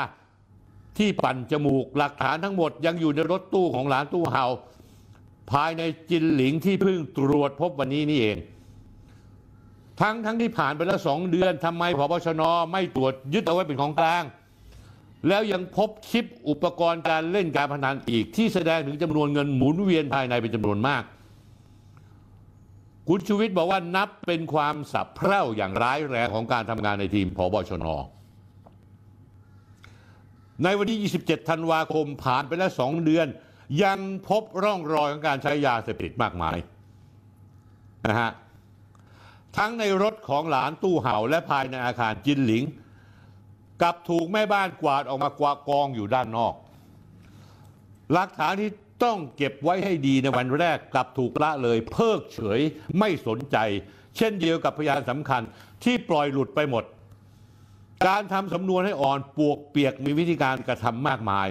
[0.97, 4.45] ที่ปั่นจมูกหลักฐานทั้งหมดยังอยู่ในรถตู้ของหลานตู้เห่า
[5.51, 8.37] ภายในจินหลิงที่เพิ่งตรวจพบวันนี้นี่เอง
[10.01, 14.23] ทั้งทั้งที่ผ่านไปแล้วสองเดือนทำไมพบชนไม่ตรวจยึดเอาไว้เป็นของกลาง
[15.27, 21.03] แล้วยังพบคลิปอุปกรณ์การเล่นการพนันอีก ที่แสดงถึงจำนวนเงินหมุนเวียนภายในเป็นจำนวนมาก
[23.07, 27.87] คุณชูวิทย์บอกว่านับเป็นความสับเพร่าอย่างร้ายแรงของการทำงานในทีมพบชน
[30.63, 33.27] ในวันที่ 27 ธันวาคมผ่านไปแล้วสองเดือน
[33.83, 36.57] ยังพบร่องรอยของการใช้ยาเสพติดมากมาย
[38.07, 38.31] นะฮะ
[39.57, 42.63] ทั้งในรถของหลานตู้เห่าและภายในอาคารจินหลิง
[43.81, 46.53] กลับถูกแม่บ้านกวาดออกมากวาดกองอยู่ด้านนอก
[48.13, 48.71] หลักฐานที่
[49.03, 52.59] ต้องเก็บไว้ให้ดีในวันแรกกลับถูกละเลย เพิกเฉย
[52.99, 53.57] ไม่สนใจ
[54.17, 55.41] เช่นเดียวกับพยานสำคัญ
[55.83, 56.83] ที่ปล่อยหลุดไปหมด
[58.07, 61.47] การทำสำนวนให้อ่อนปวกเปียกมีวิธีการกระทำมากมาย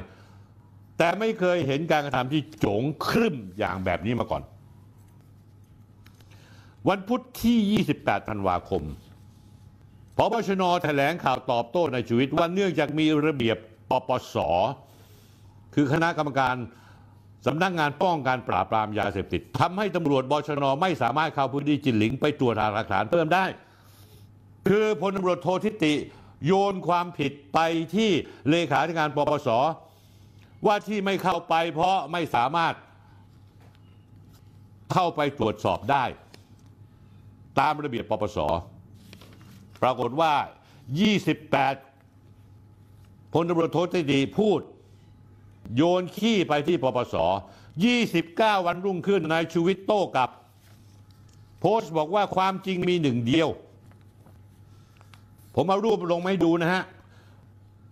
[0.99, 4.43] แต่ไม่เคยเห็นการกระทำที่โจงครึ่มอย่างแบบนี้มาก่อน
[6.89, 8.83] วันพุธที่ 28 ธันวาคม
[10.20, 13.56] พบชนแถลงข่าวตอบโต้ในชีวิตว่าเนื่องจากมีระเบียบ
[13.90, 14.36] ปปส
[15.74, 16.54] คือคณะกรรมการ
[17.46, 23.44] สำนักงานป้องกันปราบปรามยาเสพติดทำให้ตำรวจบชนไม่สามารถเข้าพื้นที่จินหลิง ไปตรวจหาหลักฐานเพิ่มได้
[24.68, 25.94] คือพลตำรวจโททิติ
[26.46, 27.58] โยนความผิดไป
[27.94, 28.10] ที่
[28.50, 29.48] เลขาธิการปปส
[30.66, 32.74] ว่าที่ไม่เข้าไปเพราะไม่สามารถ
[34.92, 36.04] เข้าไปตรวจสอบได้
[37.58, 38.38] ตามระเบียบปปส
[39.83, 40.33] ปรากฏว่า
[41.99, 44.61] 28พลตำรวจโทษดีพูด
[45.76, 47.14] โยนขี้ไปที่ปปส
[47.91, 50.31] 29 วันรุ่งขึ้นนายชูวิทย์โต้กลับ
[51.61, 53.49] โพสต์บอกว่าความจริงมีหนึ่งเดียว
[55.55, 56.83] ผมเอารูปลงมาให้ดูนะฮะ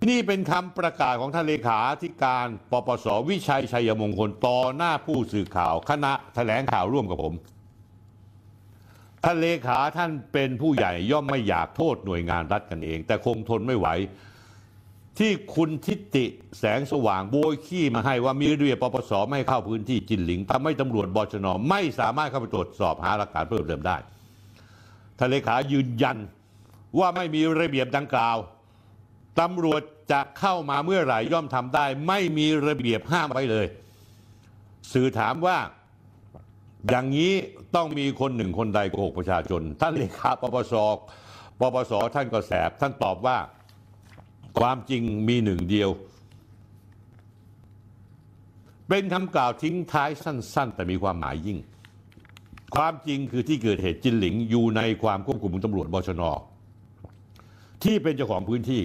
[0.09, 7.34] นี่เป็นคำประกาศของท่านเลขาธิการปปส วิชัยชัยมงคลต่อหน้าผู้สื่อข่าวคณะแถลงข่าวร่วมกับผม
[9.28, 13.88] ท่านเลขาท่านเป็นผู้ใหญ่ย่อมไม่อยากโทษหน่วยงานรัฐกันเอง แต่คงทนไม่ไหว
[15.18, 16.24] ที่คุณทิติ
[16.58, 23.96] แสงสว่างโบยขี้มาให้ว่ามีระเบียบปปสไม่ให้เข้าพื้นที่จินหลิงทำให้ตำรวจบชนไม่สามารถเข้าไปตรวจสอบหาหลักฐานเพิ่มเติมได้
[25.18, 26.16] ท่านเลขายืนยัน
[26.98, 28.36] ว่าไม่มีระเบียบดังกล่าว
[29.40, 33.66] ตำรวจจะเข้ามาเมื่อไหร่ย่อมทำได้ ไม่มีระเบียบห้ามไว้เลย
[34.92, 35.58] สื่อถามว่า
[36.91, 37.32] อย่างนี้
[37.76, 40.74] ต้องมีคนหนึ่งคนใดโกหกประชาชน ท่านเลขาปปส
[41.61, 43.39] ปปสท่านก็แสบ ท่านตอบว่า
[44.61, 45.91] ความจริงมีหนึ่งเดียว
[48.89, 51.59] เป็นคำกล่าวทิ้งท้ายสั้น ๆ แต่มีความหมายยิ่ง
[52.76, 56.22] ความจริงคือที่เกิดเหตุจินหลิงอยู่ในความควบคุมของตำรวจบชน
[57.84, 58.82] ที่เป็นเจ้าของพื้นที่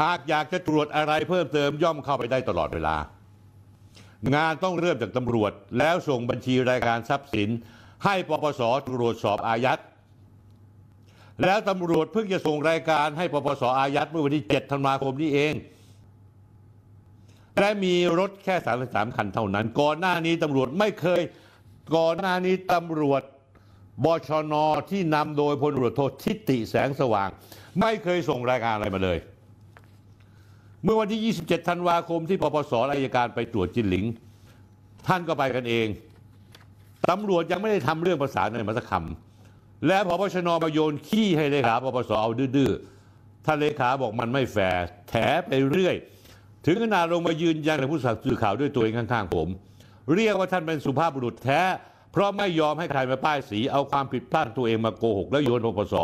[0.00, 2.96] หากอยากจะตรวจอะไรเพิ่มเติมย่อมเข้าไปได้ตลอดเวลา
[4.34, 7.48] งานต้องเริ่มจากตำรวจ แล้วส่งบัญชีรายการทรัพย์สิน
[8.04, 9.80] ให้ปปสตรวจสอบอายัด
[11.44, 15.54] แล้วตำรวจเพิ่งจะส่งรายการให้ปปสอายัดเมื่อวันที่ 7 ธันวาคมนี้เอง
[17.58, 18.56] และมีรถแค่
[18.86, 21.22] 33คันเท่านั้น ก่อนหน้านี้ตำรวจไม่เคย
[21.96, 23.22] ก่อนหน้านี้ตำรวจ
[24.04, 24.54] บชน
[24.90, 27.28] ที่นำโดยพลตำรวจโททิติแสงสว่าง
[27.80, 29.18] ไม่เคยส่งรายการอะไรมาเลย
[30.84, 34.04] เมื่อวันที่ 27 ธันวาคมที่ปปสอายการไปตรวจจินหลิง
[35.06, 35.86] ท่านก็ไปกันเอง
[37.10, 45.14] ตำรวจยังไม่ได้ทำเรื่องประสานมาสักคำและพปชนมาโยนขี้ให้เลขาปปสเอาดื้อๆท่านเลขาบอกมันไม่แฟร์แถ
[45.46, 45.96] ไปเรื่อย
[46.66, 49.48] ถึงขนาดลงมายืนยันกับผู้สื่อข่าวด้วยตัวเองข้างๆผม
[50.14, 51.62] เรียกว่าท่านเป็นสุภาพบุรุษแท้
[52.12, 55.94] เพราะไม่ยอมให้ใครมาป้ายสีเอาความผิดพลาดตัวเองมาโกหก แล้วโยนปปส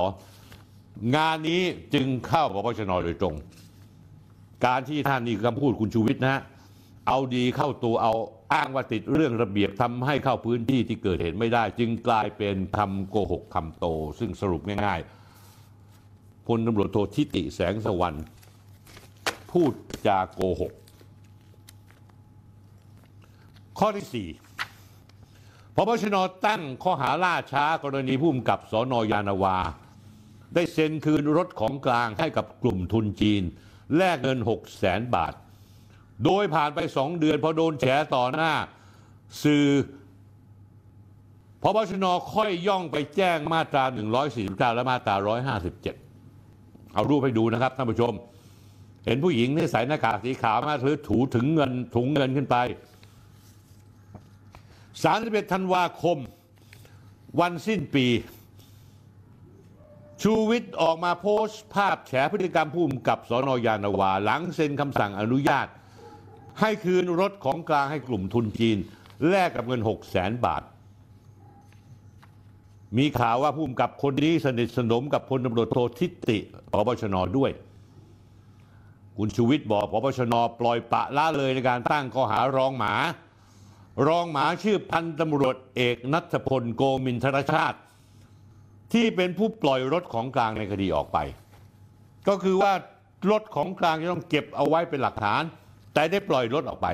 [1.16, 1.62] งานนี้
[1.94, 3.34] จึงเข้าปปชนโดยตรง
[4.64, 6.40] การที่ท่านนี่คือคำพูดคุณชูวิทย์นะฮะ
[7.08, 8.14] เอาดีเข้าตัวเอา
[8.54, 13.86] อ้างว่าติดเรื่องระเบียบทำให้เข้าพื้นที่ที่เกิดเหตุไม่ได้ จึงกลายเป็นคำโกหกคำโต
[14.18, 18.24] ซึ่งสรุปง่ายๆพลตำรวจโททิติแสงสวรรค์
[19.50, 19.72] พูด
[20.06, 20.72] จาโกหก
[23.78, 29.56] ข้อที่4พบชนตั้งข้อหาล่าช้ากรณีผู้กำกับสอนอยานาวา
[30.54, 33.42] ได้เซ็นคืนรถของกลางให้กับกลุ่มทุนจีน
[33.96, 35.32] แลกเงิน 6 0แสนบาท
[36.24, 38.52] โดยผ่านไปสองเดือนพอโดนแฉต่อหน้า
[39.44, 39.66] สื่อ
[41.62, 43.84] พบชนค่อยย่องไปแจ้งมาตรา
[44.30, 45.14] 149 และมาตรา
[46.20, 48.12] 157 เอารูปให้ดูนะครับท่านผู้ชม
[49.06, 52.56] เห็นผู้หญิงที่ใส่หน้ากากสีขาวมาถือถูถึงเงินถุงเงินขึ้นไป
[54.68, 56.18] 31 ธันวาคม
[57.40, 58.06] วันสิ้นปี
[60.22, 65.66] ชูวิทย์ออกมาโพสต์ภาพแฉพฤติกรรมผู้กำกับสอนอยานาวา หลังเซ็นคำสั่งอนุญาต
[66.60, 68.78] ให้คืนรถของกลางให้กลุ่มทุนจีน
[69.28, 70.62] แลกกับเงิน 6 0แสนบาท
[72.98, 76.38] มีข่าวว่าผู้กำกับคนนี้สนิทสนมกับพลตำรวจโททิติ
[76.72, 77.50] พบชนด้วย
[79.18, 82.94] คุณชูวิทย์บอกพบชนปล่อยปะละเลยในการตั้งข้อหารองหมา
[84.06, 87.78] รองหมาชื่อพันตำรวจเอกนัทพลโกมินทรชาติ
[88.92, 91.18] ที่เป็นผู้ปล่อยรถของกลางในคดีออกไป
[92.28, 92.72] ก็คือว่า
[93.30, 95.42] รถของกลางจะต้องเก็บเอาไว้เป็นหลักฐาน
[95.94, 96.88] แต่ได้ปล่อยรถออกไป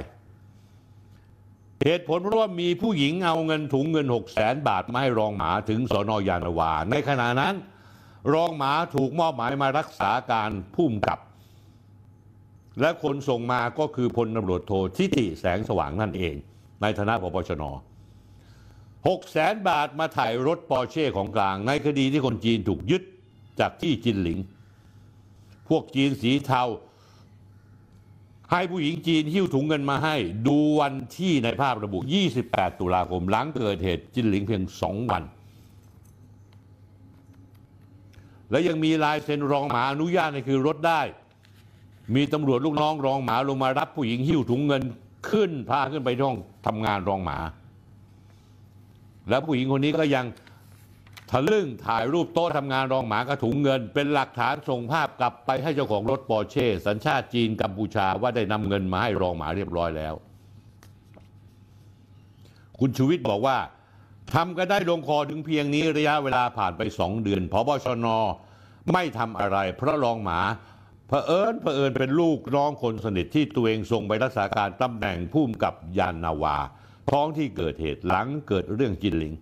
[1.85, 7.55] เหตุผลเพราะว่ามีผู้หญิงเอาเงินถุงเงิน6 0แสนบาทมาให้รองหมาถึงสอนอยานาวา ในขณะนั้น
[8.33, 11.19] รองหมาถูกมอบหมายมารักษาการผู้กำกับ
[12.81, 16.35] และคนส่งมาก็คือพลตำรวจโททิติแสงสว่างนั่นเอง
[16.83, 17.63] ในฐานะปปชน
[19.07, 23.03] 6แสนบาทมาถ่ายรถปอร์เช่ของกลาง ในคดีที่คนจีนถูกยึด
[23.61, 24.39] จากที่จินหลิง
[25.69, 26.65] พวกจีนสีเทา
[28.51, 30.17] ให้ผู้หญิงจีนหิ้วถุงเงินมาให้
[30.49, 31.99] ดูวันที่ในภาพระบุ
[32.39, 35.23] 28 ตุลาคม หลังเกิดเหตุจินหลิงเพียง2วัน
[38.51, 41.01] และยังมีลายเซ็นรองหมาอนุญาตให้คือรถได้
[42.15, 44.83] มีตำรวจลูกน้องรองหมาลงมารับผู้หญิงหิ้วถุงเงิน
[45.31, 46.37] ขึ้นพาขึ้นไปห้อง
[46.67, 47.39] ทำงานรองหมา
[49.29, 50.27] แล้วผู้หญิงคนนี้ก็ยัง
[51.31, 60.15] ทะลึ่งถ่ายรูปโต๊ะทำงานรองหมากระถุงเงิน เป็นหลักฐานส่งภาพกลับไปให้เจ้าของรถปอร์เช่ สัญชาติจีนกัมพูชาว่าได้นำเงินมาให้รองหมาเรียบร้อยแล้ว
[62.79, 63.57] คุณชูวิทย์บอกว่า
[64.33, 68.07] ทำก็ได้ลงคอถึงเพียงนี้ระยะเวลาผ่านไปสองเดือนพบชน
[68.93, 70.41] ไม่ทำอะไร เพราะรองหมา
[71.09, 76.57] เผอิญเผอิญเป็นลูกน้องคนสนิทที่ตัวเองส่งไปรักษาการตำแหน่งผู้กับยานนาวา
[77.11, 79.35] ท้องที่เกิดเหตุหลังเกิดเรื่องจินลิง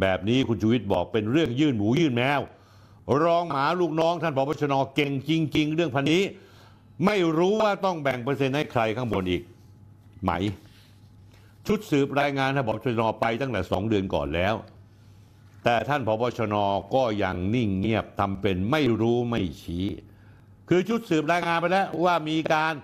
[0.00, 2.40] แบบนี้คุณชูวิทย์บอกเป็นเรื่องยื่นหมูยื่นแมว
[3.24, 6.22] รองหมาลูกน้องท่านพบชนเก่งจริง ๆ เรื่องพันนี้
[7.06, 9.42] ไม่รู้ว่าต้องแบ่งเปอร์เซ็นต์ให้ใครข้างบนอีก
[10.22, 10.30] ไหม
[11.66, 14.54] ชุดสืบรายงานท่านพบชนไปตั้งแต่สองเดือนก่อนแล้ว
[15.64, 16.54] แต่ท่านพบชน
[16.94, 19.86] ก็ยังนิ่งเงียบทำเป็นไม่รู้ไม่ชี้
[20.68, 22.74] คือชุดสืบรายงานไปแล้วว่ามีการ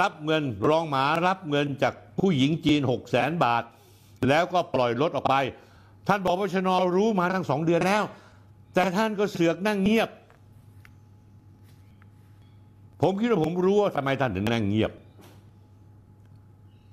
[0.00, 3.62] รับเงินรองหมารับเงินจากผู้หญิงจีน6 0แสนบาท
[4.28, 5.34] แล้วก็ปล่อยรถออกไป
[6.08, 8.02] ท่านบอกว่าชนรู้มาทั้งสองเดือนแล้ว
[8.74, 10.10] แต่ท่านก็เสือกนั่งเงียบ
[13.02, 14.92] ผมคิดว่าผมรู้ว่าทำไมท่านถึงนั่งเงียบ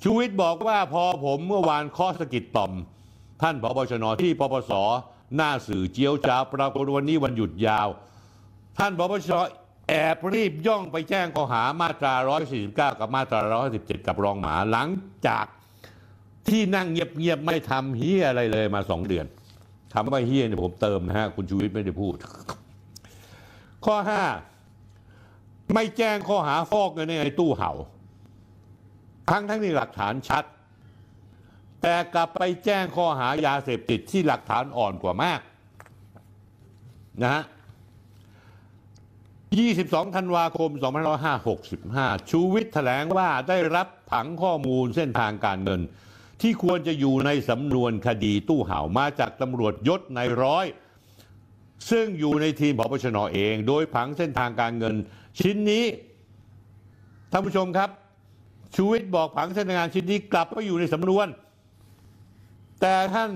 [0.03, 2.71] ชูวิทย์บอกว่าพอผมเมื่อวานข้อสะกิดต่อม
[3.41, 4.71] ท่านพบชนที่ปปส
[5.35, 7.87] หน้าสื่อเจียวจ้าปรากฏวันนี้วันหยุดยาว
[8.77, 9.45] ท่านพบชน
[9.91, 12.13] แอบรีบย่องไปแจ้งข้อหามาตรา
[12.57, 13.39] 149 กับมาตรา
[13.75, 14.87] 117 กับรองหมาหลัง
[15.27, 15.45] จาก
[16.47, 19.25] ที่นั่งเงียบๆไม่ทำเฮียอะไรเลยมาสองเดือน
[19.93, 22.15] คำว่าเฮียเนี่ยผมเติมนะฮะ คุณชูวิทย์ไม่ได้พูด
[23.85, 23.95] ข้อ
[24.85, 27.71] 5 ไม่แจ้งข้อหาฟอกเงินในตู้เห่า
[29.29, 30.43] ทั้งทั้งที่หลักฐานชัด
[31.81, 35.41] แต่กลับไปแจ้งข้อหายาเสพติดที่หลักฐานอ่อนกว่ามาก
[37.23, 37.43] นะฮะ
[39.59, 40.71] 22 ธันวาคม
[41.51, 45.81] 2565 ชูวิทย์แถลงว่าได้รับผังข้อมูลเส้นทางการเงิน
[46.41, 50.65] ที่ควรจะอยู่ในสำนวนคดีตู้เห่ามาจากตำรวจยศในร้อย
[51.89, 54.95] ซึ่งอยู่ในทีมพบชนเอง โดยผังเส้นทางการเงิน
[55.39, 55.85] ชิ้นนี้
[57.31, 57.89] ท่านผู้ชมครับ
[58.75, 61.27] ชูวิทย์บอกผังเส้นทางารชิ้นนี้กลับไปอยู่ในสำนวน
[62.81, 63.29] แต่ท่าน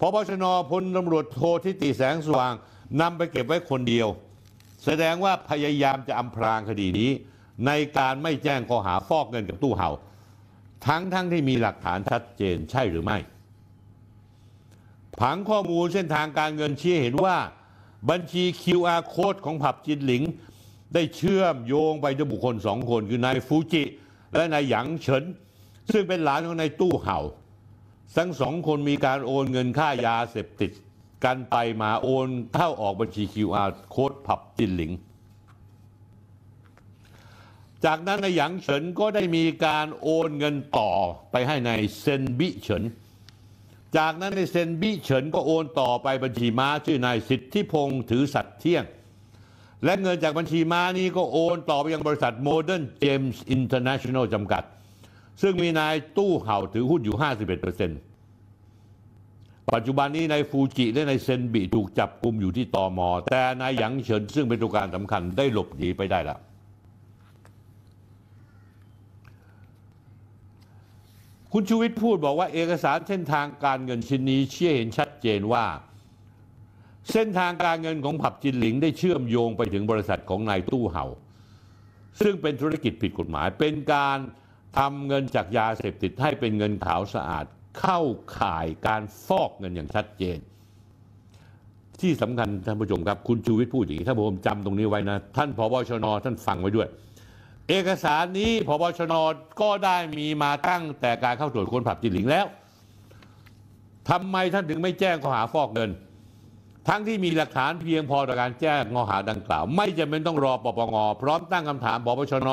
[0.00, 2.54] พบชนพลตำรวจโททิติแสงสว่าง
[3.00, 4.08] นำไปเก็บไว้คนเดียว
[4.84, 7.10] แสดงว่าพยายามจะอำพรางคดีนี้
[7.66, 9.90] ในการไม่แจ้งข้อหาฟอกเงินกับตู้เห่า
[10.86, 13.18] ทั้งทั้งที่มีหลักฐานชัดเจนใช่หรือไม่
[15.20, 17.36] ผังข้อมูลเส้นทางการเงินชี้เห็นว่า
[18.10, 20.22] บัญชี QR code ของผับจินหลิง
[20.94, 23.82] ได้เชื่อมโยงไปถึงบุคคลสองคน คือนายฟูจิ
[24.34, 25.24] และนายหยางเฉิน
[25.92, 27.18] ซึ่งเป็นหลานของนายตู้เห่า
[28.16, 30.70] ทั้งสองคนมีการโอนเงินค่ายาเสพติด
[31.24, 34.92] กันไปมาโอนเข้าออกบัญชี QR โค้ดผับจินหลิง
[37.84, 40.92] จากนั้นในหยางเฉินก็ได้มีการโอนเงินต่อ
[41.30, 42.82] ไปให้ในายเซนบิเฉิน
[43.96, 48.84] จากนั้นในายเซนบิเฉินก็โอนต่อไปบัญชีม้าชื่อนายสิทธิพงศ์ถือสัตย์เที่ยง
[49.84, 54.62] และเงินจากบัญชีม้านี้ก็โอนต่อไปยังบริษัทโมเดิร์นเจมส์อินเตอร์เนชั่นแนลจำกัด
[55.42, 57.72] ซึ่งมีนายตู้ห่าวถือหุ้นอยู่ 51%ปั
[59.74, 66.40] ปัจจุบันนี้นายฟูจิและนายเซนบิถูกจับกลุ่มอยู่ที่ตอมอแต่นายหยางเฉินซึ่งเป็นตัวการสำคัญได้หลบหนีไปได้แล้ว
[71.52, 75.64] คุณชูวิทย์พูดบอกว่าเอกสารเส้นทางการเงินชิ้นนี้ชี้ให้เห็นชัดเจนว่า
[77.12, 81.06] เส้นทางการเงินของผับจินหลิงได้เชื่อมโยงไปถึงบริษัทของนายตู้เห่า
[82.20, 84.18] ซึ่งเป็นธุรกิจผิดกฎหมายเป็นการ
[84.78, 87.46] ทำเงินจากยาเสพติดให้เป็นเงินขาวสะอาด
[87.78, 88.00] เข้า
[88.38, 90.38] ข่ายการฟอกเงินอย่างชัดเจน
[92.00, 96.88] ที่สำคัญท่านผู้ชมครับคุณชูวิทย์พูดอย่างนี้ถ้าผมจำตรงนี้ไว้นะ ท่านพบชนท่านฟังไว้ด้วย
[97.68, 99.14] เอกสารนี้พบชน
[99.60, 102.46] ก็ได้มีมาตั้งแต่การเข้าตรวจค้นผับจิหลิงแล้ว
[104.10, 105.90] ทำไมท่านถึงไม่แจ้งข้อหาฟอกเงิน
[106.88, 112.48] ทั้งที่มีหลักฐานเพียงพอต่อการแจ้งข้อหาดังกล่าว ไม่จำเป็นต้องรอปปงพร้อมตั้งคำถามปปชน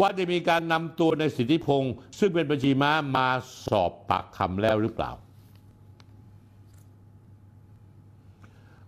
[0.00, 3.28] ว่าได้มีการนำตัวในสิทธิพงศ์ซึ่งเป็นบัญชีม้ามา
[3.68, 5.10] สอบปากคำแล้วหรือเปล่า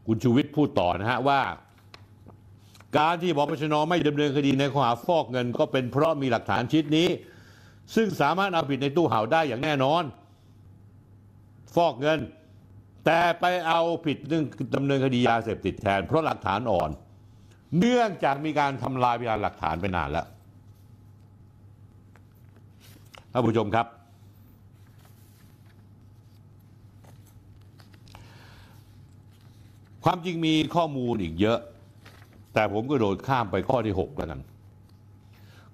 [0.07, 1.41] คุณชูวิทย์พูดต่อนะฮะว่า
[2.99, 7.09] การที่ปปชนไม่ดำเนินคดีในข้อหาฟอกเงิน ก็เป็นเพราะมีหลักฐานชิ้นนี้
[7.95, 10.03] ซึ่งสามารถเอาผิดในตู้เห่าได้อย่างแน่นอน
[11.75, 12.19] ฟอกเงิน
[13.05, 14.45] แต่ไปเอาผิดเรื่อง
[14.77, 16.91] ดำเนินคดียาเสพติดแทน เพราะหลักฐานอ่อน
[17.79, 20.27] เนื่องจากมีการทำลายพยานหลักฐานไปนานแล้ว
[23.37, 23.87] ท่านผู้ชมครับ
[30.05, 31.59] ความจริงมีข้อมูลอีกเยอะ
[32.55, 34.41] แต่ผมก็โดดข้ามไปข้อที่ 6 แล้วกัน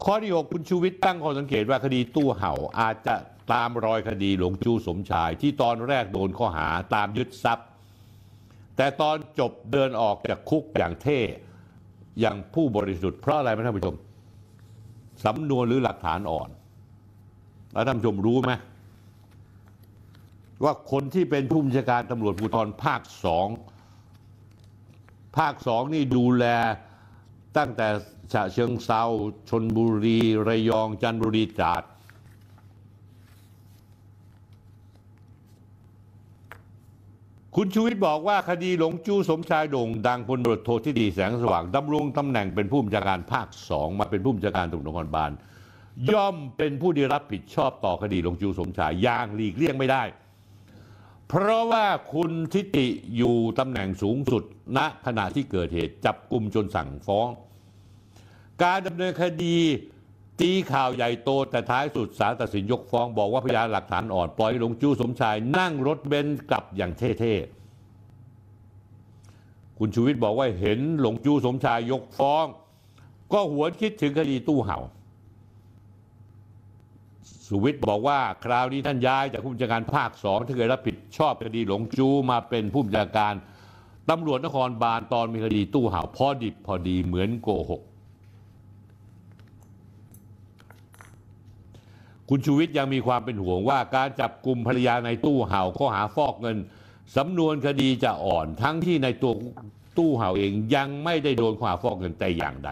[0.04, 3.14] ข้อที่ 6 คุณชูวิทย์ตั้งข้อสังเกตว่าคดีตู้เห่าอาจจะ
[3.52, 7.68] ตามรอยคดีหลวงจูสมชาย ที่ตอนแรกโดนข้อหาตามยึดทรัพย์
[8.76, 11.20] แต่ตอนจบเดินออกจากคุกอย่างเท่
[12.20, 13.96] อย่างผู้บริสุทธิ์เพราะอะไรไหมท่านผู้ชม
[15.24, 16.50] สำนวนหรือหลักฐานอ่อน
[17.72, 18.52] แล้วท่านผู้ชมรู้ไหม
[20.64, 23.48] ว่าคนที่เป็นผู้บัญชาการตำรวจภูธรภาคสอง
[25.38, 26.44] ภาคสองนี่ดูแล
[27.56, 27.88] ตั้งแต่
[28.32, 29.02] ฉะเชิงเซา
[29.48, 31.82] ชนบุรีระยองจันทบุรีตราด
[37.56, 45.30] คุณชูวิทย์บอกว่าคดีหลงจู้สมชายโด่งดังพลตำรวจโทที่ดีแสงสว่างดำรงตำแหน่งเป็นผู้บัญชาการภาคสองมาเป็นผู้บัญชาการตำรวจนครบาล
[46.12, 50.02] ย่อมเป็นผู้ที่รับผิดชอบต่อคดีหลงจูสมชายอย่างหลีกเลี่ยงไม่ได้
[51.28, 52.86] เพราะว่าคุณทิติ
[53.16, 54.42] อยู่ตำแหน่งสูงสุด
[54.76, 57.28] ณขณะที่เกิดเหตุจับกลุ่มจนสั่งฟ้อง
[58.62, 59.56] การดำเนินคดี
[60.40, 72.44] ตีข่าวใหญ่โตแต่ท้ายสุดศาลตัดสินยกฟ้อง บอกว่าพยานหลักฐานอ่อน ปล่อยหลงจู้สมชาย นั่งรถเบนซ์กลับอย่างเท่ๆ คุณชูวิทย์บอกว่าเห็นหลงจู้สมชายยกฟ้อง
[73.32, 74.78] ก็หวนคิดถึงคดีตู้เห่า
[77.52, 83.34] สุวิทย์บอกว่าคราวนี้ท่านย้ายจากผู้บัญชาการภาคสองที่เคยรับผิดชอบคดีหลงจูมาเป็นผู้บัญชาการ
[84.10, 87.82] ตำรวจนครบาลตอนมีคดีตู้เห่าพอดิบพอดีเหมือนโกหก
[92.28, 96.56] คุณชูวิทย์ยังมีความเป็นห่วงว่าการจับกลุ่มภรรยาในตู้เห่าข้อหาฟอกเงิน
[97.16, 99.32] สำนวนคดีจะอ่อนทั้งที่ในตัว
[99.98, 102.70] ตู้เห่าเองยังไม่ได้โดนข้อหาฟอกเงินแต่อย่างใด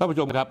[0.00, 0.48] ท่านผู้ชมครับ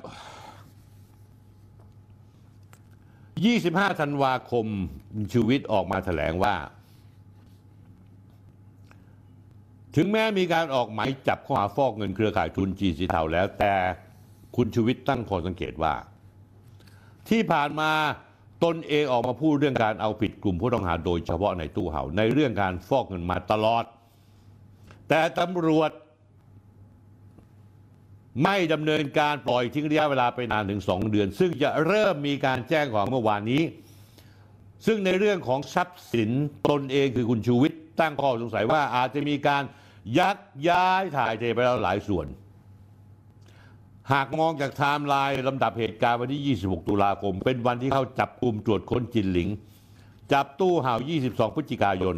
[3.93, 4.65] 25 ธันวาคม
[5.33, 6.55] ชูวิทย์ออกมาแถลงว่า
[9.95, 13.73] ถึงแม้มีการออกหมายจับข้อหาฟอกเงินเครือข่ายทุนจีนสีเทาแล้ว แต่
[14.55, 15.93] คุณชูวิทย์ตั้งข้อสังเกตว่า
[17.29, 17.91] ที่ผ่านมา
[18.63, 23.83] ตนเองออกมาพูดเรื่องการเอาผิดกลุ่มผู้ต้องหาโดยเฉพาะในตู้เห่าในเรื่องการฟอกเงินมาตลอด
[25.09, 25.91] แต่ตำรวจ
[28.43, 33.62] ไม่ดำเนินการปล่อยทิ้งระยะเวลาไปนานถึง 2 เดือน ซึ่งจะเริ่มมีการแจ้งของเมื่อวานนี้
[34.86, 36.30] ซึ่งในเรื่องของทรัพย์สิน
[36.70, 39.64] ตนเองคือคุณชูวิทย์ตั้งข้อสงสัยว่าอาจจะมีการ
[40.20, 40.38] ยัก
[40.70, 42.28] ย้ายถ่ายเทไปแล้วหลายส่วน
[44.14, 49.50] หากมองจากไทม์ไลน์ลำดับเหตุการณ์วันที่ 26 ตุลาคม เป็นวันที่เข้าจับกลุ่มตรวจค้นจินหลิง
[50.34, 51.00] จับตู้ห่าว
[51.30, 52.16] 22 พฤศจิกายน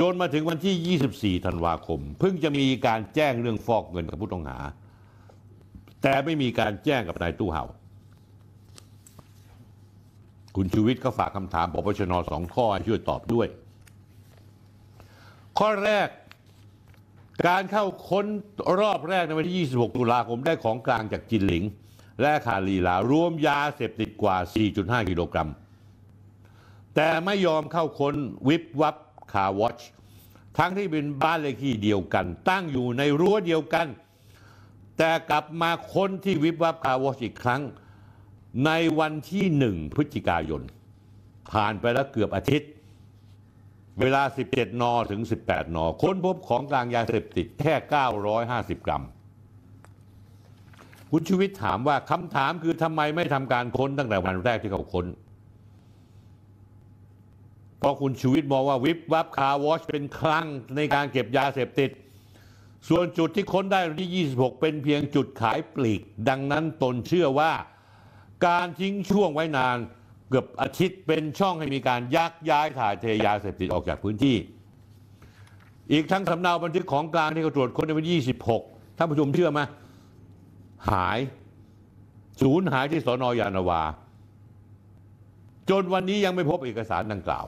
[0.00, 4.58] จนมาถึงวันที่ 24 ธันวาคม เพิ่งจะมีการแจ้งเรื่องฟอกเงินกับผู้ต้องหา
[6.02, 7.64] แต่ไม่มีการแจ้งกับนายตู้เห่า
[10.56, 13.46] คุณชูวิทย์ก็ฝากคำถามปปชนสองข้อให้ช่วยตอบด้วย
[15.58, 16.08] ข้อแรก
[17.48, 18.26] การเข้าค้น
[18.80, 21.64] รอบแรกในวันที่ 26 ตุลาคมได้ของกลางจากจินหลิง
[22.20, 24.36] และคาลีลารวมยาเสพติดกว่า
[24.72, 25.50] 4.5 กิโลกรัม
[26.94, 28.14] แต่ไม่ยอมเข้าค้น
[28.48, 28.96] วิบวับ
[29.32, 29.78] คาวอช
[30.58, 33.86] ทั้งที่เป็นบ้านเลขที่เดียวกัน ตั้งอยู่ในรั้วเดียวกัน
[34.98, 37.62] แต่กลับมาค้นที่วิบวับคาร์วอชอีกครั้ง
[38.66, 40.62] ในวันที่หนึ่งพฤศจิกายน
[41.52, 42.70] ผ่านไปแล้วเกือบอาทิตย์
[44.00, 47.74] เวลา 17 น ถึง 18 น ค้นพบของกลางยาเสพติดแค่
[48.30, 49.04] 950 กรัม
[51.10, 55.06] คุณชูวิทย์ถามว่าคำถามคือทำไมไม่ทำการค้นตั้งแต่วันแรกที่เขาค้น
[57.78, 60.46] เพราะคุณชูวิทย์มองว่าวิบวับคาวอชเป็นครั้ง
[60.76, 61.90] ในการเก็บยาเสพติด
[62.88, 67.52] ส่วนจุดที่ค้นได้วันที่ 26 เป็นเพียงจุดขายปลีก ดังนั้นตนเชื่อว่า
[68.46, 69.76] การทิ้งช่วงไว้นาน
[70.28, 74.36] เกือบอาทิตย์เป็นช่องให้มีการยักย้ายถ่ายเทยาเสพติดออกจากพื้นที่
[75.92, 78.24] อีกทั้งสำเนาบันทึกของกลางที่เขาตรวจค้นในวันที่
[78.58, 79.60] 26 ท่านผู้ชมเชื่อไหม
[80.90, 81.18] หาย
[82.40, 83.82] ศูนย์หายที่สอนอยานาวา
[85.70, 87.46] จนวันนี้ยังไม่พบเอกสารดังกล่าว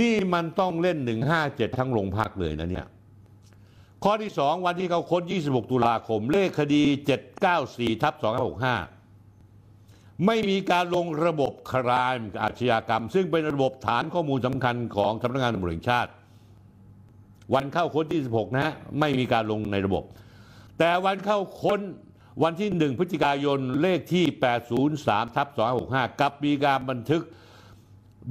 [0.00, 0.98] นี่มันต้องเล่น
[1.38, 2.86] 157 ทั้งโรงพักเลยนะเนี่ย
[4.06, 6.82] ข้อที่ 2 วันที่เขาค้น 26 ตุลาคม เลขคดี
[7.42, 8.14] 794ทับ
[9.34, 16.10] 2565 ไม่มีการลงระบบครามอาชญากรรม ซึ่งเป็นระบบฐานข้อมูลสำคัญของสำนักงานตำรวจแห่งชาติ
[17.54, 20.04] วันเข้าค้นที่16 นะฮะ ไม่มีการลงในระบบ
[20.78, 21.80] แต่วันเข้าค้น
[22.42, 24.24] วันที่ 1 พฤศจิกายนเลขที่
[24.80, 25.48] 803ทับ
[25.84, 27.22] 265 กับมีการบันทึก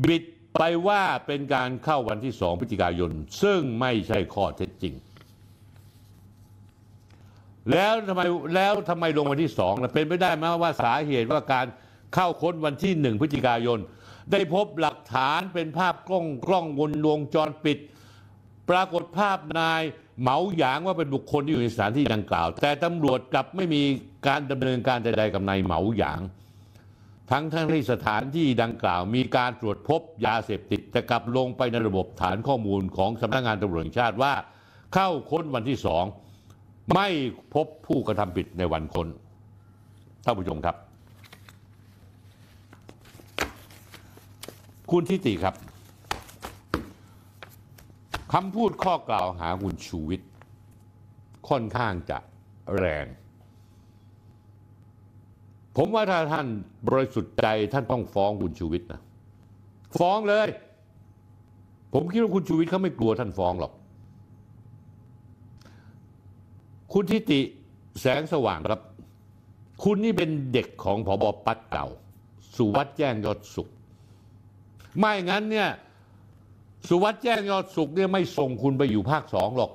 [0.03, 0.23] บิด
[0.59, 4.95] ไปว่าเป็นการเข้าวันที่ 2 พฤศจิกายน ซึ่งไม่ใช่ข้อเท็จจริง
[7.71, 8.21] แล้วทำไม
[8.55, 11.65] แล้วทำไมลงวันที่2ล่ะเป็นไม่ได้ไหมว่าสาเหตุว่าการ
[12.13, 13.79] เข้าค้นวันที่1พฤศจิกายน
[14.31, 17.77] ได้พบหลักฐานเป็นภาพกล้องกล้องวงวงจรปิด
[18.69, 19.81] ปรากฏภาพนาย
[20.21, 23.81] เหมาหยางว่าเป็นบุคคลที่อยู่ในสถานที่ดังกล่าว แต่ตำรวจกลับไม่มี
[24.27, 26.21] การดำเนินการใดๆกับนายเหมาหยาง
[27.31, 34.33] ทั้งทั้งที่สถานที่ดังกล่าว มีการตรวจพบยาเสพติดแต่กลับลงไปในระบบฐานข้อมูลของสำนักงานตำรวจแห่งชาติว่า
[34.93, 36.05] เข้าค้นวันที่สอง
[36.91, 37.07] ไม่
[37.53, 39.07] พบผู้กระทำผิดในวันค้น
[40.23, 40.75] ท่านผู้ชมครับ
[44.91, 45.55] คุณทิติครับ
[48.33, 50.29] คำพูดข้อกล่าวหาคุณชูวิทย์
[51.49, 52.17] ค่อนข้างจะ
[52.77, 53.05] แรง
[55.77, 56.47] ผมว่าถ้าท่าน
[56.87, 59.01] บริสุทธิ์ใจท่านต้องฟ้องคุณชูวิทย์นะ
[59.99, 60.49] ฟ้องเลย
[61.93, 63.73] ผมคิดว่าคุณชูวิทย์เขาไม่กลัวท่านฟ้องหรอก
[66.93, 67.41] คุณทิติ
[68.01, 68.81] แสงสว่างครับ
[69.83, 71.87] คุณนี่เป็นเด็กของผบปัดเก่า
[72.55, 73.69] สุวัสด์แจ้งยอดสุข
[74.99, 75.69] ไม่งั้นเนี่ย
[76.87, 79.71] สุวัสด์แจ้งยอดสุขเนี่ยไม่ส่งคุณไปอยู่ภาคสองหรอก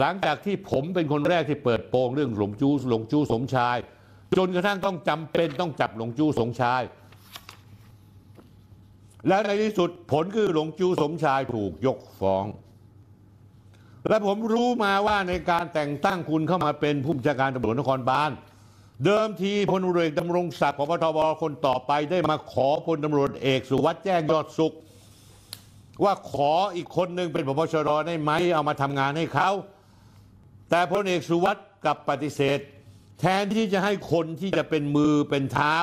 [0.00, 3.76] หลังจากที่ผมเป็นคนแรกที่เปิดโปงเรื่องหลงจู้หลงจู้สมชาย
[4.38, 6.82] จนกระทั่งต้องจำเป็นต้องจับหลงจู้สมชาย
[9.28, 12.44] และในที่สุดผลคือหลงจู้สมชายถูกยกฟ้อง
[14.08, 18.30] และผมรู้มาว่าในการแต่งตั้งคุณเข้ามาเป็นผู้บัญชาการตำรวจนครบาล
[19.04, 24.72] เดิมทีพลตรวจเอดำรงศักดิ์พบทบคนต่อไปได้มาขอพลตำรวจเอกสุวัสด์แจ้งยอดสุข
[26.04, 29.50] ว่าขออีกคนหนึ่งเป็นพบชรได้ไหมเอามาทำงานให้เขา
[30.70, 32.58] แต่พลเอกสุวัสด์กลับปฏิเสธ
[33.20, 35.76] แทนที่จะให้คนที่จะเป็นมือเป็นเท้า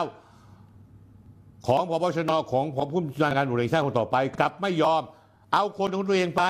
[1.68, 5.02] ของพบชนของของผู้บัญชาการตำรวจแห่งชาติคนต่อไปกลับไม่ยอม
[5.54, 6.44] เอาคนของตัวเองไป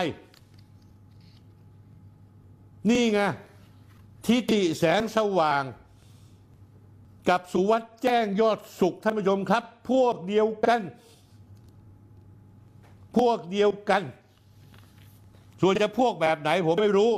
[2.89, 3.19] นี่ไง
[4.25, 5.63] ทิติแสงสว่าง
[7.29, 10.81] กับสุวัสด์แจ้งยอดสุขท่านผู้ชมครับ พวกเดียวกัน
[13.17, 14.03] พวกเดียวกัน
[15.61, 17.11] ส่วนจะพวกแบบไหนผมไม่รู้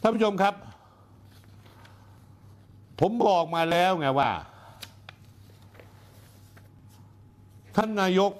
[0.00, 0.54] ท่านผู้ชมครับ
[3.00, 4.30] ผมบอกมาแล้วไงว่า
[7.76, 8.32] ท่านนายก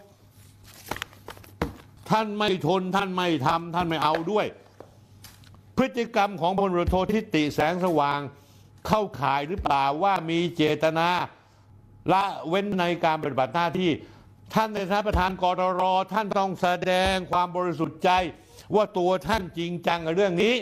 [2.10, 4.46] ท่านไม่ทนท่านไม่ทำท่านไม่เอาด้วย
[5.76, 8.20] พฤติกรรมของพลรโททิติแสงสว่าง
[8.86, 11.08] เข้าข่ายหรือเปล่าว่ามีเจตนา
[12.12, 13.90] ละเว้นในการปฏิบัติหน้าที่
[14.54, 15.62] ท่านในฐานะประธานกรร
[16.12, 18.10] ท่านต้องแสดงความบริสุทธิ์ใจ
[18.74, 20.54] ว่าตัวท่านจริงจังกับเรื่องนี้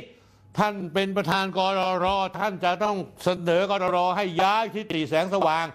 [0.59, 1.71] ท่านเป็นประธานกร
[2.07, 2.07] ร
[2.39, 5.67] ท่านจะต้องเสนอกรรให้ย้ายทิติแสงสว่าง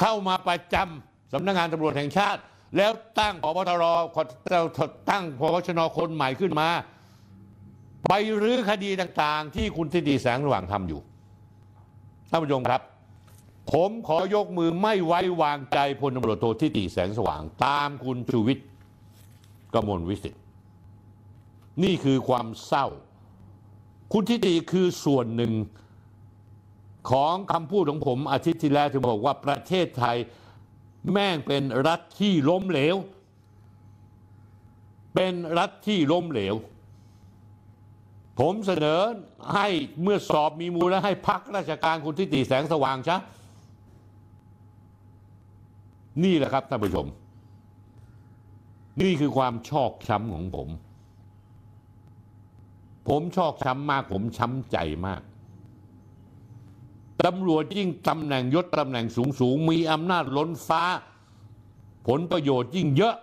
[0.00, 2.40] เข้ามาประจำสำนักงานตำรวจแห่งชาติ
[2.76, 3.84] แล้วตั้งพบตร
[5.10, 6.68] ตั้งพบชนคนใหม่ขึ้นมา
[8.08, 11.00] ไปรื้อคดีต่างๆ ที่คุณทิติแสงสว่างทำอยู่
[12.30, 12.80] ท่านผู้ชมครับ
[13.72, 18.66] ผมขอยกมือไม่ไว้วางใจพลตำรวจโททิติแสงสว่าง ตามคุณชูวิทย์
[19.74, 20.42] กมลวิสิทธิ์
[21.82, 22.86] นี่คือความเศร้า
[24.12, 25.52] คุณทิติคือส่วนหนึ่ง
[27.10, 30.16] ของคำพูดของผมอาทิตย์ที่แล้วที่บอกว่าประเทศไทย
[31.12, 32.96] แม่งเป็นรัฐที่ล้มเหลว
[35.14, 36.54] เป็นรัฐที่ล้มเหลว
[38.40, 39.00] ผมเสนอ
[39.54, 39.68] ให้
[40.02, 43.16] เมื่อสอบมีมูลแล้วให้พักราชการคุณทิติแสงสว่างชะ
[46.24, 47.06] นี่แหละครับท่านผู้ชม
[49.02, 50.68] นี่คือความชอกช้ำของผม
[53.08, 54.76] ผมชอกช้ำมาก ผมช้ำใจ
[55.06, 55.20] มาก
[57.22, 60.82] ตำรวจยิ่งตำแหน่งยศตำแหน่งสูงสูงมีอำนาจล้นฟ้า
[62.06, 63.16] ผลประโยชน์ยิ่งเยอะ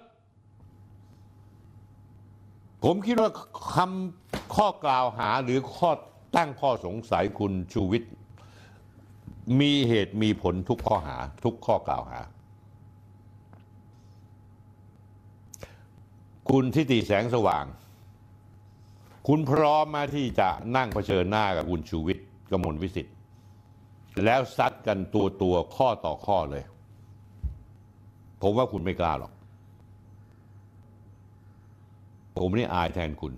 [2.84, 3.32] ผมคิดว่า
[3.74, 5.92] คำข้อกล่าวหาหรือข้อ
[6.36, 8.12] ตั้งข้อสงสัยคุณชูวิทย์
[9.60, 12.20] มีเหตุมีผลทุกข้อหา ทุกข้อกล่าวหา
[16.50, 17.66] คุณทิติแสงสว่าง
[19.28, 23.16] คุณพร้อมมาที่จะนั่งเผชิญหน้ากับคุณชูวิทย์กมลวิสิทธิ์
[24.24, 26.64] แล้วซัดกันตัวตัวข้อต่อข้อเลย
[28.42, 29.32] ผมว่าคุณไม่กล้าหรอก
[32.38, 33.34] ผมนี่อายแทนคุณ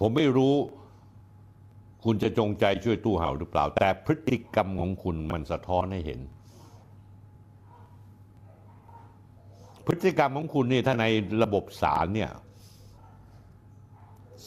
[0.00, 0.54] ผมไม่รู้
[2.04, 6.20] คุณจะจงใจช่วยตู้เห่าหรือเปล่า แต่พฤติกรรมของคุณมันสะท้อนให้เห็น
[9.86, 11.06] พฤติกรรมของคุณนี่ถ้าใน
[11.42, 12.30] ระบบศาลเนี่ย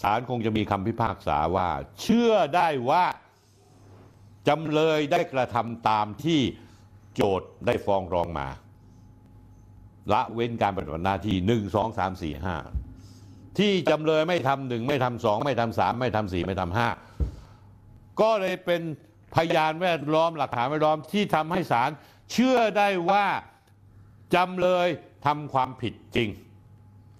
[0.02, 1.68] ศาลคงจะมีคำพิพากษาว่า
[2.02, 3.04] เชื่อได้ว่า
[4.48, 6.42] จำเลยได้กระทำตามที่
[7.16, 8.48] โจทย์ได้ฟ้องร้องมา
[10.14, 12.56] ละเว้นการปฏิบัติหน้าที่หนึ่งสองสามสี่ห้า
[13.60, 16.88] ที่จำเลยไม่ทำหนึ่งไม่ทำสองไม่ทำสามไม่ทำสี่ไม่ทำห้า
[18.22, 18.82] ก็เลยเป็น
[19.36, 21.90] พยานแวดล้อมหลักฐานแวดล้อมที่ทำให้ศาล
[22.32, 23.26] เชื่อได้ว่า
[24.36, 24.88] จำเลย
[25.26, 26.30] ทำความผิดจริง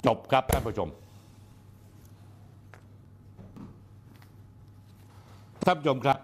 [0.06, 0.90] จบครับท่านผู้ชม
[5.66, 6.17] ท่านผู้ชมครับ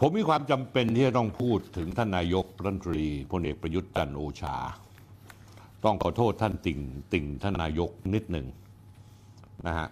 [0.00, 4.56] ผมมีความจำเป็นที่จะต้องพูดถึงท่านนายกรัฐมนตรีพลเอกประยุทธ์จันโอชา
[5.84, 6.80] ต้องขอโทษท่านติ่ง
[7.12, 8.46] ติ่งท่านนายกนิดหนึ่ง
[9.66, 9.88] นะฮะ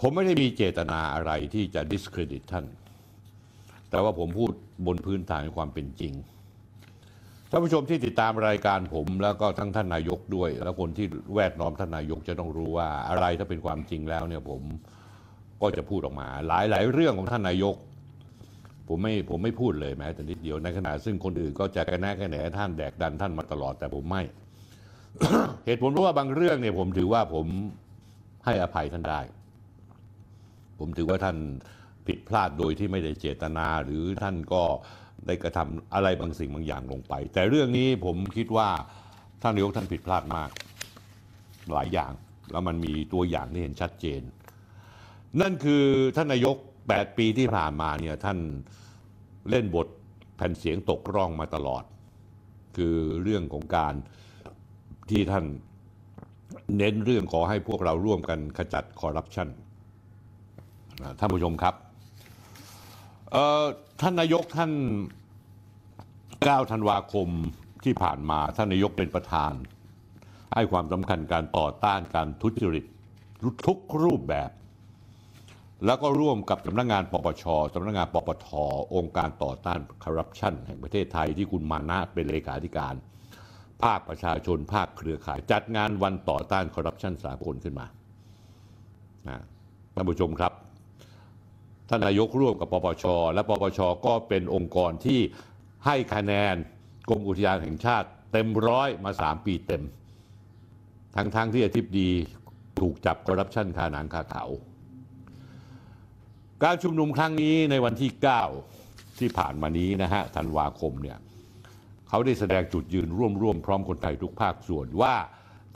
[0.00, 2.66] ผมไม่ได้มีเจตนาอะไรที่จะ discredit ท่าน
[3.90, 4.52] แต่ว่าผมพูด
[4.86, 6.12] บนพื้นฐานความเป็นจริง
[7.50, 14.62] ท่านผู้ชมที่ติดตามรายการผมแล้วก็ทั้งท่านนายกด้วย แล้วคนที่แวดล้อมท่านนายกจะต้องรู้ว่าอะไรถ้าเป็นความจริงแล้วเนี่ยผม
[15.62, 17.76] ก็จะพูดออกมา หลายหลายเรื่องของท่านนายก
[18.88, 24.22] ผมไม่ผมไม่พูดเลยแม้แต่นิดเดียวในขณะซึ่งคนอื่นก็จะกระแนะกระแหนท่านแดกดันท่านมาตลอดแต่ผมไม่
[25.66, 27.46] เหตุผลเพราะว่าบางเรื่องเนี่ยผมถือว่าผม
[28.44, 29.20] ให้อภัยท่านได้
[30.78, 31.36] ผมถือว่าท่าน
[32.06, 34.62] ผิดพลาดโดยที่ไม่ได้เจตนา หรือท่านก็
[35.26, 38.68] ได้กระทำอะไรบางสิ่งบางอย่างลงไป แต่เรื่องนี้ผมคิดว่า
[39.42, 40.50] ท่านนายกท่านผิดพลาดมาก
[41.72, 42.12] หลายอย่าง
[42.52, 44.22] แล้วมันมีตัวอย่างที่เห็นชัดเจน
[45.40, 45.84] นั่นคือ
[46.16, 46.56] ท่านนายก
[46.96, 48.38] 8 ปีที่ผ่านมาเนี่ยท่าน
[49.50, 49.88] เล่นบท
[50.36, 51.84] แผ่นเสียงตกร่องมาตลอด
[52.76, 53.94] คือเรื่องของการ
[55.10, 55.44] ที่ท่าน
[56.76, 59.48] เน้นเรื่องขอให้พวกเราร่วมกันขจัดคอร์รัปชัน
[61.18, 61.74] ท่านผู้ชมครับ
[64.00, 64.72] ท่านนายกท่าน
[65.92, 67.28] 9 ธันวาคม
[67.84, 69.52] ที่ผ่านมาท่านนายกเป็นประธาน
[70.54, 72.84] ให้ความสำคัญการต่อต้านการทุจริต
[73.66, 74.50] ทุกรูปแบบ
[75.86, 77.44] แล้วก็ร่วมกับสำนักงานปปช
[77.74, 78.48] สำนักงานปปท
[78.94, 82.94] องค์การต่อต้านคอร์รัปชันแห่งประเทศไทยที่คุณมานะเป็นเลขาธิการ
[83.82, 87.86] ภาคประชาชนภาคเครือข่าย จัดงานวันต่อต้านคอร์รัปชันสากลขึ้นมา
[89.28, 89.38] นะ
[89.94, 90.52] ท่านผู้ชมครับ
[91.88, 95.20] ท่านนายกร่วมกับปปช และปปชก็เป็นองค์กรที่
[95.86, 96.54] ให้คะแนน
[97.08, 99.82] กรมอุทยานแห่งชาติ เต็มร้อยมา 3 ปีเต็ม
[101.16, 102.10] ทั้งๆทที่อธิบดี
[102.80, 104.44] ถูกจับคอร์รัปชันคาหนังคาเขา
[106.64, 108.10] การชุมนุมครั้งนี้ในวันที่
[108.66, 111.18] 9 ที่ผ่านมานี้นะฮะธันวาคมเนี่ย
[112.08, 115.14] เขาได้แสดงจุดยืนร่วมๆพร้อมคนไทยทุกภาคส่วนว่า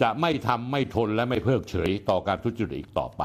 [0.02, 3.22] จะไม่ทำไม่ทนและไม่เพิกเฉยต่อการทุจริตอีกต่อไป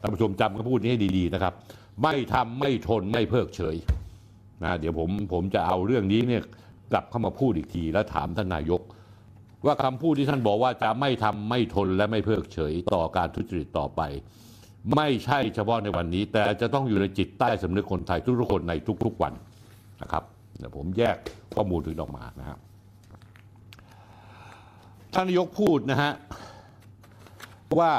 [0.00, 1.54] ท่านผู้ชมจำคำพูดนี้ให้ดีๆนะครับ
[2.02, 3.76] ไม่ทำไม่ทนไม่เพิกเฉย
[4.62, 6.42] นะเดี๋ยวผมผมจะเอาเรื่องนี้เนี่ย
[6.92, 8.80] กลับเข้ามาพูดอีกทีแล้วถามท่านนายก
[9.66, 14.02] ว่าคำพูดที่ท่านบอกว่าจะไม่ทำไม่ทนและไม่เพิกเฉยต่อการทุจริตต่อไป
[14.96, 18.72] ไม่ใช่เฉพาะในวันนี้ แต่จะต้องอยู่ในจิตใต้สำนึกคนไทยทุกๆคนใน
[19.04, 19.34] ทุกๆวัน
[20.02, 20.24] นะครับ
[20.58, 21.16] เดี๋ยวผมแยก
[21.54, 22.58] ข้อมูลถึงออกมานะครับ
[25.14, 26.12] ท่านนายกพูดนะฮะ
[27.78, 27.92] ว่า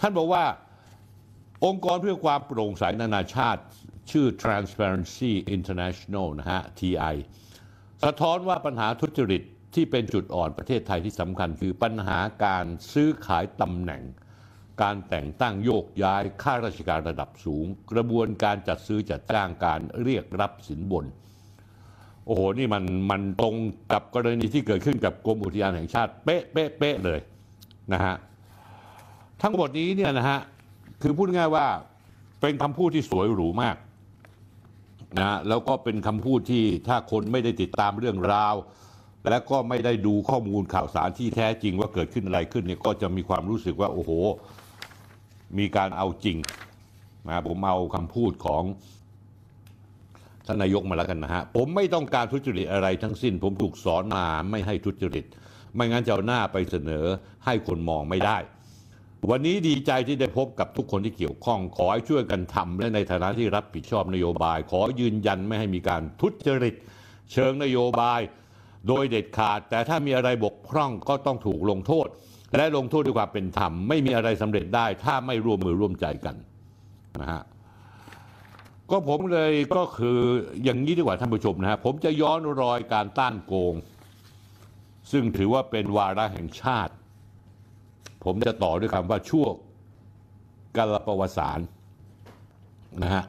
[0.00, 0.44] ท่านบอกว่า
[1.64, 3.62] องค์กรเพื่อความโปร่งใสนานาชาติ
[4.10, 7.14] ชื่อ Transparency International นะฮะ TI
[8.04, 9.42] สะท้อนว่าปัญหาทุจริต
[9.74, 14.02] ที่เป็นจุดอ่อนประเทศไทยที่สำคัญ คือปัญหาการซื้อขายตำแหน่ง
[14.82, 21.04] การแต่งตั้งโยกย้ายข้าราชการระดับสูง กระบวนการจัดซื้อจัดจ้างการเรียกรับสินบน
[22.26, 23.54] โอ้โห นี่มันมันตรง
[23.92, 27.20] กับกรณีที่เกิดขึ้นกับกรมอุทยานแห่งชาติ เป๊ะเป๊ะเป๊ะเลย
[27.92, 28.16] นะฮะ
[29.42, 30.40] ทั้งหมดนี้เนี่ยนะฮะ
[31.02, 31.66] คือพูดง่ายว่า
[32.40, 33.76] เป็นคำพูดที่สวยหรูมาก
[35.18, 38.54] นะแล้วก็เป็นคำพูดที่ถ้าคนไม่ได้ติดตามเรื่องราว
[39.30, 44.10] และก็ไม่ได้ดูข้อมูลข่าวสารที่แท้จริงว่าเกิดขึ้นอะไรขึ้นเนี่ยก็จะมีความรู้สึกว่าโอ้โห
[45.58, 46.36] มีการเอาจริง
[47.26, 48.62] นะผมเอาคำพูดของ
[50.46, 55.24] ท่านนายกมาแล้วกันนะฮะ ผมไม่ต้องการทุจริตอะไรทั้งสิ้น ผมถูกสอนมาไม่ให้ทุจริต
[55.74, 57.04] ไม่งั้นจะเอาหน้าไปเสนอ
[57.44, 58.38] ให้คนมองไม่ได้
[59.30, 66.74] วันนี้ดีใจที่ได้พบกับทุกคนที่เกี่ยวข้อง ขอให้ช่วยกันทำและในฐานะที่รับผิดชอบนโยบาย ขอยืนยันไม่ให้มีการทุจริต
[67.32, 68.20] เชิงนโยบาย
[68.88, 72.08] โดยเด็ดขาด แต่ถ้ามีอะไรบกพร่องก็ต้องถูกลงโทษ
[72.56, 76.36] และลงโทษด้วยความเป็นธรรม ไม่มีอะไรสำเร็จได้ ถ้าไม่ร่วมมือร่วมใจกัน
[77.20, 77.42] นะฮะ
[78.90, 80.18] ก็ผมเลยก็คือ
[80.64, 83.74] อย่างนี้ดีกว่าท่านผู้ชมนะฮะผมจะย้อนรอยการต้านโกง
[85.12, 86.92] ซึ่งถือว่าเป็นวาระแห่งชาติ
[88.24, 89.46] ผมจะต่อด้วยคำว่าชั่ว
[90.76, 91.68] กาลประวัติศาสตร์
[93.02, 93.24] นะฮะ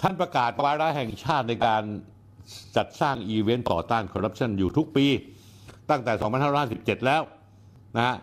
[0.00, 1.82] ท่านประกาศวาระแห่งชาติในการ
[2.76, 5.06] จัดสร้างอีเวนต์ต่อต้านคอร์รัปชันอยู่ทุกปี
[5.90, 6.12] ตั้งแต่
[6.60, 7.22] 2517 แล้ว
[7.98, 8.16] นะ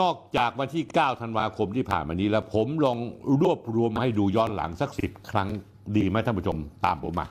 [0.00, 2.98] นอกจากวันที่ 9 ธันวาคมที่ผ่านมานี้แล้วผมลอง
[3.40, 5.48] รวบรวมมาให้ดูย้อนหลังสักสิบครั้ง
[5.96, 7.26] ดีไหมท่านผู้ชมตามผมมา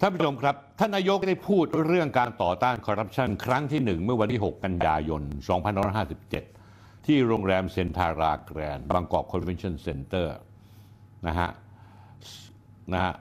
[0.00, 5.22] ท่านผู้ชมครับท่านนายกได้พูดเรื่องการต่อต้านคอร์รัปชันครั้งที่หนึ่งเมื่อวันที่ 6 กันยายน
[6.14, 10.36] 2557 ที่โรงแรมเซนทาราแกรนด์บางกอกคอนเวนชั่นเซ็นเตอร์
[11.26, 11.50] นะฮะ
[12.92, 13.14] นะฮะ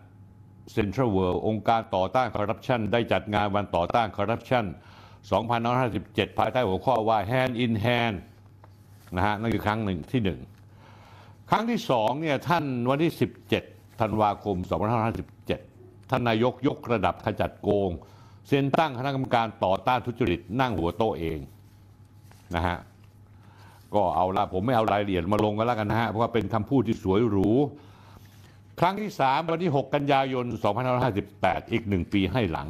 [0.72, 4.66] เซ็นทรัลเวิลด์องค์การต่อต้านคอร์รัปชันได้จัดงานวันต่อต้านคอร์รัปชัน
[5.52, 8.18] 2557 ภายใต้หัวข้อว่า Hand in Hand
[9.16, 10.40] นะฮะนั่นคือครั้งหนึ่งที่หนึ่ง
[11.50, 13.14] ครั้งที่สองเนี่ยท่านวันที่
[13.58, 14.56] 17 ธันวาคม
[15.34, 17.92] 2557 ท่านนายกยกระดับขจัดโกง
[18.48, 21.40] เซ็นตั้งคณะกรรมการต่อต้านทุจริตนั่งหัวโต๊ะเอง
[22.56, 22.78] นะฮะ
[23.96, 27.50] ก็เอาละผมไม่เอารายละเอียดมาลงกันแล้วกันนะฮะเพราะว่าเป็นคำพูดที่สวยหรู
[28.80, 30.46] ครั้งที่ 3 วันที่ 6 กันยายน
[31.10, 32.68] 2558 อีกหนึ่งปีให้หลัง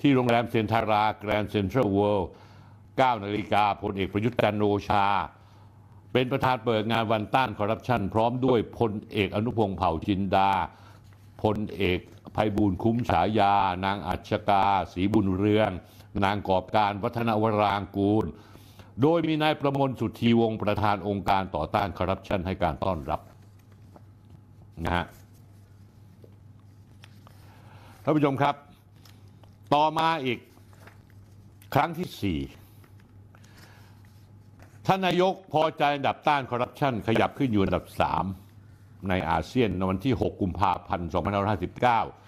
[0.00, 2.30] ที่โรงแรมเซนทาราแกรนด์เซ็นทรัลเวิลด์
[2.76, 5.06] 9นาฬิกาพลเอกประยุทธ์จันทร์โอชา
[6.12, 10.50] เป็นประธานเปิดงานวันต้านคอร์รัปชันพร้อมด้วยพลเอกอนุพงศ์เผ่าจินดา
[11.42, 12.00] พลเอก
[12.36, 13.54] ไพบูลย์คุ้มฉายา
[13.84, 15.70] นางอรรชกาศรีบุญเรือง
[16.24, 18.24] นางกอบการวัฒนวรางกูล
[19.02, 23.20] โดยมีนายประมลสุทธีวงศ์ประธานองค์การต่อต้านคอร์รัปชันให้การต้อนรับ
[24.84, 25.06] นะฮะ
[28.06, 28.54] ท่านผู้ชมครับ
[29.74, 30.38] ต่อมาอีก
[31.74, 32.40] ครั้งที่สี่
[34.86, 38.24] ท่านนายกพอใจอันดับต้านคอร์รัปชันขยับขึ้นอยู่อันดับสาม
[39.08, 41.08] ในอาเซียนในวันที่ 6 กุมภาพันธ์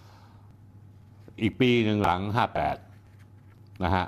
[0.07, 2.21] 2559 อีกปีหนึ่งหลัง
[3.03, 4.07] 58 นะฮะ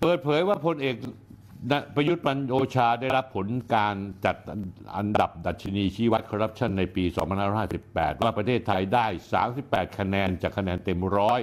[0.00, 0.96] เปิดเผยว่าพลเอก
[1.94, 4.36] ประยุทธ์ปันโอชาได้รับผลการจัด
[4.96, 7.04] อันดับดัชนีชี้วัดคอร์รัปชันในปี
[7.62, 9.06] 2558 ว่าประเทศไทยได้
[9.52, 11.40] 38 คะแนนจากคะแนนเต็มร้อย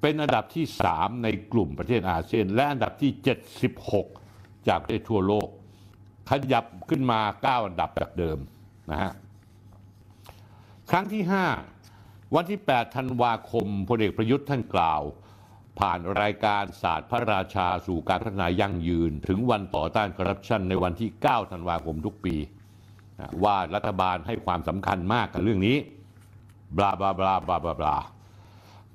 [0.00, 3.10] เป็นอันดับที่ 3 ในกลุ่มประเทศอาเซียน และอันดับที่
[3.90, 5.48] 76 จากประเทศทั่วโลก
[6.30, 8.38] ขยับขึ้นมา 9 อันดับจากเดิม
[8.90, 9.12] นะฮะ
[10.90, 11.22] ครั้งที่
[11.78, 15.02] 5 วันที่ 8 ธันวาคมพลเอกประยุทธ์ท่านกล่าว
[15.78, 22.36] ผ่านรายการศาสตร์พระราชาสู่การพัฒนายั่งยืน ถึงวันต่อต้านคอร์รัปชันในวันที่ 9 ธันวาคมทุกปี
[23.44, 25.76] ว่ารัฐบาลให้ความสำคัญมากกับเรื่องนี้
[26.76, 27.96] บลาบลาบลาบลาบลาบลา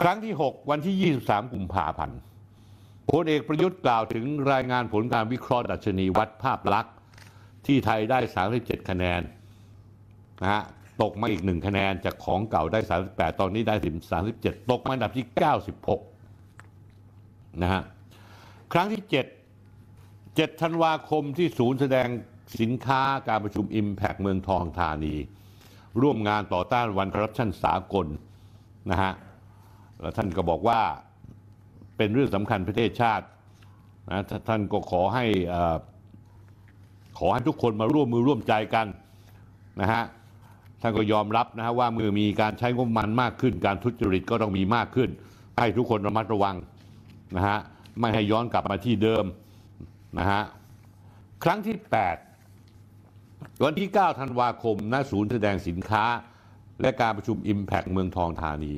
[0.02, 2.20] ครั้งที่ 6 วันที่ 23 กุมภาพันธ์
[3.12, 6.94] พลเอกประยุทธ์กล่าวถึงรายงานผลการวิเคราะห์ดัชนีวัดภาพลักษณ์
[7.66, 8.20] ที่ไทยได้
[8.54, 9.22] 37 คะแนน
[10.42, 10.64] นะฮะ
[11.02, 12.80] ตกมาอีกหนึ่งคะแนนจากของเก่าได้
[13.10, 13.96] 38 ตอนนี้ได้ถึง
[14.34, 15.26] 37 ตกมาอันดับที่
[15.76, 16.17] 96
[17.62, 17.82] นะฮะ
[18.74, 19.04] ครั้งที่
[19.70, 22.08] 7 7ธันวาคมที่ศูนย์แสดง
[22.60, 25.16] สินค้าการประชุม Impact เมืองทองธานี
[26.02, 28.08] ร่วมงานต่อต้านวันคอร์รัปชันสากล
[28.92, 29.14] นะฮะ
[30.00, 30.80] แล้วท่านก็บอกว่า
[31.98, 33.26] เป็นเรื่องสำคัญประเทศชาติ
[34.10, 35.26] นะท่านก็ขอให้
[37.20, 38.88] ขอให้ทุกคนมาร่วมมือร่วมใจกัน
[39.82, 40.04] นะฮะ
[40.82, 45.10] ท่านก็ยอมรับนะฮะว่ามือมีการใช้งบประมาณมากขึ้น การทุจริตก็ต้องมีมากขึ้น
[45.60, 46.56] ให้ทุกคนระมัดระวัง
[47.36, 47.60] นะฮะ
[48.00, 49.26] ไม่ให้ย้อนกลับมาที่เดิม
[50.20, 50.44] นะฮะ
[51.44, 51.76] ครั้งที่
[52.50, 56.06] 8 วันที่ 9 ธันวาคมณศูนย์แสดงสินค้า
[56.82, 58.74] และการประชุม Impact เมืองทองธานี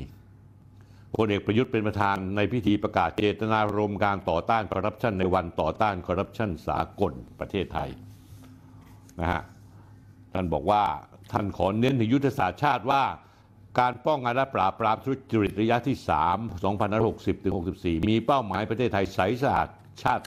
[1.15, 7.89] พลเอกประยุทธ์เป็นประธานในพิธีประกาศเจตนารมณ์การต่อต้านคอร์รัปชันในวันต่อต้านคอร์รัปชันสากลประเทศไทย
[9.19, 9.41] นะฮะ
[10.33, 10.83] ท่านบอกว่า
[11.31, 13.03] ท่านขอเน้นถึงยุทธศาสตร์ชาติว่า
[13.79, 15.97] การป้องกันและปราบปรามทุจริตระยะที่
[16.29, 19.67] 3 2560ถึง64 มีเป้าหมายประเทศไทยใสสะอาด
[20.03, 20.25] ชาติ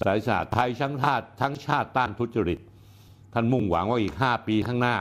[0.00, 2.58] ใสสะอาดไทยทั้งชาติทั้งชาติต้านทุจริต
[3.34, 4.96] ท่านมุ่งหวังว่าอีก 5 ปีข้างหน้า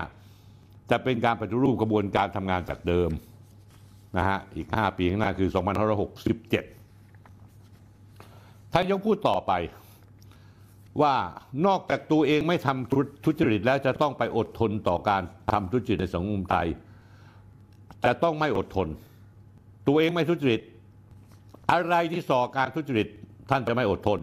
[0.91, 3.09] จะเป็นการปฏิรูปกระบวนการทำงานจากเดิม
[4.17, 5.49] นะฮะอีก 5 ปีข้างหน้าคือ
[7.05, 9.51] 2567ท่านยกพูดต่อไป
[11.01, 11.13] ว่า
[11.65, 15.21] นอกจากตัวเองไม่ทำทุจริตแล้วจะต้องไปอดทนต่อการ
[15.51, 16.67] ทำทุจริตในสังคมไทย
[18.01, 18.87] แต่ต้องไม่อดทน
[19.87, 20.61] ตัวเองไม่ทุจริต
[21.71, 23.07] อะไรที่ส่อการทุจริต
[23.49, 24.19] ท่านจะไม่อดทน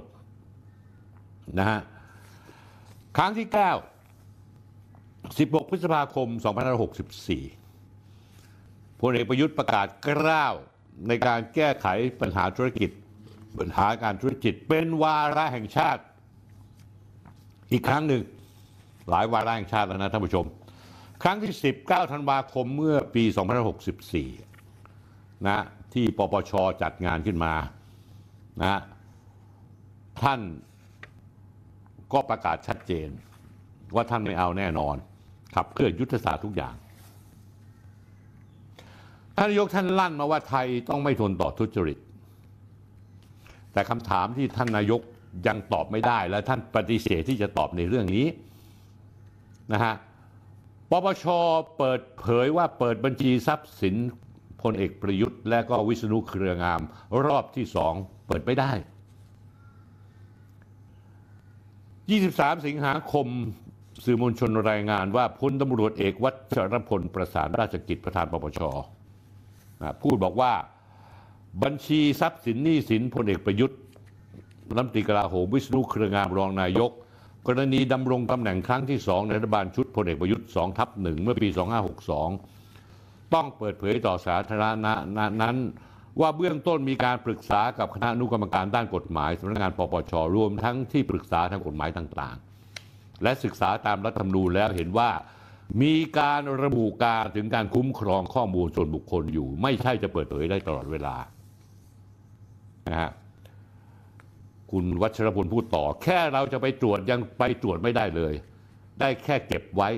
[1.58, 1.80] นะฮะ
[3.16, 3.56] ครั้งที่ 9
[5.38, 6.28] 16 พฤษภาคม
[7.64, 10.54] 2564พลเอกประยุทธ์ประกาศกล้าว
[11.08, 11.86] ในการแก้ไข
[12.20, 12.90] ปัญหาธุรกิจ
[13.58, 16.02] ปัญหาการธุรกิจเป็นวาระแห่งชาติ
[17.72, 18.22] อีกครั้งหนึ่ง
[19.10, 20.46] หลายวาระแห่งชาติแล้วนะท่านผู้ชม
[21.22, 21.52] ครั้งที่
[21.82, 23.24] 19 ธันวาคมเมื่อปี
[24.54, 25.58] 2564 นะ
[25.94, 26.52] ที่ปปช
[26.82, 27.54] จัดงานขึ้นมา
[28.62, 28.80] นะ
[30.22, 30.40] ท่าน
[32.12, 33.08] ก็ประกาศชัดเจน
[33.94, 34.96] ว่าท่านไม่เอาแน่นอน
[35.54, 36.74] ขับเคลื่อนยุทธศาสตร์ทุกอย่าง
[39.36, 41.98] ท่านนายกท่านลั่นมาว่าไทยต้องไม่ทนต่อทุจริต
[43.72, 45.00] แต่คำถามที่ท่านนายก
[45.46, 48.26] ยังตอบไม่ได้ และท่านปฏิเสธที่จะตอบในเรื่องนี้
[49.72, 49.94] นะฮะ
[50.90, 51.24] ปปช
[51.78, 53.96] เปิดเผยว่าเปิดบัญชีทรัพย์สิน
[54.62, 56.80] พลเอกประยุทธ์ และก็วิษณุเครืองาม
[57.26, 57.94] รอบที่สอง
[58.26, 58.72] เปิดไม่ได้
[61.96, 63.26] 23 สิงหาคม
[64.04, 68.60] สื่อมวลชนรายงานว่าพลตำรวจเอกวัชรพลประสานราชกิจประธานปปช
[70.02, 70.52] พูดบอกว่า
[71.62, 73.78] บัญชีทรัพย์สินหนี้สินพลเอกประยุทธ์
[74.76, 76.90] รัฐมนตรีกลาโหมวิษณุเครืองามรองนายก
[77.46, 81.48] กรณีดำรงตำแหน่งครั้งที่สองในรัฐบาลชุดพลเอกประยุทธ์2ทับหนึ่งเมื่อปี
[82.40, 84.92] 2562 ต้องเปิดเผยต่อสาธารณะ
[85.42, 85.56] นั้น
[86.20, 95.10] ว่าเบื้องต้นมีการปรึกษากับคณะอนุกรรมการด้านกฎหมายสำนักงานปปชรวมทั้งที่ปรึกษาทางกฎหมายต่างๆ และศึกษาตามรัฐธรรมนูญแล้วเห็นว่า
[95.82, 101.16] มีการระบุการถึงการคุ้มครองข้อมูลส่วนบุคคลอยู่ ไม่ใช่จะเปิดเผยได้ตลอดเวลา
[102.88, 103.10] นะฮะ
[104.72, 108.34] คุณวัชรพลพูดต่อ แค่เราจะไปตรวจยังไปตรวจไม่ได้เลย
[109.00, 109.90] ได้แค่เก็บไว้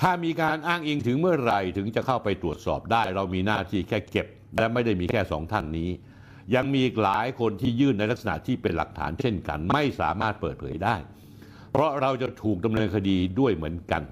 [0.00, 4.26] ถ้ามีการอ้างอิงถึงเมื่อไหร่ถึงจะเข้าไปตรวจสอบได้ เรามีหน้าที่แค่เก็บ
[4.58, 5.90] และไม่ได้มีแค่สองท่านนี้
[6.54, 10.96] ยังมีอีกหลายคนที่ยื่นในลักษณะที่เป็นหลักฐานเช่นกัน ไม่สามารถเปิดเผยได้
[11.72, 14.02] เพราะเราจะถูกดำเนินคดีด้วยเหมือนกัน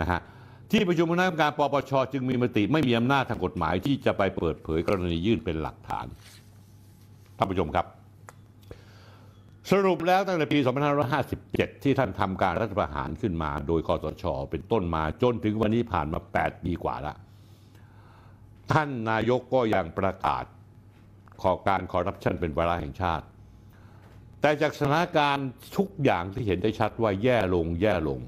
[0.00, 0.20] นะฮะ
[0.70, 6.06] ที่ประชุมคณะกรรมการปปชจึงมีมติไม่มีอำนาจทางกฎหมายที่จะไปเปิดเผยกรณียื่นเป็นหลักฐาน
[7.40, 7.86] ท่านผู้ชมครับ
[9.70, 10.58] สรุปแล้วตั้งแต่ปี
[11.20, 17.16] 2557 ที่ท่านทำการรัฐประหารขึ้นมาโดยคอสชเป็นต้นมาจนถึงวันนี้ผ่านมา 8 ปีกว่าแล้ว
[18.72, 20.44] ท่านนายกก็ยังประกาศ
[21.42, 23.24] ขอการคอร์รัปชันเป็นวาระแห่งชาติ
[24.40, 28.20] แต่จากสถานการณ์ทุกอย่างที่เห็นได้ชัดว่าแย่ลงแย่ลง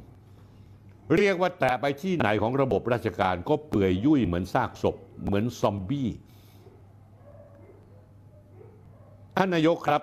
[1.17, 6.09] เรียกว่าแต่ไปที่ไหนของระบบราชการก็เปื่อยยุ่ยเหมือนซากศพ เหมือนซอมบี้
[9.37, 10.03] ท่านนายกครับ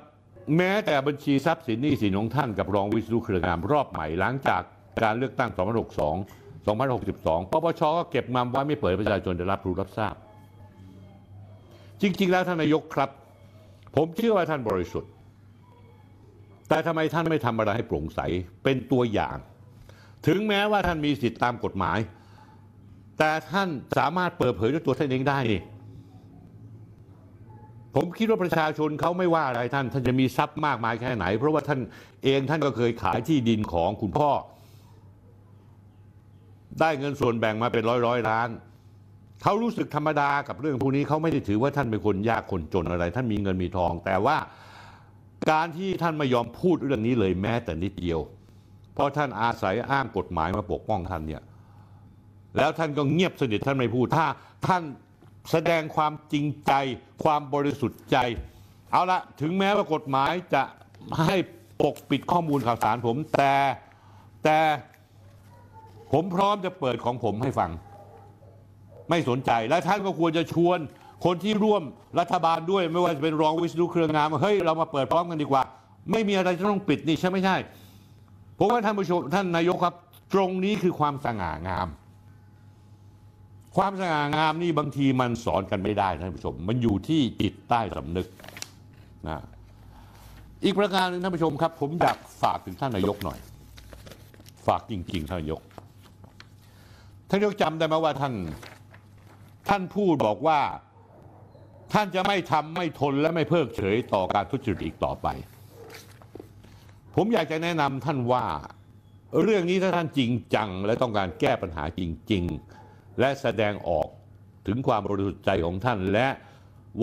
[0.58, 4.62] แม้แต่บัญชีทรัพย์สินหนี้สินของท่านกับรองวิศนุเครืองามรอบใหม่หลังจาก
[5.04, 5.50] การเลือกตั้ง
[6.28, 10.16] 2062 2062 ปปชก็เก็บมาไว้ไม่เปิดประชาชนได้รับรู้รับทราบ
[12.02, 13.10] จริง ๆ แล้วท่านนายกครับ
[13.96, 15.12] ผมเชื่อว่าท่านบริสุทธิ์
[16.70, 18.20] แต่ทำไมท่านไม่ทำอะไรให้โปร่งใส
[18.64, 19.38] เป็นตัวอย่าง
[20.28, 21.98] ถึงแม้ว่าท่านมีสิทธิตามกฎหมาย
[23.18, 25.62] แต่ท่านสามารถเปิดเผยด้วยตัวท่านเองได้นี่
[27.96, 31.80] ผมคิดว่าประชาชนเขาไม่ว่าอะไรท่าน ท่านจะมีทรัพย์มากมายแค่ไหน เพราะว่าท่าน
[32.24, 34.32] เองท่านก็เคยขายที่ดินของคุณพ่อ
[36.80, 38.50] ได้เงินส่วนแบ่งมาเป็นร้อยร้อยล้าน
[39.44, 44.38] เขารู้สึกธรรมดากับเรื่องพวกนี้เขาไม่ได้ถือว่าท่านเป็นคนยากคนจนอะไร ท่านมีเงินมีทอง แต่ว่า
[45.52, 48.20] การที่ท่านไม่ยอมพูดเรื่องนี้เลยแม้แต่นิดเดียว
[48.94, 51.42] เพราะท่านอาศัยอ้างกฎหมายมาปกป้องท่านเนี่ย
[52.58, 54.26] แล้วท่านก็เงียบสนิทท่านไม่พูดถ้า
[54.68, 54.84] ท่าน
[55.52, 56.72] แสดงความจริงใจ
[57.24, 58.18] ความบริสุทธิ์ใจ
[58.92, 60.64] เอาละถึงแม้ว่ากฎหมายจะ
[61.26, 61.38] ให้
[61.82, 63.54] ปกปิดข้อมูลข่าวสารผม แต่
[64.44, 64.60] แต่
[66.12, 67.72] ผมพร้อมจะเปิดของผมให้ฟัง
[69.10, 70.80] ไม่สนใจและท่านก็ควรจะชวน
[71.26, 71.84] คนที่ร่วม
[72.20, 75.64] รัฐบาลด้วยไม่ว่าจะเป็นรองวิศนุเครืองามเฮ้ยเรามาเปิดพร้อมกันดีกว่า
[76.12, 77.58] ไม่มีอะไรจะต้องปิดนี่ใช่ไม่ใช่
[78.58, 79.96] ผมว่าท่านผู้ชมท่านนายกครับ
[80.34, 81.88] ตรงนี้คือความสง่างาม
[83.76, 88.28] ความสง่างามนี่บางทีมันสอนกันไม่ได้ท่านผู้ชม มันอยู่ที่จิตใต้สำนึก
[89.28, 89.44] นะ
[90.64, 93.40] อีกประการหนึ่งท่านผู้ชมครับ ผมอยากฝากถึงท่านนายกหน่อย
[94.68, 95.62] ฝากจริงๆท่านนายก
[97.30, 98.34] ท่านนายกจำได้ไหมว่าท่าน
[99.70, 100.60] ท่านพูดบอกว่า
[101.94, 105.28] ท่านจะไม่ทำไม่ทนและไม่เพิกเฉยต่อการทุจริตอีกต่อไป
[107.16, 108.46] ผมอยากจะแนะนำท่านว่า
[109.42, 112.02] เรื่องนี้ถ้าท่านจริงจัง และต้องการแก้ปัญหาจ
[112.32, 112.79] ริง ๆ
[113.20, 114.08] และแสดงออก
[114.68, 116.28] ถึงความบริสุทธิ์ใจของท่าน และ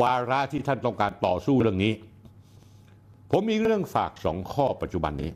[0.00, 1.92] วาระที่ท่านต้องการต่อสู้เรื่องนี้
[3.30, 5.30] ผมมีเรื่องฝากสองข้อปัจจุบันนี้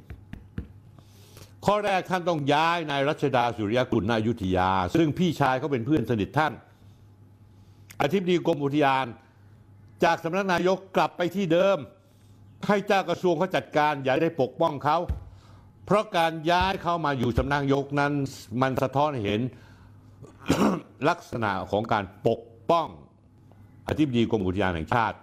[1.66, 6.52] ข้อแรกท่านต้องย้ายนายรัชดาสุริยกุลนายุทธยา ซึ่งพี่ชายเขาเป็นเพื่อนสนิทท่าน
[8.02, 9.06] อธิบดีกรมอุทยาน
[10.04, 11.78] จากสำนักนายกกลับไปที่เดิม
[12.68, 14.98] ให้เจ้ากระทรวงเขาจัดการอย่าได้ปกป้องเขา
[15.86, 18.12] เพราะการย้ายเข้ามาอยู่สำนักนายกนั้น
[18.62, 19.40] มันสะท้อนเห็น
[21.08, 22.40] ลักษณะของการปก
[22.70, 22.88] ป้อง
[23.88, 25.16] อธิบดีกรมอุทยานแห่งชาติ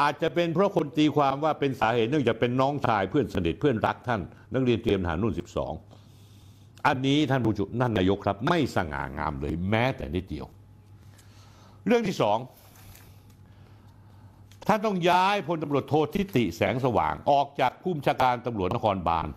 [0.00, 4.20] อาจจะเป็นเพราะคนตีความว่าเป็นสาเหตุเนื่องจากเป็นน้องชายเพื่อนสนิทเพื่อนรักท่าน
[4.52, 5.34] นักเรียนเตรียมทหารรุ่น
[6.10, 10.46] 12 อันนี้ท่านผู้จุนั่นนายกครับ ไม่สง่างามเลยแม้แต่นิดเดียว
[11.86, 12.38] เรื่องที่สอง
[14.68, 19.28] ท่านต้องย้ายพลตำรวจโททิติแสงสว่างออกจากผู้บัญชาการตำรวจนครบาล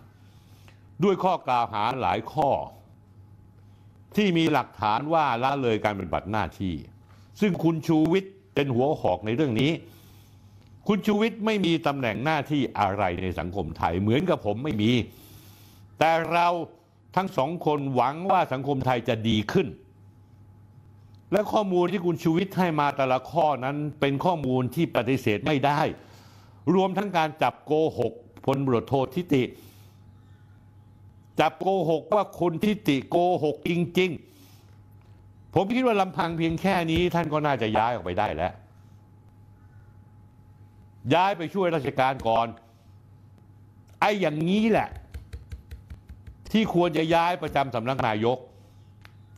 [1.04, 2.50] ด้วยข้อกล่าวหาหลายข้อ
[4.16, 6.74] ที่มีหลักฐานว่าละเลยการปฏิบัติหน้าที่
[7.40, 9.72] ซึ่งคุณชูวิทย์เป็นหัวหอกในเรื่องนี้
[10.88, 14.92] คุณชูวิทย์ไม่มีตำแหน่งหน้าที่อะไรในสังคมไทย เหมือนกับผมไม่มี
[15.98, 16.48] แต่เรา
[17.16, 19.68] ทั้งสองคนหวังว่าสังคมไทยจะดีขึ้น
[21.32, 25.80] และข้อมูลที่คุณชูวิทย์ให้มาแต่ละข้อนั้นเป็นข้อมูลที่ปฏิเสธไม่ได้
[26.74, 28.12] รวมทั้งการจับโกหก
[28.46, 29.42] พลตรวจโททิติ
[31.40, 34.10] จับโกหกว่าคุณทิติโกหกจริง
[34.82, 38.52] ๆ ผมคิดว่าลำพังเพียงแค่นี้ท่านก็น่าจะย้ายออกไปได้แล้ว
[41.14, 42.46] ย้ายไปช่วยราชการก่อน
[44.00, 44.88] ไอ้อย่างนี้แหละ
[46.52, 48.38] ที่ควรจะย้ายประจำสำนักนายก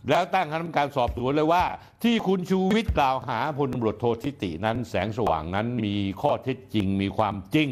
[0.08, 1.64] แล้วตั้งคณะกรรมการสอบสวนเลยว่า
[2.02, 7.68] ที่คุณชูวิทย์กล่าวหาพลตำรวจโททิตินั้น แสงสว่างนั้นมีข้อเท็จจริง มีความจริง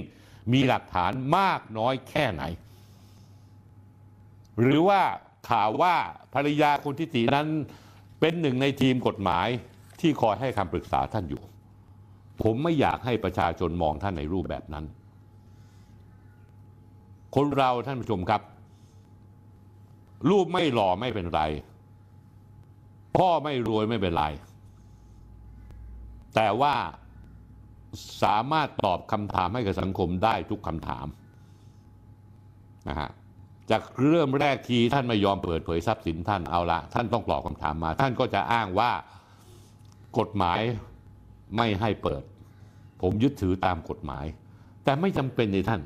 [0.53, 2.43] มีหลักฐานมากน้อยแค่ไหน
[4.61, 5.01] หรือว่า
[5.51, 5.95] ข่าวว่า
[6.35, 7.47] ภรรยาคุณทิตินั้น
[8.21, 9.49] เป็นหนึ่งในทีมกฎหมาย
[10.01, 11.43] ที่คอยให้คำปรึกษาท่านอยู่
[12.43, 14.85] ผมไม่อยากให้ประชาชนมองท่านในรูปแบบนั้น
[17.35, 18.43] คนเราท่านผู้ชมครับ
[20.31, 21.43] รูปไม่หล่อไม่เป็นไร
[23.17, 24.25] พ่อไม่รวยไม่เป็นไร
[26.35, 26.75] แต่ว่า
[28.23, 31.07] สามารถตอบคำถามให้กับสังคมได้ทุกคำถาม
[32.89, 33.11] นะฮะ
[33.71, 38.91] จากเริ่มแรกทีท่านไม่ยอมเปิดเผยทรัพย์สินท่านเอาละท่านต้องตอบคำถามมา ท่านก็จะอ้างว่า
[40.19, 40.61] กฎหมาย
[41.57, 42.23] ไม่ให้เปิด
[43.03, 44.25] ผมยึดถือตามกฎหมาย
[44.85, 45.81] แต่ไม่จำเป็นในท่าน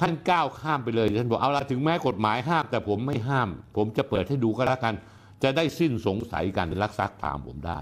[0.00, 4.94] ท่านก้าวข้ามไปเลยท่านบอกเอาละถึงแม้กฎหมายห้าม แต่ผมไม่ห้าม ผมจะเปิดให้ดูก็แล้วกัน
[5.42, 7.78] จะได้สิ้นสงสัยกันรักซักถามผมได้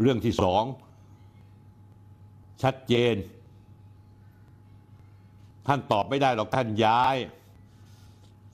[0.00, 0.62] เรื่องที่สอง
[2.62, 3.14] ชัดเจน
[5.66, 7.16] ท่านตอบไม่ได้หรอกท่านย้าย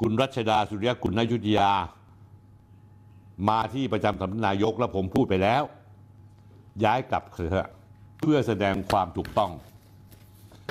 [0.00, 1.70] คุณรัชดาสุริยกุลนายุทธยา
[3.48, 5.62] มาที่ประจำสำนักนายกแล้วผมพูดไปแล้ว
[6.84, 7.68] ย้ายกลับเถอะ
[8.20, 9.50] เพื่อแสดงความถูกต้อง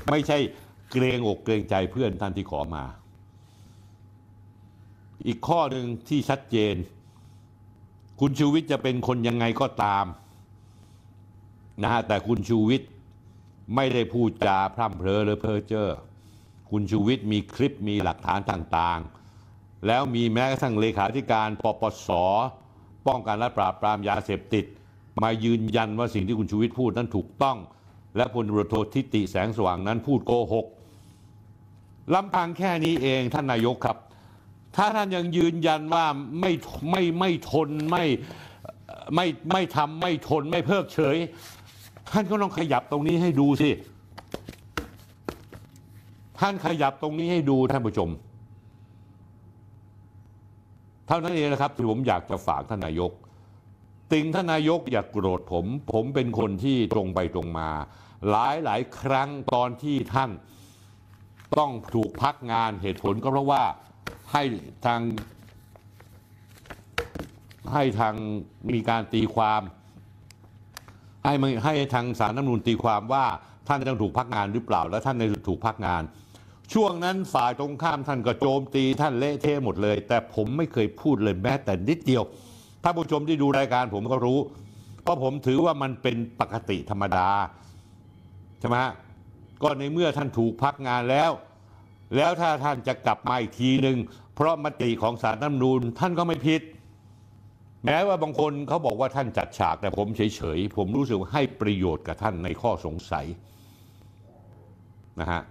[0.10, 0.38] ไม่ใช่
[0.92, 2.84] เกรงอกเกรงใจเพื่อนท่านที่ขอมา
[5.28, 6.76] อีกข้อหนึ่งที่ชัดเจน
[8.20, 10.06] คุณชูวิทย์จะเป็นคนยังไงก็ตาม
[11.84, 12.90] นะฮะแต่คุณชูวิทย์
[13.76, 15.90] ไม่ได้พูดจาพร่ำเพลอหรือเพ้อเจ้อ
[16.70, 19.19] คุณชูวิทย์มีคลิปมีหลักฐานต่างๆ
[19.88, 22.10] แล้วมีแม้กระทั่งเลขาธิการปปส
[23.08, 24.66] ป้องกันและปราบปรามยาเสพติด
[25.24, 27.58] มายืนยันว่าสิ่งที่คุณชูวิทย์พูดนั้นถูกต้อง
[28.18, 30.66] และพลตรโททิติแสงสว่างนั้นพูดโกหก
[32.14, 33.98] ลำพังแค่นี้เองท่านนายกครับ
[34.76, 36.06] ถ้าท่านยังยืนยันว่า
[36.40, 36.52] ไม่
[36.92, 38.06] ไม่ไม่ทนไม่
[39.16, 41.18] ไม่ไม่ทำไม่ทนไม่เพิกเฉย
[42.12, 43.70] ท่านก็ต้องขยับตรงนี้ให้ดูสิ
[46.40, 48.10] ท่านขยับตรงนี้ให้ดูท่านผู้ชม
[51.10, 53.12] เท่านั้นเองนะครับที่ผมอยากจะฝากท่านนายก
[54.12, 57.70] ติงท่านนายกอย่ากโกรธผม ผมเป็นคนที่ตรงไปตรงมา
[58.30, 60.32] หลายหลายครั้งตอนที่ท่าน
[61.58, 63.64] ต้องถูกพักงานเหตุผลก็เพราะว่า
[64.32, 64.44] ให้
[64.86, 65.02] ทาง
[67.74, 68.14] ให้ทาง
[68.74, 69.62] มีการตีความ
[71.26, 71.34] ให้
[71.64, 73.26] ให้ทางสารน้ำนูนตีความว่า
[73.68, 76.04] ท่านต้องถูกพักงานหรือเปล่า และท่านในถูกพักงาน
[76.74, 82.24] ช่วงนั้นฝ่ายตรงข้ามท่านก็โจมตีท่านเละเทะหมดเลย แต่ผมไม่เคยพูดเลยแม้แต่นิดเดียว
[82.84, 84.40] ถ้าผู้ชมที่ดูรายการผมก็รู้
[85.04, 87.28] เพราะผมถือว่ามันเป็นปกติธรรมดา
[88.60, 88.78] ใช่ไหม
[89.64, 91.32] ก็ในเมื่อท่านถูกพักงานแล้ว
[92.16, 93.98] แล้วถ้าท่านจะกลับมาอีกทีหนึ่ง
[94.36, 96.62] เพราะมติของสารน้ำนูนท่านก็ไม่ผิด
[97.86, 103.26] แม้ว่าบางคนเขาบอกว่าท่านจัดฉาก แต่ผมเฉยๆผมรู้สึกว่าให้ประโยชน์กับท่านในข้อสงสัย
[105.20, 105.42] นะฮะ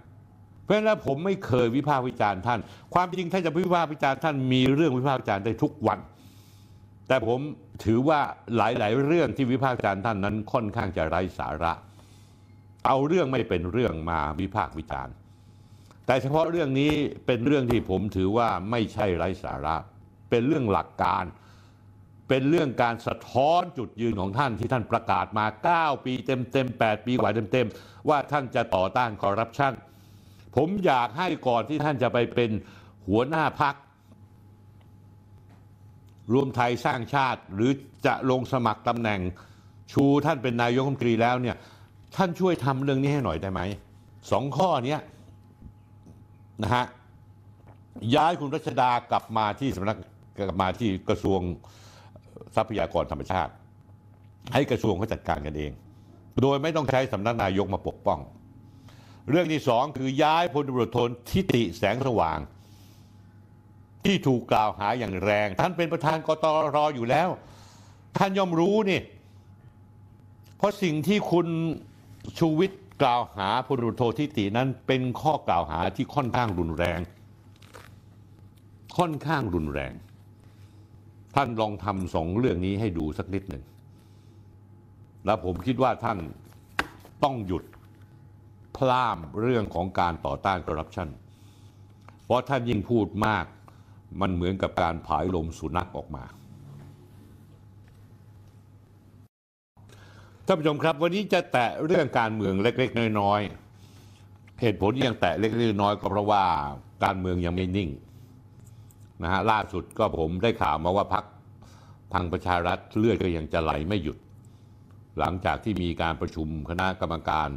[0.69, 2.59] ราะฉะนั้นผมไม่เคยวิพากษ์วิจารณ์ท่าน
[2.93, 5.99] ความจริงถ้าจะวิพากษ์วิจารณ์ท่านมีเรื่องวิพากษ์วิจารณ์ได้ทุกวัน
[7.07, 7.39] แต่ผม
[7.85, 8.19] ถือว่า
[8.55, 11.73] หลาย ๆ เรื่องที่วิพากษ์วิจารณ์ท่านนั้นค่อนข้างจะไร้สาระ
[12.85, 15.13] เอาเรื่องไม่เป็นเรื่องมาวิพากษ์วิจารณ์
[16.05, 16.91] แต่เฉพาะเรื่องนี้
[17.25, 19.75] เป็นเรื่องที่ผมถือว่าไม่ใช่ไร้สาระ
[20.29, 21.25] เป็นเรื่องหลักการ
[22.29, 25.45] เป็นเรื่องการสะท้อนจุดยืนของท่านที่ท่านประกาศมา
[25.95, 29.73] 9 ปีเต็มๆ8ปีกว่าเต็มๆว่าท่านจะต่อต้านคอร์รัปชัน
[30.55, 32.51] ผมอยากให้ก่อนที่ท่านจะไปเป็น
[33.07, 33.75] หัวหน้าพัก
[36.33, 37.71] รวมไทยสร้างชาติ หรือ
[38.05, 39.19] จะลงสมัครตำแหน่ง
[39.93, 41.55] ชูท่านเป็นนายกรัฐมนตรีแล้วเนี่ย
[42.15, 43.61] ท่านช่วยทำเรื่องนี้ให้หน่อยได้ไหม
[44.31, 44.97] สองข้อนี้
[46.63, 46.85] นะฮะ
[48.15, 49.97] ย้ายคุณรัชดากลับมาที่สำนัก
[50.37, 51.39] กลับมาที่กระทรวง
[52.55, 53.51] ทรัพยากรธรรมชาติ
[54.53, 55.71] ให้กระทรวงเขาจัดการกันเอง
[56.41, 58.19] โดยไม่ต้องใช้สำนักนายกมาปกป้อง
[59.29, 60.97] เรื่องที่สองคือย้ายพลตำรวจโท
[61.29, 62.39] ทิติแสงสว่าง
[64.05, 66.45] ที่ถูกกล่าวหาอย่างแรง ท่านเป็นประธานกต
[66.75, 67.29] รอยู่แล้ว
[68.17, 69.01] ท่านย่อมรู้นี่
[70.57, 71.47] เพราะสิ่งที่คุณ
[72.39, 76.99] ชูวิทย์กล่าวหาพลตำรวจโททิตินั้นเป็นข้อกล่าวหาที่ค่อนข้างรุนแรง
[78.97, 79.93] ค่อนข้างรุนแรง
[81.35, 83.63] ท่านลองทำสองเรื่องนี้ให้ดูสักนิดหนึ่ง
[85.25, 86.17] แล้วผมคิดว่าท่าน
[87.23, 87.63] ต้องหยุด
[88.77, 91.09] พล่ามเรื่องของการต่อต้านคอร์รัปชัน
[92.25, 93.45] เพราะท่านยิ่งพูดมาก
[94.21, 96.23] มันเหมือนกับการผายลมสุนัขออกมา
[100.45, 106.43] ท่านผู้ชมครับ วันนี้จะแตะเรื่องการเมืองเล็ก ๆ น้อยๆเหตุผลที่ยังแตะเล็กๆน้อยๆก็เพราะว่า
[107.03, 107.89] การเมืองยังไม่นิ่ง
[109.23, 111.25] นะฮะล่าสุดก็ผมได้ข่าวมาว่าพัก
[112.13, 114.17] พังประชารัฐเลือดก็ยังจะไหลไม่หยุด
[115.19, 117.49] หลังจากที่มีการประชุมคณะกรรมการ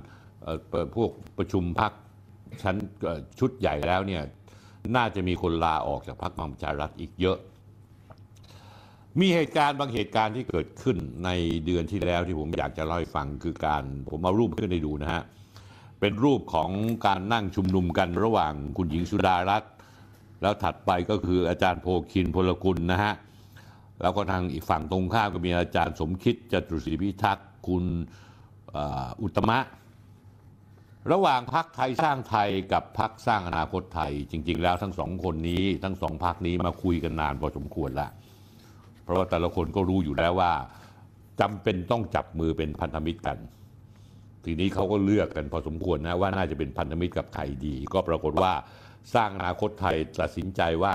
[0.97, 1.93] พวกประชุมพัก
[2.62, 2.77] ชั้น
[3.39, 4.23] ชุดใหญ่แล้วเนี่ย
[4.97, 7.39] น่าจะมีคนลาออกจากพักพลังประชารัฐอีกเยอะ
[9.20, 11.31] มีเหตุการณ์บางเหตุการณ์ที่เกิดขึ้นใน
[11.66, 15.23] เดือนที่แล้วที่ผมอยากจะเล่าให้ฟังคือการผมเอารูปขึ้นให้ดูนะฮะ
[16.01, 16.70] เป็นรูปของ
[17.06, 19.73] การนั่งชุมนุมกันระหว่างคุณหญิงสุดารัตน์
[20.43, 23.14] แล้วถัดไปก็คืออาจารย์โพคินพลกุลนะฮะ
[24.02, 27.85] แล้วก็ทางอีกฝั่งตรงข้ามก็มีอาจารย์สมคิดจตุศรีพิทักษ์คุณ
[28.77, 28.78] อ,
[29.23, 29.59] อุตมะ
[31.11, 38.11] ระหว่างพักไทยสร้างไทยกับพักสร้างอนาคตไทย จริง ๆ แล้วทั้งสองคนนี้ทั้งสองพักนี้มาคุยกันนานพอสมควรแล้ว
[39.05, 40.53] เพราะว่าแต่ละคนก็รู้อยู่แล้วว่า
[41.41, 43.39] จำเป็นต้องจับมือเป็นพันธมิตรกัน
[44.45, 48.53] ทีนี้เขาก็เลือกกันพอสมควรนะว่าน่าจะเป็นพันธมิตรกับใครดี ก็ปรากฏว่า
[49.15, 50.95] สร้างอนาคตไทยตัดสินใจว่า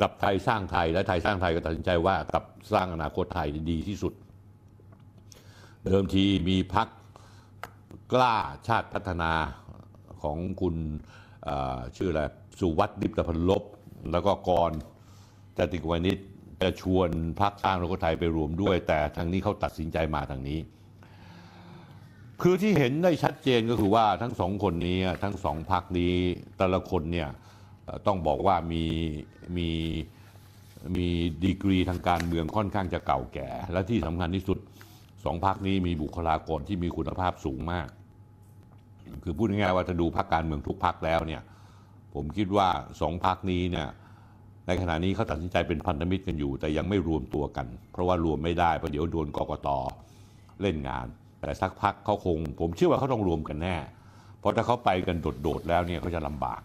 [0.00, 4.12] กับไทยสร้างไทยและไทยสร้างไทยก็ตัดสินใจว่ากับสร้างอนาคตไทยดีที่สุด
[5.84, 6.88] เดิมทีมีพัก
[8.12, 8.34] กล้า
[8.66, 9.32] ชาติพัฒนา
[10.22, 10.76] ของคุณ
[11.96, 12.20] ชื่ออะไร
[12.60, 13.62] สุวัสดิ์ดิบตพันลบ
[14.12, 14.72] แล้วก็กร
[15.58, 16.18] จติกวานิช
[16.62, 17.10] จะชวน
[17.40, 20.58] พักสร้างอนาคตไทยไปรวมด้วย แต่ทางนี้เขาตัดสินใจมาทางนี้
[22.42, 26.14] คือที่เห็นได้ชัดเจนก็คือว่าทั้งสองคนนี้ทั้งสองพักนี้
[26.58, 27.28] แต่ละคนเนี่ย
[28.06, 28.84] ต้องบอกว่ามี
[29.56, 29.68] มี
[30.96, 31.06] มี
[31.44, 34.58] ดีกรีทางการเมืองค่อนข้างจะเก่าแก่ และที่สำคัญที่สุด
[35.26, 37.88] สองพักนี้มีบุคลากรที่มีคุณภาพสูงมาก
[39.22, 41.42] คือพูดง่ายๆว่าถ้าดูพักการเมืองทุกพักแล้วเนี่ย
[42.14, 42.68] ผมคิดว่า
[43.00, 43.88] สองพักนี้เนี่ย
[44.66, 49.68] ในขณะนี้เขาตัดสินใจเป็นพันธมิตรกันอยู่ แต่ยังไม่รวมตัวกัน เพราะว่ารวมไม่ได้เพราะเดี๋ยวโดนกกต
[50.62, 51.06] เล่นงาน
[51.40, 53.76] แต่สักพักเขาคง ผมเชื่อว่าเขาต้องรวมกันแน่
[54.38, 56.62] เพราะถ้าเขาไปกันโดดๆแล้วเนี่ยเขาจะลำบาก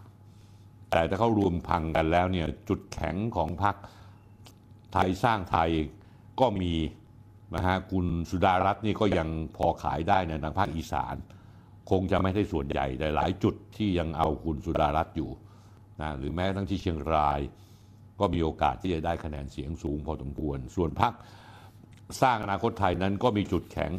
[0.92, 3.76] แต่ถ้าเขารวมพังกันแล้วเนี่ยจุดแข็งของพรรค
[4.94, 5.70] ไทยสร้างไทย
[6.40, 6.74] ก็มี
[7.56, 11.16] นะฮะคุณสุดารัตน์นี่ก็ยังพอขายได้ในทางภาคอีสาน
[11.90, 15.30] คงจะไม่ได้ส่วนใหญ่แต่หลายจุดที่ยังเอาคุณสุดารัตน์อยู่
[16.02, 17.40] นะหรือแม้ทั้งที่เชียงราย
[18.20, 21.14] ก็มีโอกาสที่จะได้คะแนนเสียงสูงพอสมควร ส่วนพรรค
[22.22, 23.92] สร้างอนาคตไทยนั้นก็มีจุดแข็ง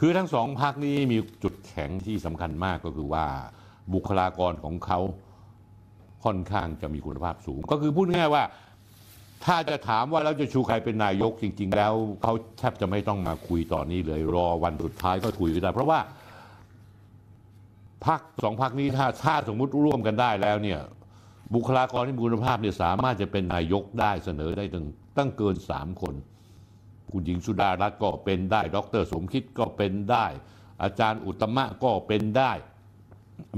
[0.00, 3.24] คือทั้งสองพรรคนี้มีจุดแข็งที่สำคัญมากก็คือว่า
[3.94, 4.98] บุคลากรของเขา
[6.24, 8.42] ค่อนข้างจะมีคุณภาพสูง ก็คือพูดง่ายว่า
[9.44, 11.92] ถ้าจะถามว่าเราจะชูใครเป็นนายกจริง ๆ แล้ว
[12.22, 16.00] เขาแทบจะไม่ต้องมาคุยตอนนี้เลย รอวันสุดท้ายก็คุยกันได้เพราะว่า
[18.06, 20.80] พักสองพักนี้ถ้าถ้าสมมุติร่วมกันได้แล้วเนี่ย
[21.54, 24.86] บุคลากรที่มีคุณภาพเนี่ยสามารถจะเป็นนายกได้เสนอได้ตั้ง
[25.16, 26.14] ตั้งเกินสามคน
[27.10, 30.26] คุณหญิงสุดารัตน์ก็เป็นได้ ดร สมคิดก็เป็นได้
[30.82, 32.52] อาจารย์อุตตมะก็เป็นได้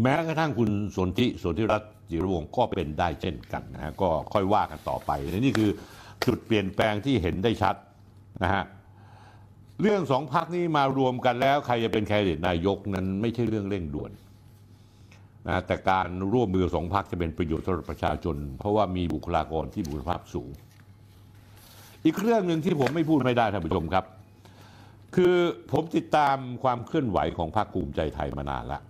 [0.02, 5.70] แม้กระทั่งคุณสนธิสนธิรัตน์ จิรวงก็เป็นได้เช่นกันนะฮะก็ค่อยว่ากันต่อไปและนี่คือ
[6.26, 7.74] จุดเปลี่ยนแปลงที่เห็นได้ชัด
[8.42, 8.64] นะฮะ
[9.80, 14.10] เรื่องสองพักนี้มารวมกันแล้ว ใครจะเป็นแคนดิเดตนายกนั้นไม่ใช่เรื่องเร่งด่วน
[15.48, 20.50] นะแต่การร่วมมือสองพักจะเป็นประโยชน์สำหรับประชาชน เพราะว่ามีบุคลากรที่มีคุณภาพสูง
[22.04, 24.04] อีกเรื่องหนึ่งที่ผมไม่พูดไม่ได้ท่านผู้ชมครับ
[25.16, 25.36] คือ
[25.72, 28.82] ผมติดตามความเคลื่อนไหวของพรรคภูมิใจไทยมานานแล้ว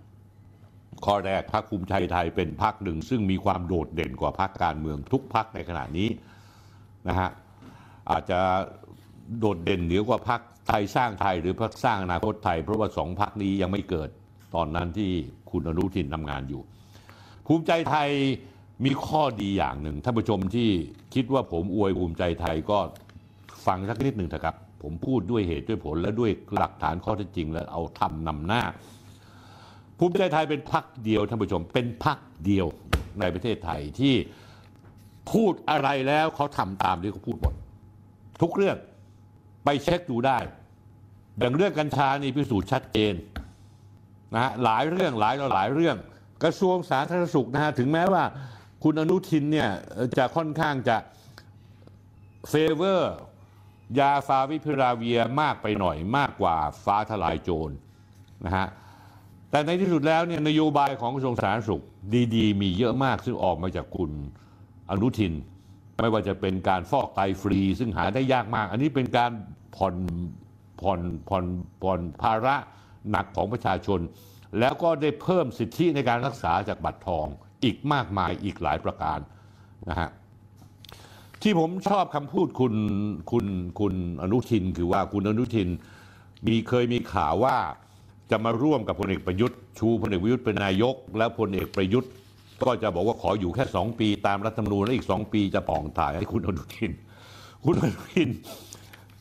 [1.05, 6.09] ข้อแรกพรรคภูมิใจไทยเป็นพรรคหนึ่ง ซึ่งมีความโดดเด่นกว่าพรรคการเมืองทุกพรรคในขณะนี้
[7.07, 7.29] นะฮะ
[8.11, 8.39] อาจจะ
[9.39, 14.09] โดดเด่นเหนือกว่าพรรคไทยสร้างไทยหรือพรรคสร้างอนาคตไทย เพราะว่าสองพรรคนี้ยังไม่เกิด
[14.55, 15.11] ตอนนั้นที่
[15.51, 16.61] คุณอนุทินทำงานอยู่
[17.47, 18.09] ภูมิใจไทย
[18.85, 20.69] มีข้อดีอย่างหนึ่งท่านผู้ชมที่
[21.13, 22.79] คิดว่าผมอวยภูมิใจไทยก็
[23.65, 28.61] ฟังสักนิดหนึ่งเถอะครับ ผมพูดด้วยเหตุด้วยผลและด้วยหลักฐานข้อเท็จจริง แล้วเอาทำนำหน้า
[30.03, 32.67] ภูมิใจไทยเป็นพรรคเดียวท่านผู้ชม เป็นพรรคเดียว
[33.19, 34.15] ในประเทศไทยที่
[35.31, 37.53] พูดอะไรแล้วเขาทำตามที่เขาพูดหมด
[38.41, 38.77] ทุกเรื่อง
[39.65, 40.37] ไปเช็คดูได้
[41.39, 43.13] อย่างเรื่องกัญชานี่พิสูจน์ชัดเจน
[44.33, 45.97] นะฮะหลายเรื่องหลายต่อหลายเรื่อง
[46.43, 48.23] กระทรวงสาธารณสุขนะฮะถึงแม้ว่า
[48.83, 49.69] คุณอนุทินเนี่ย
[50.17, 50.97] จะค่อนข้างจะ
[52.49, 53.15] เฟเวอร์
[53.99, 57.71] ยาฟาวิพิราเวียมากไปหน่อยมากกว่าฟ้าทลายโจร
[58.45, 58.67] นะฮะ
[59.51, 61.83] แต่ในที่สุดแล้วเนี่ยนโยบายของกระทรวงสาธารณสุข
[62.35, 64.11] ดีๆ มีเยอะมากซึ่งออกมาจากคุณ
[64.89, 65.33] อนุทิน
[66.01, 69.31] ไม่ว่าจะเป็นการฟอกไตฟรี ซึ่งหาได้ยากมาก อันนี้เป็นการ
[69.75, 69.95] ผ่อน
[70.81, 70.99] ผ่อน
[71.29, 71.45] ผ่อน
[71.81, 72.55] ผ่อนภาระ
[73.09, 73.99] หนักของประชาชน
[74.59, 77.25] แล้วก็ได้เพิ่มสิทธิในการรักษาจากบัตรทอง
[77.63, 79.19] อีกมากมายอีกหลายประการ
[79.89, 80.09] นะฮะ
[81.41, 82.73] ที่ผมชอบคำพูดคุณ
[83.31, 83.45] คุณ
[83.79, 85.69] คุณอนุทินคือว่าคุณอนุทิน
[86.47, 87.55] มีเคยมีข่าวว่า
[88.31, 92.11] จะมาร่วมกับพลเอกประยุทธ์ ชูพลเอกประยุทธ์เป็นนายก แล้วพลเอกประยุทธ์
[92.63, 96.91] ก็จะบอกว่าขออยู่แค่สองปี ตามรัฐธรรมนูญแล้วอีกสองปีจะป่องถ่ายให้คุณอนุทิน
[97.65, 98.29] คุณอนุทิน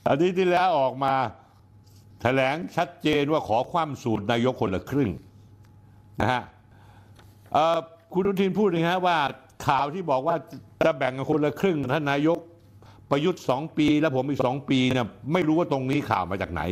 [0.09, 1.15] อาทิตย์ที่แล้วออกมา
[2.20, 5.11] แถลงชัดเจนว่าขอความสูตรนายกคนละครึ่ง
[6.20, 6.43] นะฮะ
[8.12, 9.16] คุณอนุทินพูดนะฮะว่า
[9.66, 10.37] ข่าวที่บอกว่า
[10.85, 12.39] จะแบ่งกันคนละครึ่งท่านนายก
[13.11, 16.62] ประยุทธ์สองปี แล้วผมอีกสองปีเนี่ยไม่รู้ว่าตรงนี้ข่าวมาจากไหน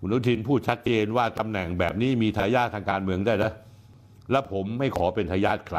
[0.00, 3.54] คุณอนุทินพูดชัดเจนว่าตำแหน่งแบบนี้มีทายาททางการเมืองได้แล้ว
[4.30, 5.78] และผมไม่ขอเป็นทายาทใคร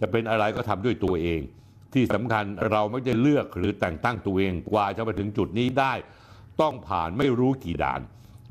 [0.00, 1.40] จะเป็นอะไรก็ทำด้วยตัวเอง
[1.92, 5.92] ที่สำคัญเราไม่ได้เลือกหรือแต่งตั้งตัวเองกว่าจะมาถึงจุดนี้ได้
[6.60, 8.00] ต้องผ่านไม่รู้กี่ด่าน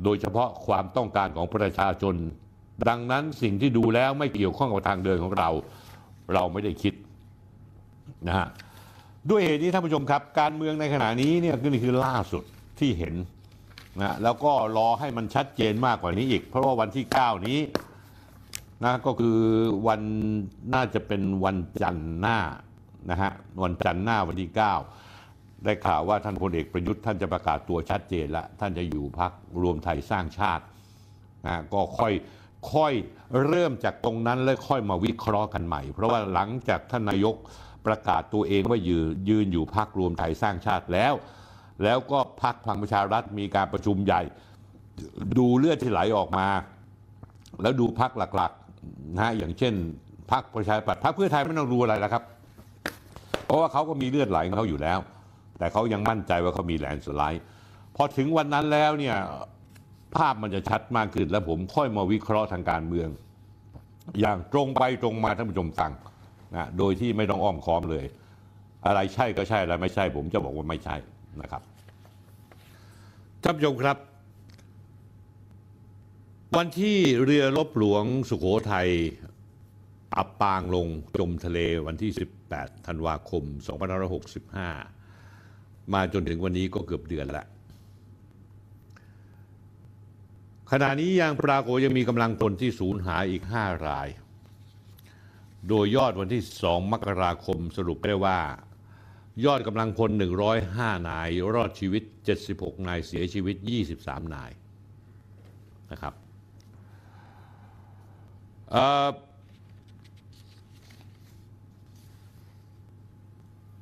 [0.04, 2.16] โดยเฉพาะความต้องการของประชาชน
[2.90, 5.50] ดังนั้นสิ่งที่ดูแล้วไม่เกี่ยวข้องกับทางเดินของเรา
[6.34, 6.94] เราไม่ได้คิด
[8.28, 8.48] นะฮะ
[9.30, 12.44] ด้วยเหตุนี้ท่านผู้ชมครับ การเมืองในขณะนี้เนี่ยนี่คือล่าสุด
[12.80, 13.14] ที่เห็น
[14.00, 17.60] นะแล้วก็รอให้มันชัดเจนมากกว่านี้อีก เพราะว่าวันที่ 9 นี้
[18.84, 19.38] นะก็คือ
[19.88, 20.02] วัน
[20.74, 22.40] น่าจะเป็นวันจันทร์หน้า
[23.10, 23.32] นะฮะ
[23.64, 24.52] วันจันทร์หน้าวันที่
[25.08, 29.32] 9 ได้ข่าวว่าท่านพลเอกประยุทธ์ท่านจะประกาศตัวชัดเจนล้วท่านจะอยู่พัก
[29.62, 30.64] รวมไทยสร้างชาติ
[31.48, 32.14] นะก็ค่อย
[32.74, 32.94] ค่อย
[33.46, 37.36] เริ่มจากตรงนั้นแล้วค่อยมาวิเคราะห์กันใหม่ เพราะว่าหลังจากท่านนายก
[37.86, 41.14] ประกาศตัวเองว่ายืนยืนอยู่พักรวมไทยสร้างชาติแล้ว
[41.84, 44.22] แล้วก็พักพลังประชารัฐมีการประชุมใหญ่
[45.38, 46.48] ดูเลือดที่ไหลออกมา
[47.62, 49.74] แล้วดูพักหลักๆนะอย่างเช่น
[50.32, 52.24] พักประชาธิปัตย์พักเพื่อไทยไม่ต้องดูอะไรแล้วครับ
[53.46, 55.00] เพราะว่าเขาก็มีเลือดไหลของเขาอยู่แล้ว
[55.58, 57.44] แต่เขายังมั่นใจว่าเขามีแลนสไลด์
[57.96, 59.16] พอถึงวันนั้นแล้วเนี่ย
[60.16, 63.10] ภาพมันจะชัดมากขึ้น แล้วผมค่อยมาวิเคราะห์ทางการเมือง
[64.20, 65.92] อย่างตรงไปตรงมาท่านผู้ชมฟัง
[66.56, 68.06] นะโดยที่ไม่ต้องอ้อมค้อมเลย
[68.88, 70.96] อะไรใช่ก็ใช่อะไรไม่ใช่ ผมจะบอกว่าไม่ใช่
[71.42, 71.62] นะครับ
[73.44, 73.98] ท่านผู้ชมครับ
[76.58, 78.90] วันที่เรือรบหลวงสุโขทัย
[80.16, 80.88] อับปางลง
[81.18, 82.12] จมทะเลวันที่
[82.48, 83.44] 18 ธันวาคม
[85.10, 87.46] 2565 มาจนถึงวันนี้ก็เกือบเดือนละ
[90.72, 94.08] ขณะนี้ยังปรากฏยังมีกำลังพลที่สูญหายอีก 5 ราย
[95.68, 98.40] โดยยอดวันที่ 2 มกราคมสรุปได้ว่า
[99.46, 100.12] ยอดกำลังพล
[100.60, 102.04] 105 นาย รอดชีวิต
[102.46, 103.56] 76 นาย เสียชีวิต
[103.96, 104.52] 23 นาย
[105.92, 106.14] นะครับ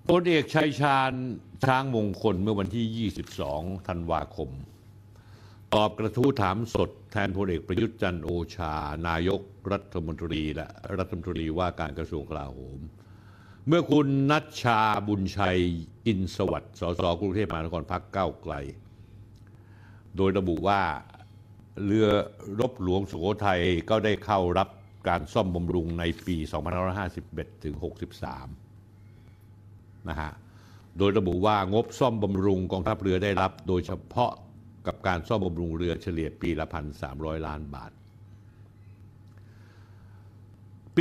[0.08, 1.14] พลเอกชัยชาญ
[1.64, 3.10] ช้างมงคลเมื่อวันที่
[3.50, 4.50] 22 ธันวาคม
[5.74, 8.74] ตอบกระทู้ถามสดแทนพลเอกประยุทธ์จันโอชา
[9.08, 9.42] นายก
[9.72, 10.68] รัฐมนตรีและ
[10.98, 12.80] รัฐมนตรีว่าการกระทรวงกลาโหม
[13.68, 15.60] เมื่อคุณนัชชาบุญชัย
[16.08, 18.54] อินสวัสดิ์สสกรุงเทพมหานครพักเก้าไกล
[20.16, 20.82] โดยระบุว่า
[21.86, 22.08] เรือ
[22.60, 24.70] รบหลวงสุโขทัยก็ได้เข้ารับ
[25.08, 26.38] การซ่อมบำรุงในปี
[27.00, 27.76] 2551 ถึง
[28.92, 30.32] 63 นะฮะ
[30.98, 34.32] โดยระบุว่างบซ่อมบำรุงกองทัพเรือได้รับ โดยเฉพาะ
[34.88, 37.92] กับการซ่อมบำรุงเรือเฉลี่ยปีละพันสามร้อยล้านบาท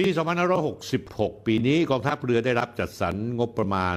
[0.03, 0.09] ปี
[0.77, 3.97] 2566 ปีนี้กองทัพเรือได้รับจัดสรรงบประมาณ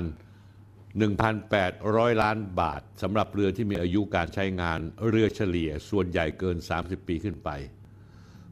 [1.12, 4.80] 1,800 ล้านบาทสำหรับเรือที่มีอายุการใช้งาน
[5.10, 7.50] เรือเฉลี่ยส่วนใหญ่เกิน 30 ปีขึ้นไป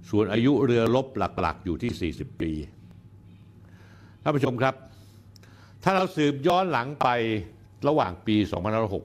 [0.09, 2.51] ส่วนอายุเรือลบหลักๆ อยู่ที่ 40 ปี
[4.23, 4.75] ท่านผู้ชมครับ
[5.83, 7.07] ถ้าเราสืบย้อนหลังไป
[7.87, 8.35] ระหว่างปี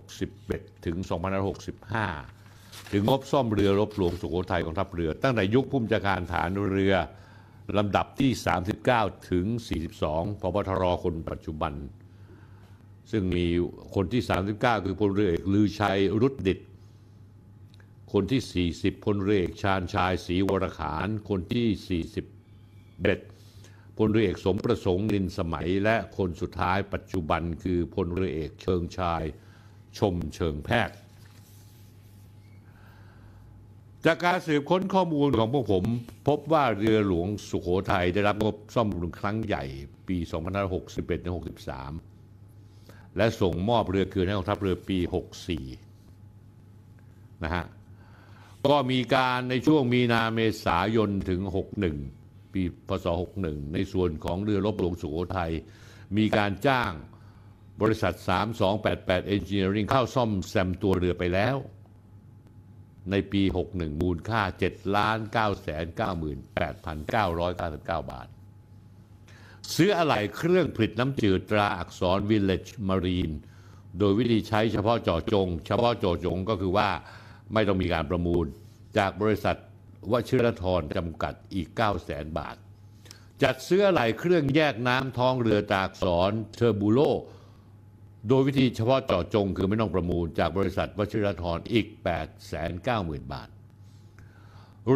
[0.09, 0.97] 2561 ถึง
[2.15, 6.95] 2565 ถึงงบซ่อมเรือรบหลวงสุโขทัยกองทัพเรือ ตั้งแต่ยุคผู้บัญชาการฐานเรือ
[7.79, 8.31] ลำดับที่
[8.81, 9.47] 39 ถึง
[9.95, 11.75] 42พบทรคนปัจจุบัน
[13.11, 13.47] ซึ่งมี
[13.95, 14.23] คนที่
[14.55, 16.59] 39 คือพลเรือเอกลือชัยรุดดิต
[18.13, 22.03] คนที่ 40พลเรือเอกชาญชายศรีวรขาน คนที่
[23.13, 29.23] 41พลเรือเอกสมประสงค์นินสมัย และคนสุดท้ายปัจจุบันคือพลเรือเอกเชิงชาย
[29.99, 30.97] ชมเชิงแพทย์
[34.07, 35.85] จากการสืบค้นข้อมูลของพวกผม
[36.29, 39.65] พบว่าเรือหลวงสุโขทัยได้รับงบซ่อมบำรุงครั้งใหญ่
[40.09, 40.17] ปี
[42.27, 44.99] 2561-63 และส่งมอบเรือคืนให้กองทัพเรือปี
[46.21, 47.65] 64 นะฮะ
[48.67, 51.41] ก็มีการในช่วงมีนาเมษายนถึง
[51.99, 53.07] 61 ปี พศ
[53.41, 55.53] 61 ในส่วนของเรือรบหลวงสุโขทัย
[56.17, 56.93] มีการจ้าง
[57.81, 58.15] บริษัท
[58.75, 61.57] 3288 Engineering เข้าซ่อมแซมตัวเรือไปแล้ว
[63.11, 68.29] ในปี 61 มูลค่า 7 ล้าน9แสน98,999 บาท
[69.75, 73.35] ซื้ออะไหล่เครื่องผลิตน้ำจืดตราอักษร Village Marine
[73.99, 76.89] โดยวิธีใช้เฉพาะเจาะจง เฉพาะเจาะจงก็คือว่า
[77.53, 78.45] ไม่ต้องมีการประมูล
[78.99, 79.57] จากบริษัท
[80.13, 82.57] วชิรทรจำกัดอีก 9 0 0แสนบาท
[83.43, 87.01] จัดซื้ออะไหล่เครื่องแยกน้ำท้องเรือตราอักษรเทอร์บูโล
[88.29, 91.87] โดยวิธีเฉพาะเจาะจงคือไม่ต้องประมูลจากบริษัทวชิรทรอีก
[92.55, 93.49] 890,000 บาท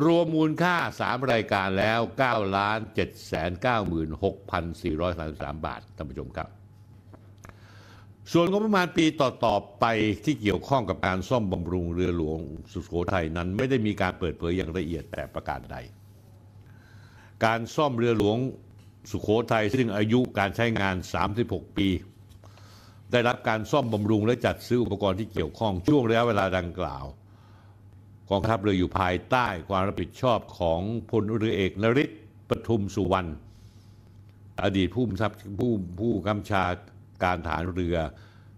[0.04, 6.48] รวมมูลค่า 3 รายการแล้ว 9 ล้าน 796,433 บาทท่านผู้ชมครับ
[8.32, 9.84] ส่วนงบประมาณปีต่อ ๆ ไป
[10.24, 12.38] ที่เกี่ยวข้องกับการซ่อมบำรุงเรือหลวง
[12.72, 15.76] สุโขทัยนั้นไม่ได้มีการเปิดเผยอย่างละเอียดแต่ประการใด
[17.44, 18.36] การซ่อมเรือหลวง
[19.10, 20.96] สุโขทัยซึ่งอายุการใช้งาน
[21.36, 21.88] 36 ปี
[23.12, 27.04] ได้รับการซ่อมบำรุงและจัดซื้ออุปกรณ์ที่เกี่ยวข้องช่วงระยะเวลาดังกล่าว
[28.30, 30.80] กองทัพเรืออยู่ภายใต้ความรับผิดชอบของ
[31.10, 32.10] พลเรือเอกนริศ
[32.48, 33.30] ปทุมสุวรรณ
[34.62, 35.28] อดีตผู้บัญชา
[35.60, 36.64] ผู้ผู้กำชา
[37.22, 37.96] การฐานเรือ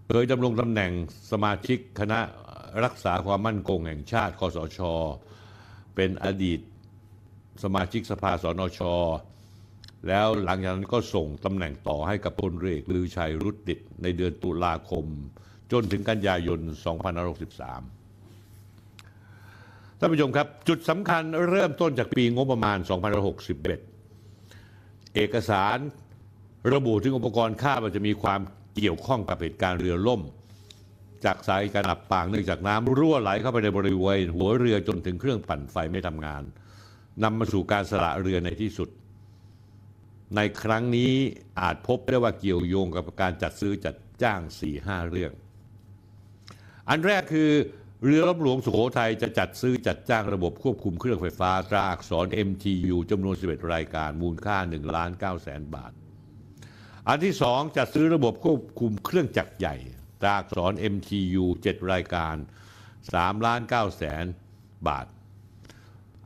[0.09, 0.93] เคยดำรงตำแหน่ง
[1.31, 2.19] สมาชิกคณะ
[2.85, 4.81] รักษาความมั่นคงแห่งชาติคอสช
[5.95, 6.61] เป็นอดีต
[7.65, 8.81] สมาชิกสภาสนช
[10.09, 15.05] แล้วหลังจากนั้นก็ส่งตำแหน่งต่อให้กับพลเรือเอกลือชัยรุดดิตในเดือนตุลาคม
[15.73, 16.71] จนถึงกันยายน 2563
[19.99, 22.79] ท่านผู้ชมครับ จุดสำคัญเริ่มต้นจากปีงบประมาณ
[23.97, 25.79] 2561 เอกสาร
[26.75, 28.41] ระบุถึงอุปกรณ์ค่ามันจะมีความ
[28.75, 30.21] เกี่ยวข้องกับเหตุการณ์เรือล่ม
[31.25, 36.43] จากสายการอับปางเนื่องจากน้ำรั่วไหลเข้าไปในบริเวณหัวเรือจนถึงเครื่องปั่นไฟไม่ทำงาน
[37.23, 38.89] นำมาสู่การสละเรือในที่สุด
[40.37, 41.13] ในครั้งนี้
[41.61, 44.41] อาจพบได้ว่าเกี่ยวโยงกับการจัดซื้อจัดจ้าง
[44.77, 45.33] 4-5เรื่อง
[46.89, 47.51] อันแรกคือ
[48.05, 55.93] เรือรบหลวงสุโขทัยจะจัดซื้อจัดจ้างระบบควบคุมเครื่องไฟฟ้าตราอักษร MTU จำนวน 11 รายการมูลค่า1ล้าน9แสนบาท
[57.09, 59.77] อันที่สองจัดซื้อระบบควบคุมเครื่องจักรใหญ่
[60.21, 62.37] ตราอักษร MTU 7 รายการ
[62.91, 64.25] 3ล้าน9แสน
[64.89, 65.07] บาท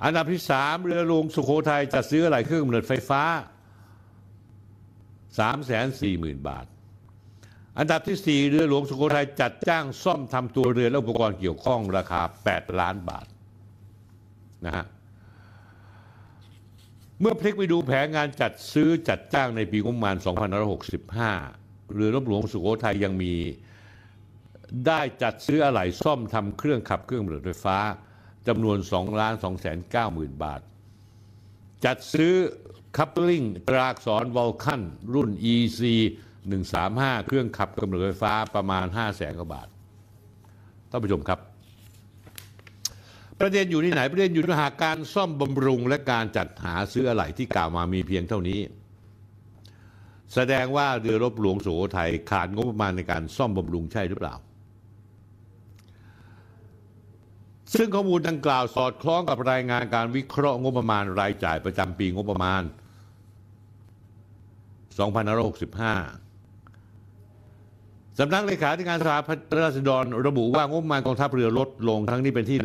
[0.05, 3.23] อันดับที่สามเรือหลวงสุโขทัยจัดซื้ออะไหล่เครื่องกำเนิดไฟฟ้า
[5.39, 6.67] 3 4 0 0 0 0 บาท
[7.79, 13.27] อันดับที่ 4 เรือหลวงสุโขทัยจัดจ้างซ่อมทำตัวเรือและอุปกรณ์เกี่ยวข้องราคา 8 ล้านบาท
[14.67, 14.87] นะฮะ
[17.21, 20.17] เมื่อพลิกไปดูแผนงานจัดซื้อจัดจ้างในปีงบประมาณ
[21.25, 23.35] 2565 เรือรบหลวงสุโขทัยยังมี
[24.87, 27.79] ได้จัดซื้ออะไหล่ซ่อมทำเครื่องขับเครื่องเบิดไฟฟ้า
[28.49, 30.61] จำนวน2ล้าน2แสน9หมื่นบาท
[31.85, 32.35] จัดซื้อ
[32.97, 34.83] คัพลิงตราอักษรวอลคัน
[35.15, 35.81] รุ่น EC
[36.55, 39.69] 135 เครื่องขับกำเนิดไฟฟ้าประมาณ 5 0 0แสนกว่าบาท
[40.91, 41.39] ท่านผู้ชมครับ
[43.41, 48.61] ประเด็นอยู่ที่ไหนประเด็นอยู่ที่หากการซ่อมบำรุงและการจัดหาซื้ออะไหล่ที่กล่าวมามีเพียงเท่านี้
[50.35, 54.35] แสดงว่าเรือรบหลวงสุโขทัยขาดงบประมาณในการซ่อมบำรุงใช่หรือเปล่า
[57.75, 62.63] ซึ่งข้อมูลดังกล่าวสอดคล้องกับรายงานการวิเคราะห์งบประมาณรายจ่ายประจำปีงบประมาณ
[64.99, 64.99] 2565
[68.19, 72.59] สำนักเลขาธิการสภาราษฎรระบุว่างบมากองทัพเรือลดลง ทั้งนี้เป็นที่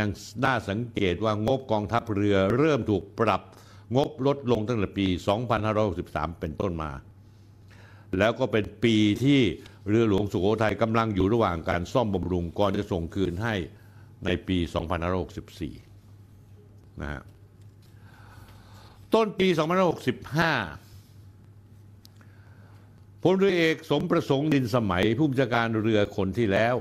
[0.46, 3.42] น่าสังเกตว่างบกองทัพเรือเริ่มถูกปรับ
[3.96, 5.08] งบลดลงตั้งแต่ปี
[5.74, 6.92] 2563 เป็นต้นมา
[8.18, 9.42] แล้วก็เป็นปีที่
[9.88, 13.56] เรือหลวงสุโขทัยกำลังอยู่ระหว่างการซ่อมบำรุงก่อนจะส่งคืนให้
[14.26, 14.58] ในปี
[16.00, 17.22] 2564 นะฮะ
[19.14, 20.89] ต้นปี 2565
[23.24, 26.76] พลเรือเอกสมประสงค์ดินสมัย ผู้บัญชาการเรือคนที่แล้ว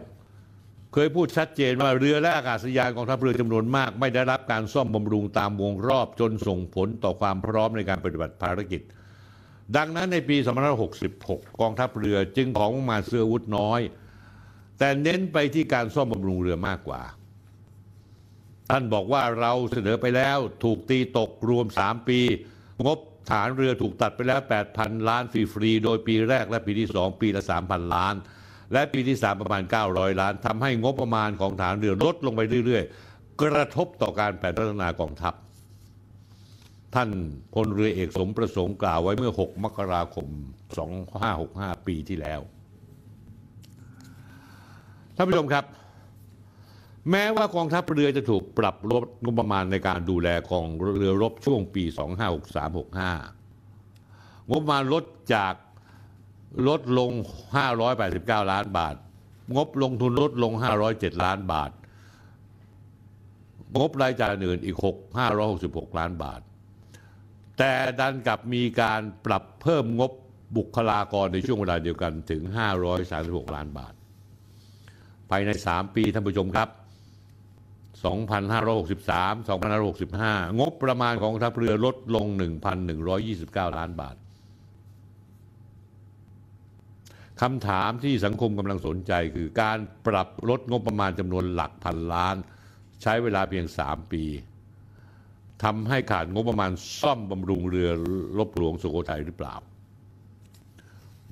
[0.92, 8.80] เคยพูดชัดเจนว่าเรือและอากาศยานกองทัพเรือจำนวนมาก ไม่ได้รับการซ่อมบำรุงตามวงรอบจนส่งผลต่อความพร้อมในการปฏิบัติภารกิจ
[9.76, 10.36] ดังนั้นในปี
[10.98, 13.80] 2566 กองทัพเรือจึงของมาเสื้อวุธน้อย
[14.78, 17.02] แต่เน้นไปที่การซ่อมบำรุงเรือมากกว่า
[18.70, 22.20] ท่านบอกว่าเราเสนอไปแล้วถูกตีตกรวม 3 ปี
[22.86, 22.98] งบ
[23.30, 24.40] ฐานเรือถูกตัดไปแล้ว
[24.74, 28.14] 8,000 ล้านฟรีๆโดยปีแรกและปีที่ 2 ปีละ 3,000 ล้าน
[28.72, 35.34] และปีที่ 3 ประมาณ 900 ล้านทำให้งบประมาณของฐานเรือลดลงไปเรื่อยๆ กระทบต่อการแผนพัฒนากองทัพ
[36.94, 37.10] ท่าน
[37.54, 40.26] พลเรือเอกสมประสงค์กล่าวไว้เมื่อ 6 มกราคม
[41.06, 42.40] 2565 ปีที่แล้ว
[45.16, 45.64] ท่านผู้ชมครับ
[47.10, 50.66] แม้ว่ากองทัพเรือจะถูกปรับลดงบประมาณในการดูแลกอง
[50.96, 51.84] เรือรบช่วงปี
[52.76, 55.04] 2563-65 งบประมาณลด
[55.34, 55.54] จาก
[56.68, 57.10] ลดลง
[57.82, 58.94] 589 ล้านบาท
[59.56, 60.52] งบลงทุนลดลง
[60.88, 61.70] 507 ล้านบาท
[63.78, 64.94] งบรายจ่ายอื่นอีก 6
[65.38, 66.40] 566 ล้านบาท
[67.58, 70.12] แต่ดันกลับมีการปรับเพิ่มงบ
[70.56, 72.42] บุคลากรในช่วงเวลาเดียวกันถึง
[72.98, 73.94] 536 ล้านบาท
[75.30, 76.68] ภายใน 3 ปีท่านผู้ชมครับ
[78.04, 82.26] 2,563 2,565 งบประมาณของทัพเรือลดลง
[83.02, 84.16] 1,129 ล้านบาท
[87.40, 92.36] คำถามที่สังคมกำลังสนใจคือการปรับลดงบประมาณจำนวนหลักพันล้าน
[93.02, 94.24] ใช้เวลาเพียง 3 ปี
[95.64, 96.70] ทำให้ขาดงบประมาณ
[97.00, 97.90] ซ่อมบำรุงเรือ
[98.38, 99.54] รบหลวงสุโขทัยหรือเปล่า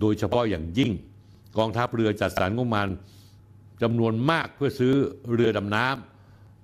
[0.01, 0.91] โดยเฉพาะอย่างยิ่ง
[1.59, 2.89] กองทัพเรือจัดสรรงบประมาณ
[3.83, 4.95] จำนวนมากเพื่อซื้อ
[5.35, 6.16] เรือดำน้ำ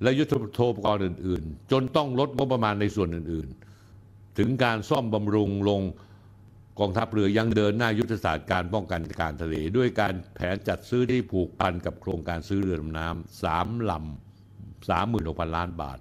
[0.03, 3.49] และยุทธโปกรณ์อื่น ๆ จนต้องลดงบประมาณในส่วนอื่น
[3.93, 5.83] ๆ ถึงการซ่อมบำรุงลง
[6.81, 15.99] กองทัพเรือยังเดินหน้ายุทธศาสตร์การป้องกันการทะเล ด้วยการแผนจัดซื้อที่ผูกพันกับโครงการซื้อเรือดำน้ำสามลำสามหมื่นหกพันล้านบาท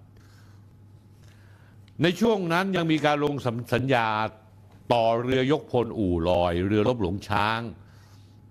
[2.01, 3.35] ในช่วงนั้นยังมีการลง
[3.73, 4.07] สัญญา
[4.93, 7.59] ต่อเรือยกพลอู่ลอย เรือรบหลวงช้าง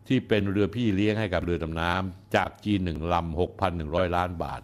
[0.09, 4.61] ที่เป็นเรือพี่เลี้ยงให้กับเรือดำน้ำจากจีนหนึ่งลำหกพันหนึ่งร้อยล้านบาท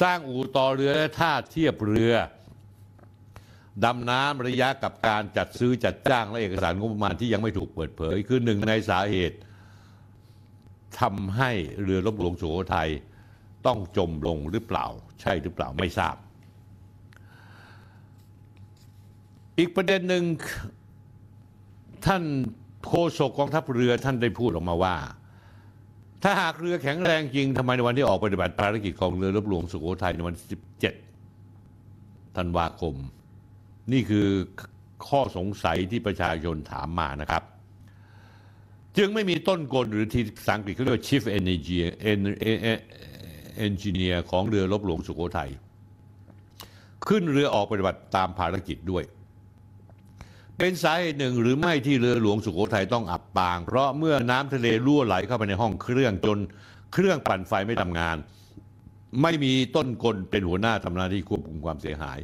[0.00, 2.14] สร้างอู่ต่อเรือและท่าเทียบเรือ
[3.84, 9.38] ดำน้ำระยะกับการจัดซื้อจัดจ้างและเอกสารงบประมาณที่ยังไม่ถูกเปิดเผย คือหนึ่งในสาเหตุ
[11.00, 11.50] ทำให้
[11.82, 12.90] เรือรบหลวงสุโขทัย
[13.66, 14.86] ต้องจมลงหรือเปล่า
[15.20, 16.16] ใช่หรือเปล่าไม่ทราบ
[19.58, 20.24] อีกประเด็นหนึ่ง
[22.06, 22.22] ท่าน
[22.86, 24.96] โฆษกกองทัพเรือท่านได้พูดออกมาว่า
[26.22, 30.34] ถ้าหากเรือแข็งแรงจริงทำไมในวันที่ออกปฏิบัติภารกิจของเรือรบหลวงสุโขทัยในวัน
[31.56, 32.94] 17 ธันวาคม
[33.92, 34.26] นี่คือ
[35.08, 37.42] ข้อสงสัยที่ประชาชนถามมานะครับ
[38.96, 41.88] จึงไม่มีต้นกลหรือที่ภาษาอังกฤษเขาเรียกว่า Chief Engineer
[43.66, 45.50] Engineer ของเรือรบหลวงสุโขทัย
[47.06, 49.04] ขึ้นเรือออกปฏิบัติตามภารกิจด้วย
[50.62, 56.38] เป็นสาเหตุหนึ่งหรือไม่ที่เรือหลวงสุโขทัยต้องอับปาง เพราะเมื่อน้ำทะเลรั่วไหลเข้าไปในห้องเครื่องจน
[56.92, 58.16] เครื่องปั่นไฟไม่ทำงาน
[59.22, 62.18] ไม่มีต้นกลเป็นหัวหน้าทำหน้าที่ควบคุมความเสียหาย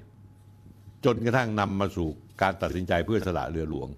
[1.05, 2.09] จนกระทั่งนำมาสู่
[2.43, 3.89] การตัดสินใจเพื่อสละเรือหลวง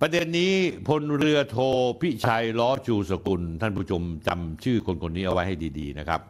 [0.00, 0.54] ประเด็นนี้
[0.88, 1.56] พลเรือโท
[2.00, 6.20] พิชัยล้อจูสกุล ท่านผู้ชมจำชื่อคนคนนี้เอาไว้ให้ดี ๆ นะครับ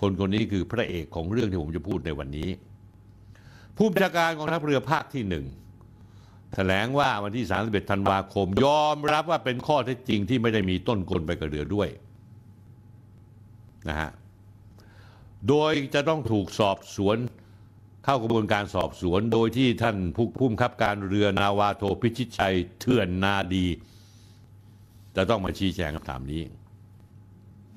[0.00, 2.50] คนคนนี้คือพระเอกของเรื่องที่ผมจะพูดในวันนี้
[3.76, 5.44] ผู้บัญชาการกองทัพเรือภาคที่หนึ่ง
[6.54, 11.88] แถลงว่าวันที่ 31 ธันวาคม ยอมรับว่าเป็นข้อเท็จจริงที่ไม่ได้มีต้นกลไปกับเรือด้วย
[13.88, 14.10] นะฮะ
[15.48, 17.16] โดยจะต้องถูกสอบสวน
[18.04, 23.66] เข้ากระบวนการสอบสวน โดยที่ท่านผู้ผู้บังคับการเรือนาวาโทพิชิตชัยเถื่อนนาดี
[25.16, 26.42] จะต้องมาชี้แจงคำถามนี้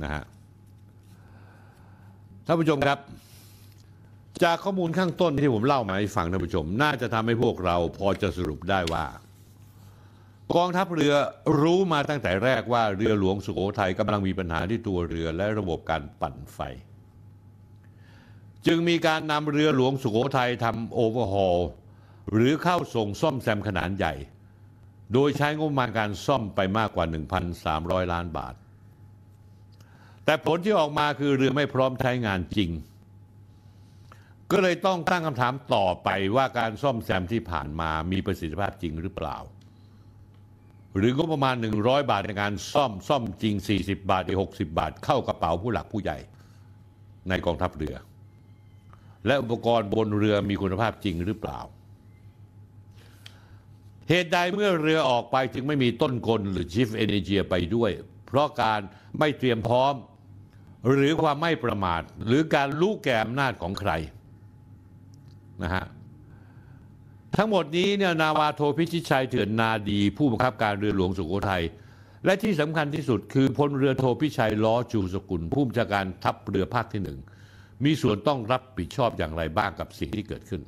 [0.04, 0.24] นะฮะ
[2.46, 2.98] ท่านผู้ชมครับ
[4.44, 9.06] จากข้อมูลข้างต้นที่ผมเล่ามาให้ฟังท่านผู้ชม น่าจะทำให้พวกเราพอจะสรุปได้ว่า
[10.56, 11.14] กองทัพเรือ
[11.60, 16.60] รู้มาตั้งแต่แรกว่าเรือหลวงสุโขทัยกำลังมีปัญหาที่ตัวเรือและระบบการปั่นไฟ
[18.66, 21.60] จึงมีการนำเรือหลวงสุโขทัยทำโอเวอร์ฮอล
[22.32, 24.14] หรือเข้าส่งซ่อมแซมขนาดใหญ่
[25.14, 27.06] โดยใช้งบประมาณการซ่อมไปมากกว่า
[27.60, 28.54] 1,300 ล้านบาท
[30.26, 32.72] แต่ผลที่ออกมาคือเรือไม่พร้อมใช้งานจริง
[34.52, 39.38] ก็เลยต้องตั้งคำถามต่อไปว่าการซ่อมแซมที่ผ่านมามีประสิทธิภาพจริงหรือเปล่า
[40.98, 46.18] หรืองบประมาณ 100 บาทในการซ่อมซ่อมจริง 40 บาทอีก60 บาท เข้ากระเป๋าผู้หลักผู้ใหญ่
[47.30, 47.96] ในกองทัพเรือ
[49.26, 51.60] และอุปกรณ์บนเรือมีคุณภาพจริงหรือเปล่า
[54.10, 57.92] เหตุใดเมื่อเรือออกไปจึงไม่มีต้นกลหรือ Chief Engineer ไปด้วย
[58.26, 58.80] เพราะการ
[59.20, 59.94] ไม่เตรียมพร้อม
[60.92, 63.92] หรือความไม่ประมาท หรือการรู้แก่อำนาจของใคร
[65.64, 65.86] นะฮะ
[67.36, 71.64] ทั้งหมดนี้เนี่ยนาวาโทพิชิตชัยเถื่อนนาดี ผู้บังคับการเรือหลวงสุโขทัย
[72.26, 77.20] และที่สำคัญที่สุดคือพลเรือโทพิชัยล้อจูสกุล ผู้บัญชาการทัพเรือภาคที่หนึ่ง
[77.86, 80.62] มีส่วนต้องรับผิดชอบอย่างไรบ้างกับสิ่งที่เกิดขึ้น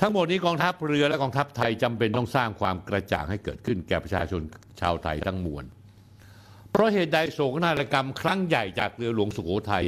[0.00, 4.40] ทั้งหมดนี้กองทัพเรือและกองทัพไทยจำเป็นต้องสร้างความกระจ่างให้เกิดขึ้นแก่ประชาชน
[4.80, 5.64] ชาวไทยทั้งมวล
[6.70, 9.84] เพราะเหตุใดโศกนาฏกรรมครั้งใหญ่จากเรือหลวงสุโขทัย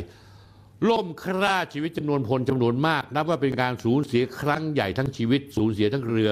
[0.91, 6.31] ล่มฆ่าชีวิตจำนวนพลจำนวนมาก นับว่าเป็นการสูญเสียครั้งใหญ่ทั้งชีวิต สูญเสียทั้งเรือ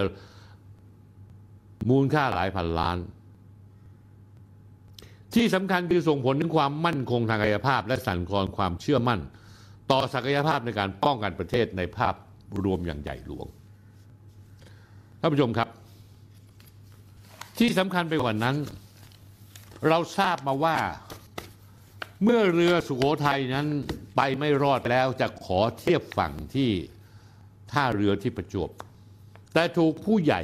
[1.89, 2.98] มูลค่าหลายพันล้าน
[5.35, 9.20] ที่สำคัญคือส่งผลถึงความมั่นคงทางกายภาพ และสั่นคลอนความเชื่อมั่น
[9.90, 12.14] ต่อศักยภาพในการป้องกันประเทศในภาพ
[12.62, 13.47] รวมอย่างใหญ่หลวง
[15.20, 15.68] ท่านผู้ชมครับ
[17.59, 18.56] ที่สำคัญไปกว่านั้น
[19.89, 20.77] เราทราบมาว่า
[22.23, 23.66] เมื่อเรือสุโขทัยนั้น
[24.16, 26.70] ไปไม่รอดแล้วจะขอเทียบฝั่งที่
[27.72, 28.70] ท่าเรือที่ประจวบ
[29.55, 30.43] แต่ถูกผู้ใหญ่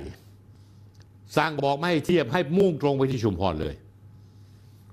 [1.37, 3.75] สั่งบอกไม่ให้เทียบให้มุ่งตรงไปที่ชุมพรเลย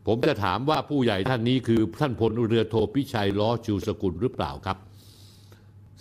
[0.08, 4.78] ผมจะถามว่าผู้ใหญ่ท่านนี้คือท่านพลเรือโทพิชัยล้อชูสกุลหรือเปล่าครับ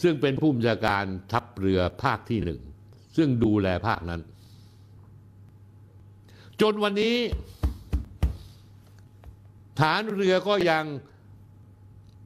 [0.02, 2.60] ซึ่งเป็นผู้บัญชาการทัพเรือภาคที่หนึ่ง
[3.16, 4.20] ซึ่งดูแลภาคนั้น
[6.60, 7.16] จนวันนี้
[9.80, 10.84] ฐานเรือก็ยัง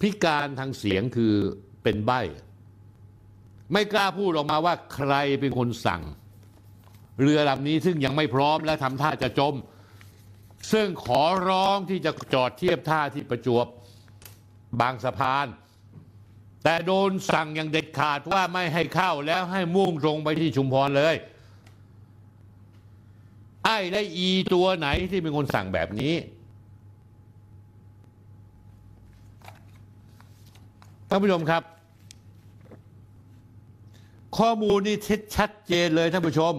[0.02, 1.34] พิการทางเสียงคือ
[1.82, 2.20] เป็นใบ้
[3.72, 6.02] ไม่กล้าพูดออกมาว่าใครเป็นคนสั่ง
[7.20, 9.54] เรือลำนี้ซึ่งยังไม่พร้อมและทำท่าจะจม
[10.72, 13.66] ซึ่งขอร้องที่จะจอดเทียบท่าที่ประจวบ
[14.80, 15.46] บางสะพาน
[16.64, 21.14] แต่โดนสั่งอย่างเด็ดขาดว่าไม่ให้เข้าแล้วให้มุ่งตรงไปที่ชุมพรเลย
[23.64, 26.14] ไอ้และอีตัวไหนที่เป็นคนสั่งแบบนี้
[31.14, 31.62] ท่านผู้ชมครับ
[34.38, 34.96] ข้อมูลนี่
[35.36, 36.54] ชัดเจนเลยท่านผู้ชม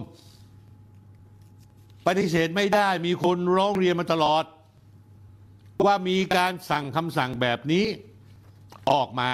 [2.06, 4.44] ปฏิเสธไม่ได้มีคนร้องเรียนมาตลอด
[5.84, 7.84] ว่ามีการสั่งคำสั่งแบบนี้
[8.90, 9.30] ออกมา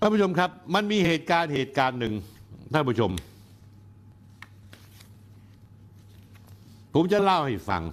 [0.00, 2.14] ท่านผู้ชมครับ มันมีเหตุการณ์เหตุการณ์หนึ่ง
[2.72, 3.10] ท่านผู้ชม
[6.94, 7.84] ผมจะเล่าให้ฟัง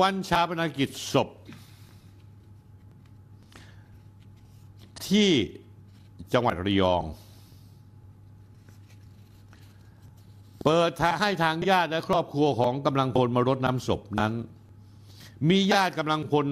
[0.00, 1.28] วันชาปนกิจศพ
[5.08, 5.30] ที่
[6.32, 7.02] จังหวัดระยอง
[10.64, 14.32] เปิดทางให้ทางญาติและครอบครัวของกำลังพลมารดน้ำศพนั้น
[15.48, 16.46] มีญาติกำลังพล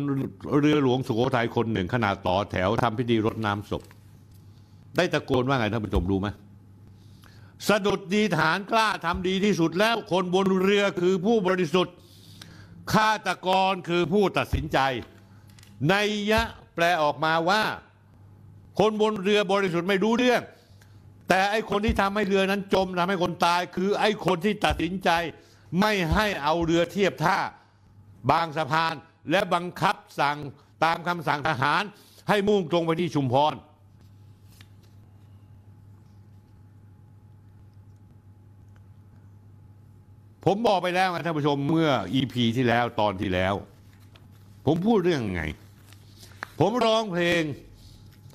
[0.60, 3.82] เรือหลวงสุโขทัยคนหนึ่งขนาดต่อแถวทำพิธีรดน้ำศพ
[4.96, 6.28] ได้ตะโกนว่าไงท่านผู้ชมรู้ไหม
[7.68, 11.94] สะดุดดีฐานกล้าทำดีที่สุดแล้วคนบนเรือคือผู้บริสุทธิ์
[12.92, 14.78] ฆาตกรคือผู้ตัดสินใจ
[15.90, 16.42] ในยยะ
[16.74, 17.62] แปลออกมาว่า
[18.78, 20.42] คนบนเรือบริสุทธิ์ไม่รู้เรื่อง
[21.28, 25.10] แต่ไอ้คนที่ทำให้เรือนั้นจมทำให้คนตาย คือไอ้คนที่ตัดสินใจ
[25.80, 27.38] ไม่ให้เอาเรือเทียบท่า
[28.30, 28.94] บางสะพาน
[29.30, 30.38] และบังคับสั่ง
[30.84, 31.82] ตามคำสั่งทหาร
[32.28, 33.54] ให้มุ่งตรงไปที่ชุมพร
[40.44, 41.90] ผมบอกไปแล้วไงท่านผู้ชมเมื่อ
[42.20, 43.54] EP ที่แล้วตอนที่แล้ว
[44.66, 45.44] ผมพูดเรื่องไง
[46.60, 47.42] ผมร้องเพลง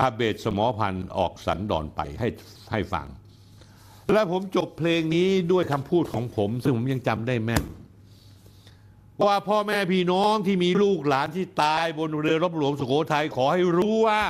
[0.02, 2.28] อาเบศสมอพันธ์ออกสันดอนไปให้
[2.72, 3.08] ให้ฟัง
[4.14, 7.66] และผมจบเพลงนี้ด้วยคำพูดของผม ซึ่งผมยังจำได้แม่น
[9.26, 14.22] ว่าพ่อแม่พี่น้องที่มีลูกหลานที่ตายบนเรือรบหลวงสุโขทัยขอให้รู้ว่า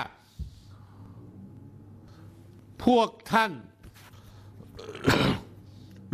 [2.86, 3.52] พวกท่าน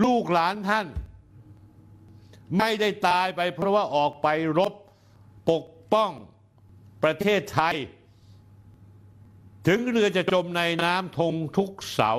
[0.04, 0.88] ลูกหลานท่าน
[2.58, 4.74] ไม่ได้ตายไปเพราะว่าออกไปรบ
[5.52, 6.12] ปกป้อง
[7.04, 7.76] ประเทศไทย
[9.68, 12.12] ถึงเรือจะจมในน้ำทงทุกเสา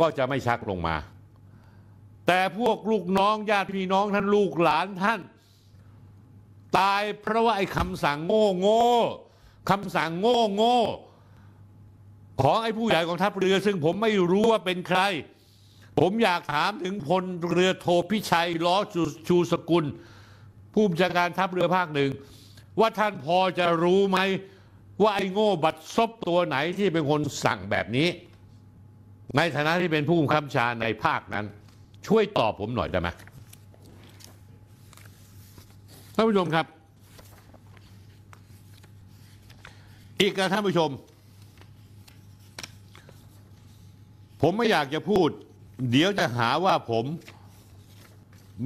[0.00, 0.96] ก็จะไม่ชักลงมา
[2.26, 5.20] แต่พวกลูกน้องญาติพี่น้องท่านลูกหลานท่าน
[6.78, 8.84] ตายเพราะว่าไอ้คำสั่งโง่โง่
[9.70, 10.78] คำสั่งโง่โง่
[12.42, 15.00] ของไอ้ผู้ใหญ่ของทัพเรือ ซึ่งผมไม่รู้ว่าเป็นใคร
[15.98, 19.84] ผมอยากถามถึงพลเรือโทพิชัยล้อชูชูสกุล
[20.74, 22.10] ผู้บัญชาการทัพเรือภาคหนึ่ง
[22.80, 24.18] ว่าท่านพอจะรู้ไหม
[25.02, 28.08] ว่าไอ้โง่บัดซบตัวไหนที่เป็นคนสั่งแบบนี้
[29.36, 31.44] ในฐานะที่เป็นผู้บังคับบัญชาในภาคนั้น
[32.06, 33.08] ช่วยตอบผมหน่อยได้ไหม
[36.14, 36.66] ท่านผู้ชมครับ
[40.20, 40.90] อีกนะท่านผู้ชม
[44.42, 45.28] ผมไม่อยากจะพูด
[45.90, 47.04] เดี๋ยวจะหาว่าผม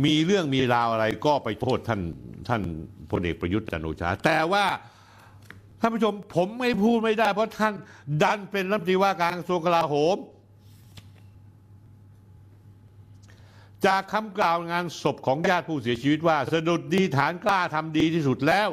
[0.05, 2.01] มีเรื่องมีราวอะไรก็ไปโทษท่าน
[2.49, 2.63] ท่าน
[3.11, 4.65] พลเอกประยุทธ์จันโอชา แต่ว่า
[5.81, 7.75] ท่านผู้ชมผมไม่พูดไม่ได้ เพราะท่าน
[8.23, 10.17] ดันเป็นรัฐมนตรีว่าการกระทรวงกลาโหม
[13.87, 18.69] จากคำกล่าวงานศพของญาติผู้เสียชีวิตว่า สะดุดดีฐานกล้าทำดีที่สุดแล้ว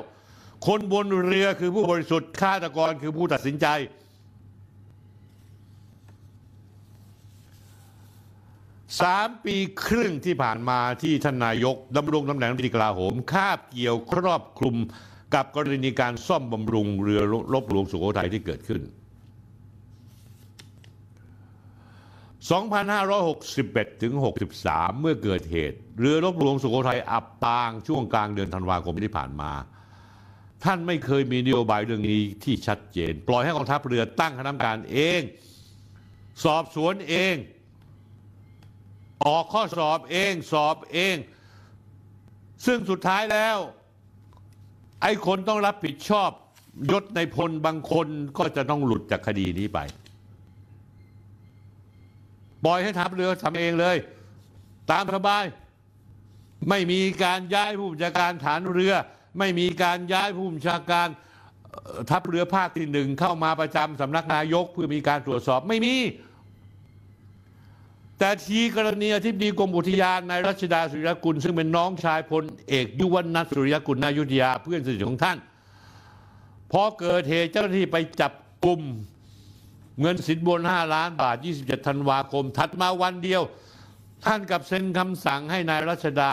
[0.67, 3.67] คนบนเรือคือผู้บริสุทธิ์ฆาตกรคือผู้ตัดสินใจ
[9.01, 9.55] สามปี
[9.85, 14.75] ครึ่งที่ผ่านมาที่ท่านนายกดำรงตำแหน่งรัฐมนตรีกลาโหม คาบเกี่ยวครอบคลุม
[15.33, 17.21] กับกรณีการซ่อมบำรุงเรือ
[17.53, 18.81] รบหลวงสุโขทัยที่เกิดขึ้น
[22.81, 24.13] 2561 ถึง
[24.57, 29.51] 63 เมื่อเกิดเหตุ เรือรบหลวงสุโขทัยอับปางช่วงกลางเดือนธันวาคมที่ผ่านมา
[30.63, 35.21] ท่านไม่เคยมีนโยบายเรื่องนี้ที่ชัดเจน ปล่อยให้กองทัพเรือตั้งคณะกรรมการเอง
[36.43, 37.35] สอบสวนเอง
[39.25, 41.15] ออกข้อสอบเองสอบเอง
[42.65, 43.57] ซึ่งสุดท้ายแล้ว
[45.01, 46.29] ไอ้คนต้องรับผิดชอบ
[46.91, 48.07] ยศในพลบางคน
[48.37, 49.79] ก็จะต้องหลุดจากคดีนี้ไป
[52.65, 53.97] ปล่อยให้ทัพเรือทำเองเลย
[54.91, 55.43] ตามสบาย
[56.69, 58.93] ไม่มีการย้ายผู้บัญชาการฐานเรือ
[59.39, 61.07] ไม่มีการย้ายผู้บัญชาการ
[62.09, 65.95] ทัพเรือภาคที่หนึ่งเข้ามาประจำสำนักนายกเพื่อมีการตรวจสอบไม่มี
[68.19, 75.37] แต่ทีกรณีอธิบดีกรมอุทยานนายรัชดาสุริยกุล ซึ่งเป็นน้องชายพลเอกยุวนัทสุริยกุลนายุทธยาเพื่อนสนิทของท่าน
[76.71, 78.33] พอเกิดเหตุเจ้าหน้าที่ไปจับ
[78.65, 78.81] กลุ่ม
[80.01, 83.41] เงินสินบน 5 ล้านบาท 27 ธันวาคม ถัดมาวันเดียว
[84.25, 86.31] ท่านกับเซ็นคำสั่งให้นายรัชดา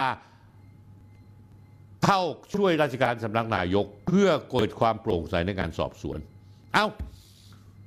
[2.04, 2.20] เข้า
[2.54, 6.18] ช่วยราชการสำนักนายก เพื่อเกิดความโปร่งใสในการสอบสวน
[6.74, 6.86] เอ้า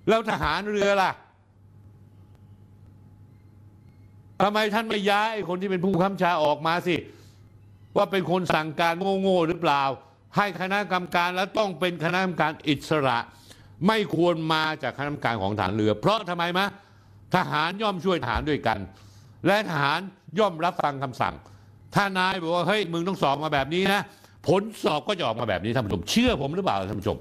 [0.09, 1.11] แล้วทหารเรือล่ะ
[4.41, 6.95] ทำไมท่านไม่ย้ายคนที่เป็นผู้ค้ำชาออกมาสิ
[7.95, 9.84] ว่าเป็นคนสั่งการโง่ๆหรือเปล่า
[10.38, 13.18] ให้คณะกรรมการและต้องเป็นคณะกรรมการอิสระ
[13.88, 16.68] ไม่ควรมาจากคณะกรรมการของฐานเรือ เพราะทำไมมะ
[17.35, 18.77] ทหารย่อมช่วยทหารด้วยกัน
[19.47, 19.99] และทหาร
[20.39, 21.35] ย่อมรับฟังคำสั่ง
[21.95, 24.01] ถ้านายบอกว่าเฮ้ยมึงต้องสอบมาแบบนี้นะ
[24.47, 27.18] ผลสอบก็จะออกมาแบบนี้ท่านผู้ชมเชื่อผมหรือเปล่าท่านผู้ชม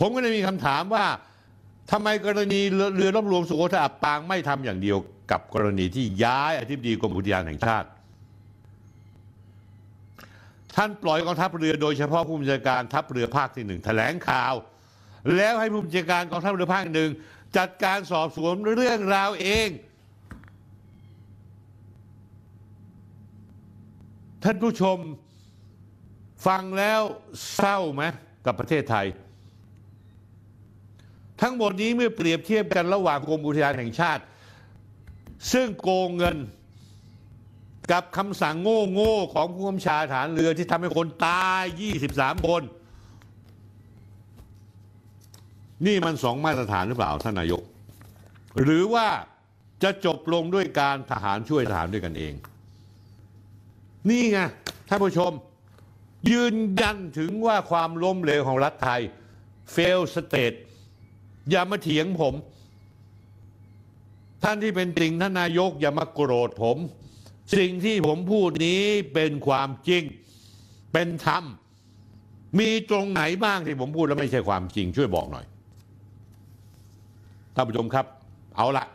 [0.00, 1.04] ผมก็เลยมีคำถามว่า
[1.90, 4.98] ทำไมกรณีเรือรือรบหลวงสุโขทัยอับปางไม่ทำอย่างเดียว
[5.30, 7.88] กับกรณีที่ย้ายอธิบดีกรมอุทยานแห่งชาติ
[10.76, 14.54] ท่านปล่อยกองทัพเรือโดยเฉพาะผู้บัญชาการทัพเรือภาคที่หนึ่งแถลงข่าว
[15.36, 17.10] แล้วให้ผู้บัญชาการกองทัพเรือภาคหนึ่ง
[17.56, 19.68] จัดการสอบสวนเรื่องราวเอง
[24.44, 24.98] ท่านผู้ชม
[26.46, 27.00] ฟังแล้ว
[27.54, 28.02] เศร้าไหม
[28.46, 29.06] กับประเทศไทย
[31.40, 34.22] ทั้งหมดนี้เมื่อเปรียบเทียบกันระหว่างกรมอุทยานแห่งชาติ
[35.52, 36.36] ซึ่งโกงเงิน
[37.92, 38.56] กับคำสั่ง
[38.92, 41.64] โง่ๆของผู้กำชาฐานเรือที่ทำให้คนตาย
[42.06, 42.62] 23 คน
[45.86, 47.62] นี่มันสองมาตรฐานหรือเปล่าท่านนายก
[48.62, 49.08] หรือว่า
[49.82, 52.34] จะจบลงด้วยการทหารช่วยทหารด้วยกันเอง
[54.08, 54.38] นี่ไง
[54.88, 55.32] ท่านผู้ชม
[56.30, 59.00] ยืนยันถึงว่าความล้มเหลวของรัฐไทย
[59.74, 60.58] fail state
[61.50, 62.34] อย่ามาเถียงผม
[64.42, 66.76] ท่านที่เป็นติงท่านนายกอย่ามาโกรธผม
[67.56, 68.82] สิ่งที่ผมพูดนี้
[69.14, 70.02] เป็นความจริง
[70.92, 71.44] เป็นธรรม
[72.58, 75.46] มีตรงไหนบ้างที่ผมพูดแล้วไม่ใช่ความจริง ช่วยบอกหน่อย
[77.54, 78.06] ท่านผู้ชมครับ
[78.56, 78.86] เอาละ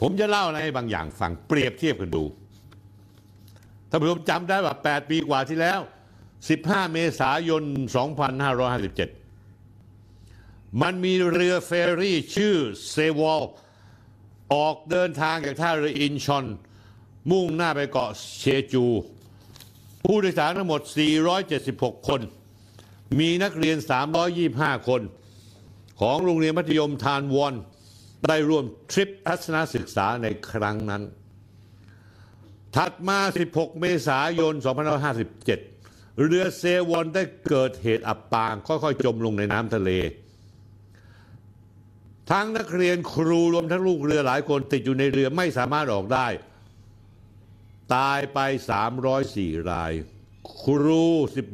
[0.00, 2.24] ผมจะเล่าอะไรบางอย่างฟังเปรียบเทียบกันดู
[3.90, 5.80] ท่านผู้ชมจำได้ว่า 8 ปีกว่าที่แล้ว
[6.36, 7.62] 15 เมษายน
[8.84, 9.23] 2557
[10.82, 12.56] มันมีเรือเฟอร์รี่ชื่อ
[12.90, 13.42] เซวอล
[14.54, 16.46] ออกเดินทางจากท่าเรืออินชอน
[17.30, 18.84] มุ่งหน้าไปเกาะเชจู
[20.04, 20.80] ผู้โดยสารทั้งหมด
[21.44, 22.20] 476 คน
[23.18, 23.76] มีนักเรียน
[24.32, 25.02] 325 คน
[26.00, 27.54] ของโรงเรียนมัธยมทานวอน
[28.28, 31.02] ได้ร่วมทริปทัศนศึกษาในครั้งนั้น
[32.76, 33.18] ถัดมา
[33.50, 34.54] 16 เมษายน
[35.36, 39.90] 2557 เรือเซวอนได้เกิดเหตุอับปางค่อยๆ จมลงในน้ำทะเล
[42.30, 46.28] ทั้งนักเรียนครูรวมทั้งลูกเรือหลายคนติดอยู่ในเรือไม่สามารถออกได้
[47.94, 48.38] ตายไป
[49.04, 49.92] 304 ราย
[50.62, 51.04] ครู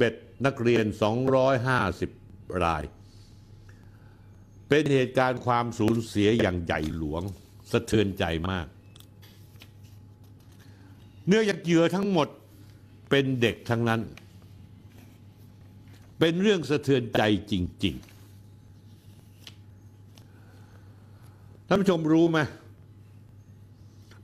[0.01, 0.84] 11 นักเรียน
[1.74, 2.82] 250 ราย
[4.68, 7.22] เป็นเหตุการณ์ความสูญเสียอย่างใหญ่หลวง
[7.70, 8.66] สะเทือนใจมาก
[11.28, 12.28] เนื่องจากเหยื่อทั้งหมด
[13.10, 14.01] เป็นเด็กทั้งนั้น
[16.18, 18.09] เป็นเรื่องสะเทือนใจจริง ๆ
[21.72, 22.38] ท่านผู้ชมรู้ไหม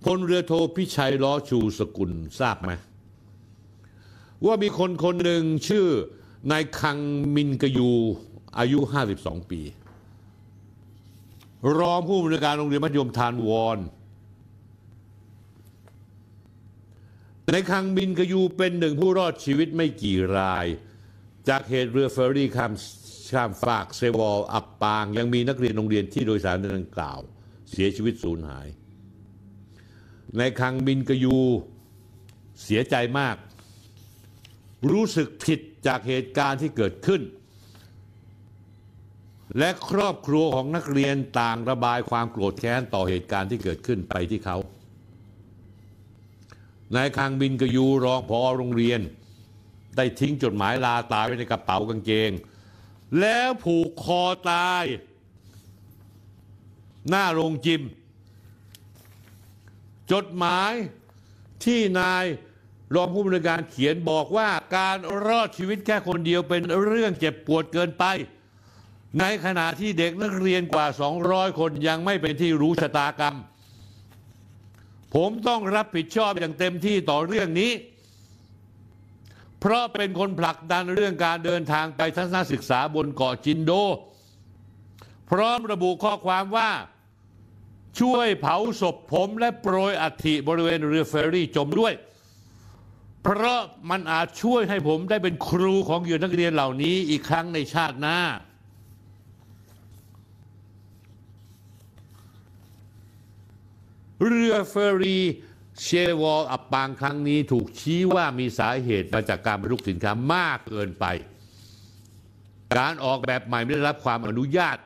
[0.05, 2.73] พลเรือโทพิชัยล้อชูสกุลทราบไหม
[4.47, 5.87] ว่ามีคนคนหนึ่งชื่อ
[6.51, 6.99] นายคัง
[7.35, 7.91] มินกยู
[8.59, 8.79] อายุ
[9.15, 9.61] 52 ปี
[11.79, 13.79] รองผู้อำนวยการโรงเรียนมัธยมทานวอน
[17.53, 20.67] ในคังมินกยูเป็นหนึ่งผู้รอดชีวิตไม่กี่ราย
[21.49, 22.73] จากเหตุเรือเฟอร์รี่ข้าม
[23.33, 27.21] ข้ามฝากเซวอลอับปาง ยังมีนักเรียนโรงเรียนที่โดยสารดังกล่าว
[27.71, 28.67] เสียชีวิตสูญหาย
[30.37, 31.39] ในคังมินกยู
[32.63, 33.37] เสียใจมาก
[34.91, 37.23] รู้สึกผิดจากเหตุการณ์ที่เกิดขึ้น
[39.59, 44.57] และครอบครัวของนักเรียนต่างระบายความโกรธแค้นต่อเหตุการณ์ที่เกิดขึ้นไปที่เขา
[46.95, 49.01] นายคังบินกยูรองพอโรงเรียน
[49.97, 52.31] ได้ทิ้งจดหมายลาตายไว้ในกระเป๋ากางเกง
[53.21, 54.85] แล้วผูกคอตาย
[57.09, 57.83] หน้าโรงจิม
[60.13, 60.73] จดหมาย
[61.65, 62.25] ที่นาย
[62.95, 64.97] รองผู้บริการเขียนบอกว่าการ
[65.27, 68.05] รอดชีวิตแค่คนเดียวเป็นเรื่องเจ็บปวดเกินไป
[69.21, 70.87] ในขณะที่เด็กนักเรียนกว่า
[71.23, 73.37] 200 คนยังไม่เป็นที่รู้ชะตากรรม
[75.15, 77.73] ผมต้องรับผิดชอบอย่างเต็มที่ต่อเรื่องนี้
[79.61, 83.73] เพราะเป็นคนผลักดันเรื่องการเดินทางไปทัศนศึกษาบนเกาะจินโด
[85.31, 86.71] พร้อมระบุข้อความว่า
[88.01, 91.95] ช่วยเผาศพผมและโปรยอัฐิบริเวณเรือเฟอร์รี่จมด้วย
[93.23, 93.61] เพราะ
[93.91, 98.19] มันอาจช่วยให้ผมได้เป็นครูของเหยื่อนักเรียนเหล่านี้อีกครั้งในชาติหน้า
[104.27, 105.25] เรือเฟอร์รี่
[105.83, 105.89] เช
[106.21, 111.05] วอลอับปางครั้งนี้ถูกชี้ว่ามีสาเหตุมาจากการบรรทุกสินค้ามากเกินไป
[112.77, 114.77] การออกแบบใหม่ไม่ได้รับความอนุญาต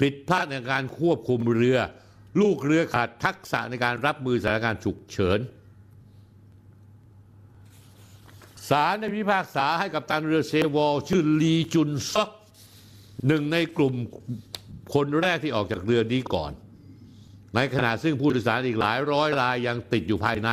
[0.00, 1.78] ผิดพลาดในการควบคุมเรือ
[2.40, 5.38] ลูกเรือขาดทักษะในการรับมือสถานการณ์ฉุกเฉิน
[8.68, 12.30] ศาลได้พิพากษาให้กับตันเรือเซวอลชื่อลีจุนซอก
[13.26, 13.94] หนึ่งในกลุ่ม
[14.94, 16.52] คนแรกที่ออกจากเรือนี้ก่อน
[17.54, 20.50] ในขณะซึ่งผู้โดยสารอีกหลายร้อยรายยังติดอยู่ภายใน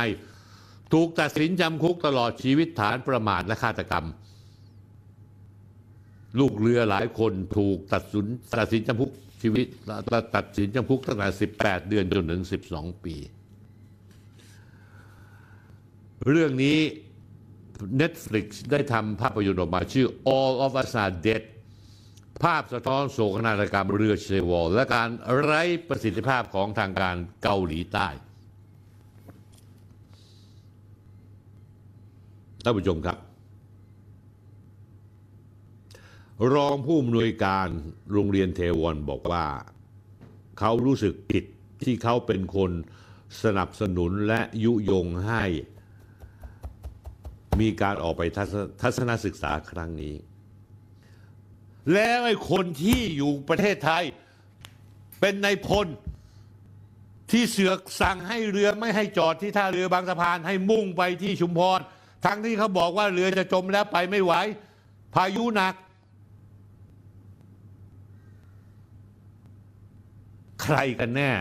[0.92, 4.06] ถูกตัดสินจำคุกตลอดชีวิตฐานประมาทและฆาตกรรม
[6.38, 8.26] ลูกเรือหลายคนถูกตัดสิน
[8.58, 9.10] ตัดสินจำคุก
[9.42, 9.66] ชีวิต
[10.34, 11.28] ตัดสินจำคุกตั้งแต่
[11.58, 12.42] 18 เดือนจนถึง
[12.72, 13.16] 12 ปี
[16.28, 16.78] เรื่องนี้
[18.00, 20.06] Netflix ได้ทำภาพยนตร์ออกมาชื่อ
[20.36, 21.42] All of Us Are Dead
[22.42, 25.08] ภาพสะท้อนโศกนาฏกรรมเรือเชวอลและการ
[25.40, 28.08] ไร้ประสิทธิภาพของทางการเกาหลีใต้
[32.64, 33.18] ท่านผู้ชมครับ
[36.50, 37.68] รองผู้อำนวยการ
[38.12, 39.46] โรงเรียนเทวอนบอกว่า
[40.58, 41.44] เขารู้สึกผิด
[41.84, 42.70] ที่เขาเป็นคน
[43.42, 45.42] สนับสนุนและยุยงให้
[47.60, 48.22] มีการออกไป
[48.82, 50.14] ทัศนศึกษาครั้งนี้
[51.92, 54.04] แล้วไอ้คนที่อยู่ประเทศไทย
[55.20, 55.86] เป็นนายพล
[57.30, 61.80] ที่เสือกสั่งให้เรือไม่ให้จอดที่ท่าเรือบางสะพานให้มุ่งไปที่ชุมพร
[62.24, 64.32] ทั้งที่เขาบอกว่าเรือจะจมแล้วไปไม่ไหว
[65.14, 65.74] พายุหนัก
[70.62, 71.32] ใครกันแน่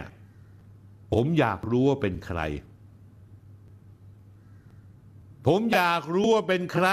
[1.13, 2.39] ผมอยากรู้ว่าเป็นใคร
[5.47, 6.87] ผมอยากรู้ว่าเป็นใคร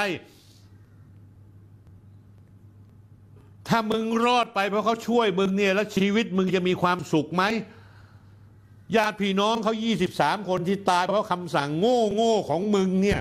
[3.69, 7.43] ถ้ามึงรอดไปเพราะเขาช่วยมึงเนี่ย แล้วชีวิตมึงจะมีความสุขไหม
[8.97, 9.75] ญาติพี่น้องเขา
[10.11, 13.21] 23 คนที่ตายเพราะคำสั่งโง่โง่ของมึงเนี่ย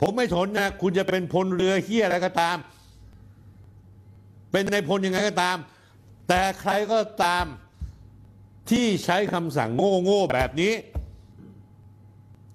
[0.00, 2.56] ผมไม่ทนนะ คุณจะเป็นพลเรือเฮียอะไรก็ตาม
[4.52, 5.56] เป็นในพลยังไงก็ตาม
[6.28, 7.44] แต่ใครก็ตาม
[8.70, 10.72] ที่ใช้คำสั่งโง่โง่แบบนี้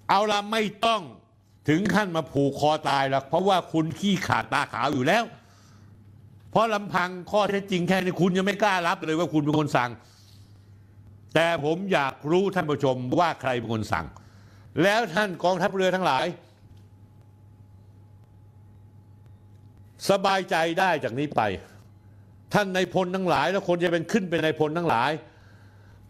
[0.08, 1.02] เอาละไม่ต้อง
[1.68, 5.24] ถึงขั้นมาผูกคอตายหรอกเพราะว่าคุณขี้ขาดตาขาวอยู่แล้ว
[6.50, 9.90] เพราะลำพังข้อเท็จจริงแค่นี้คุณยังไม่กล้ารับเลยว่าคุณเป็นคนสั่ง
[11.34, 14.06] แต่ผมอยากรู้ท่านผู้ชมว่าใครเป็นคนสั่ง
[14.82, 16.24] แล้วท่านกองทัพเรือทั้งหลาย
[20.10, 21.42] สบายใจได้จากนี้ไป
[22.54, 25.10] ท่านในายพลทั้งหลาย แล้วคนจะเป็นขึ้นเป็นในายพลทั้งหลาย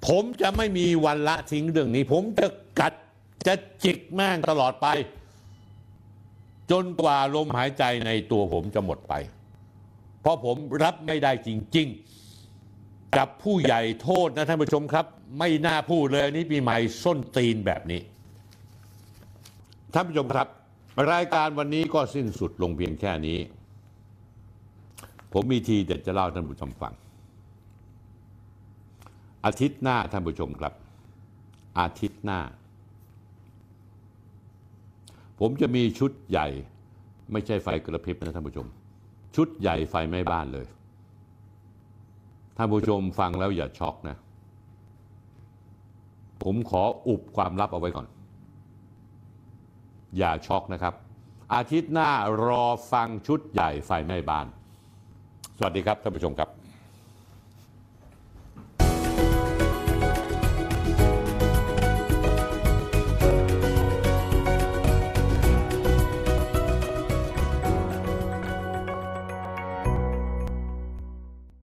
[0.08, 2.48] ผมจะไม่มีวันละทิ้งเรื่องนี้ ผมจะ
[2.80, 2.92] กัด
[3.46, 3.54] จะ
[3.84, 4.86] จิกแม่งตลอดไป
[6.70, 9.14] จนกว่าลมหายใจในตัวผมจะหมดไป
[10.20, 11.88] เพราะผมรับไม่ได้จริง
[12.52, 15.06] ๆ กับผู้ใหญ่โทษนะท่านผู้ชมครับ
[15.38, 18.00] ไม่น่าพูดเลยนนี้ปีใหม่ส้นตีนแบบนี้
[19.94, 20.46] ท่านผู้ชมครับ
[21.12, 23.38] รายการวันนี้ก็สิ้นสุดลงเพียงแค่นี้
[25.32, 26.92] ผมมีทีเด็ดจะเล่าท่านผู้ชมฟัง
[29.44, 30.72] อาทิตย์หน้าท่านผู้ชมครับ
[31.80, 32.40] อาทิตย์หน้า
[35.40, 36.46] ผมจะมีชุดใหญ่
[37.32, 38.66] ไม่ใช่ไฟกระพริบนะท่านผู้ชม
[39.36, 40.66] ชุดใหญ่ไฟไหม้บ้านเลย
[42.56, 44.16] ท่านผู้ชมฟังแล้วอย่าช็อกนะ
[46.42, 48.06] ผมขออุบความลับเอาไว้ก่อน
[50.18, 50.94] อย่าช็อกนะครับ
[51.54, 52.10] อาทิตย์หน้า
[52.46, 54.46] รอฟังชุดใหญ่ไฟไหม้บ้าน
[55.58, 56.48] สวัสดีครับท่านผู้ชมครับ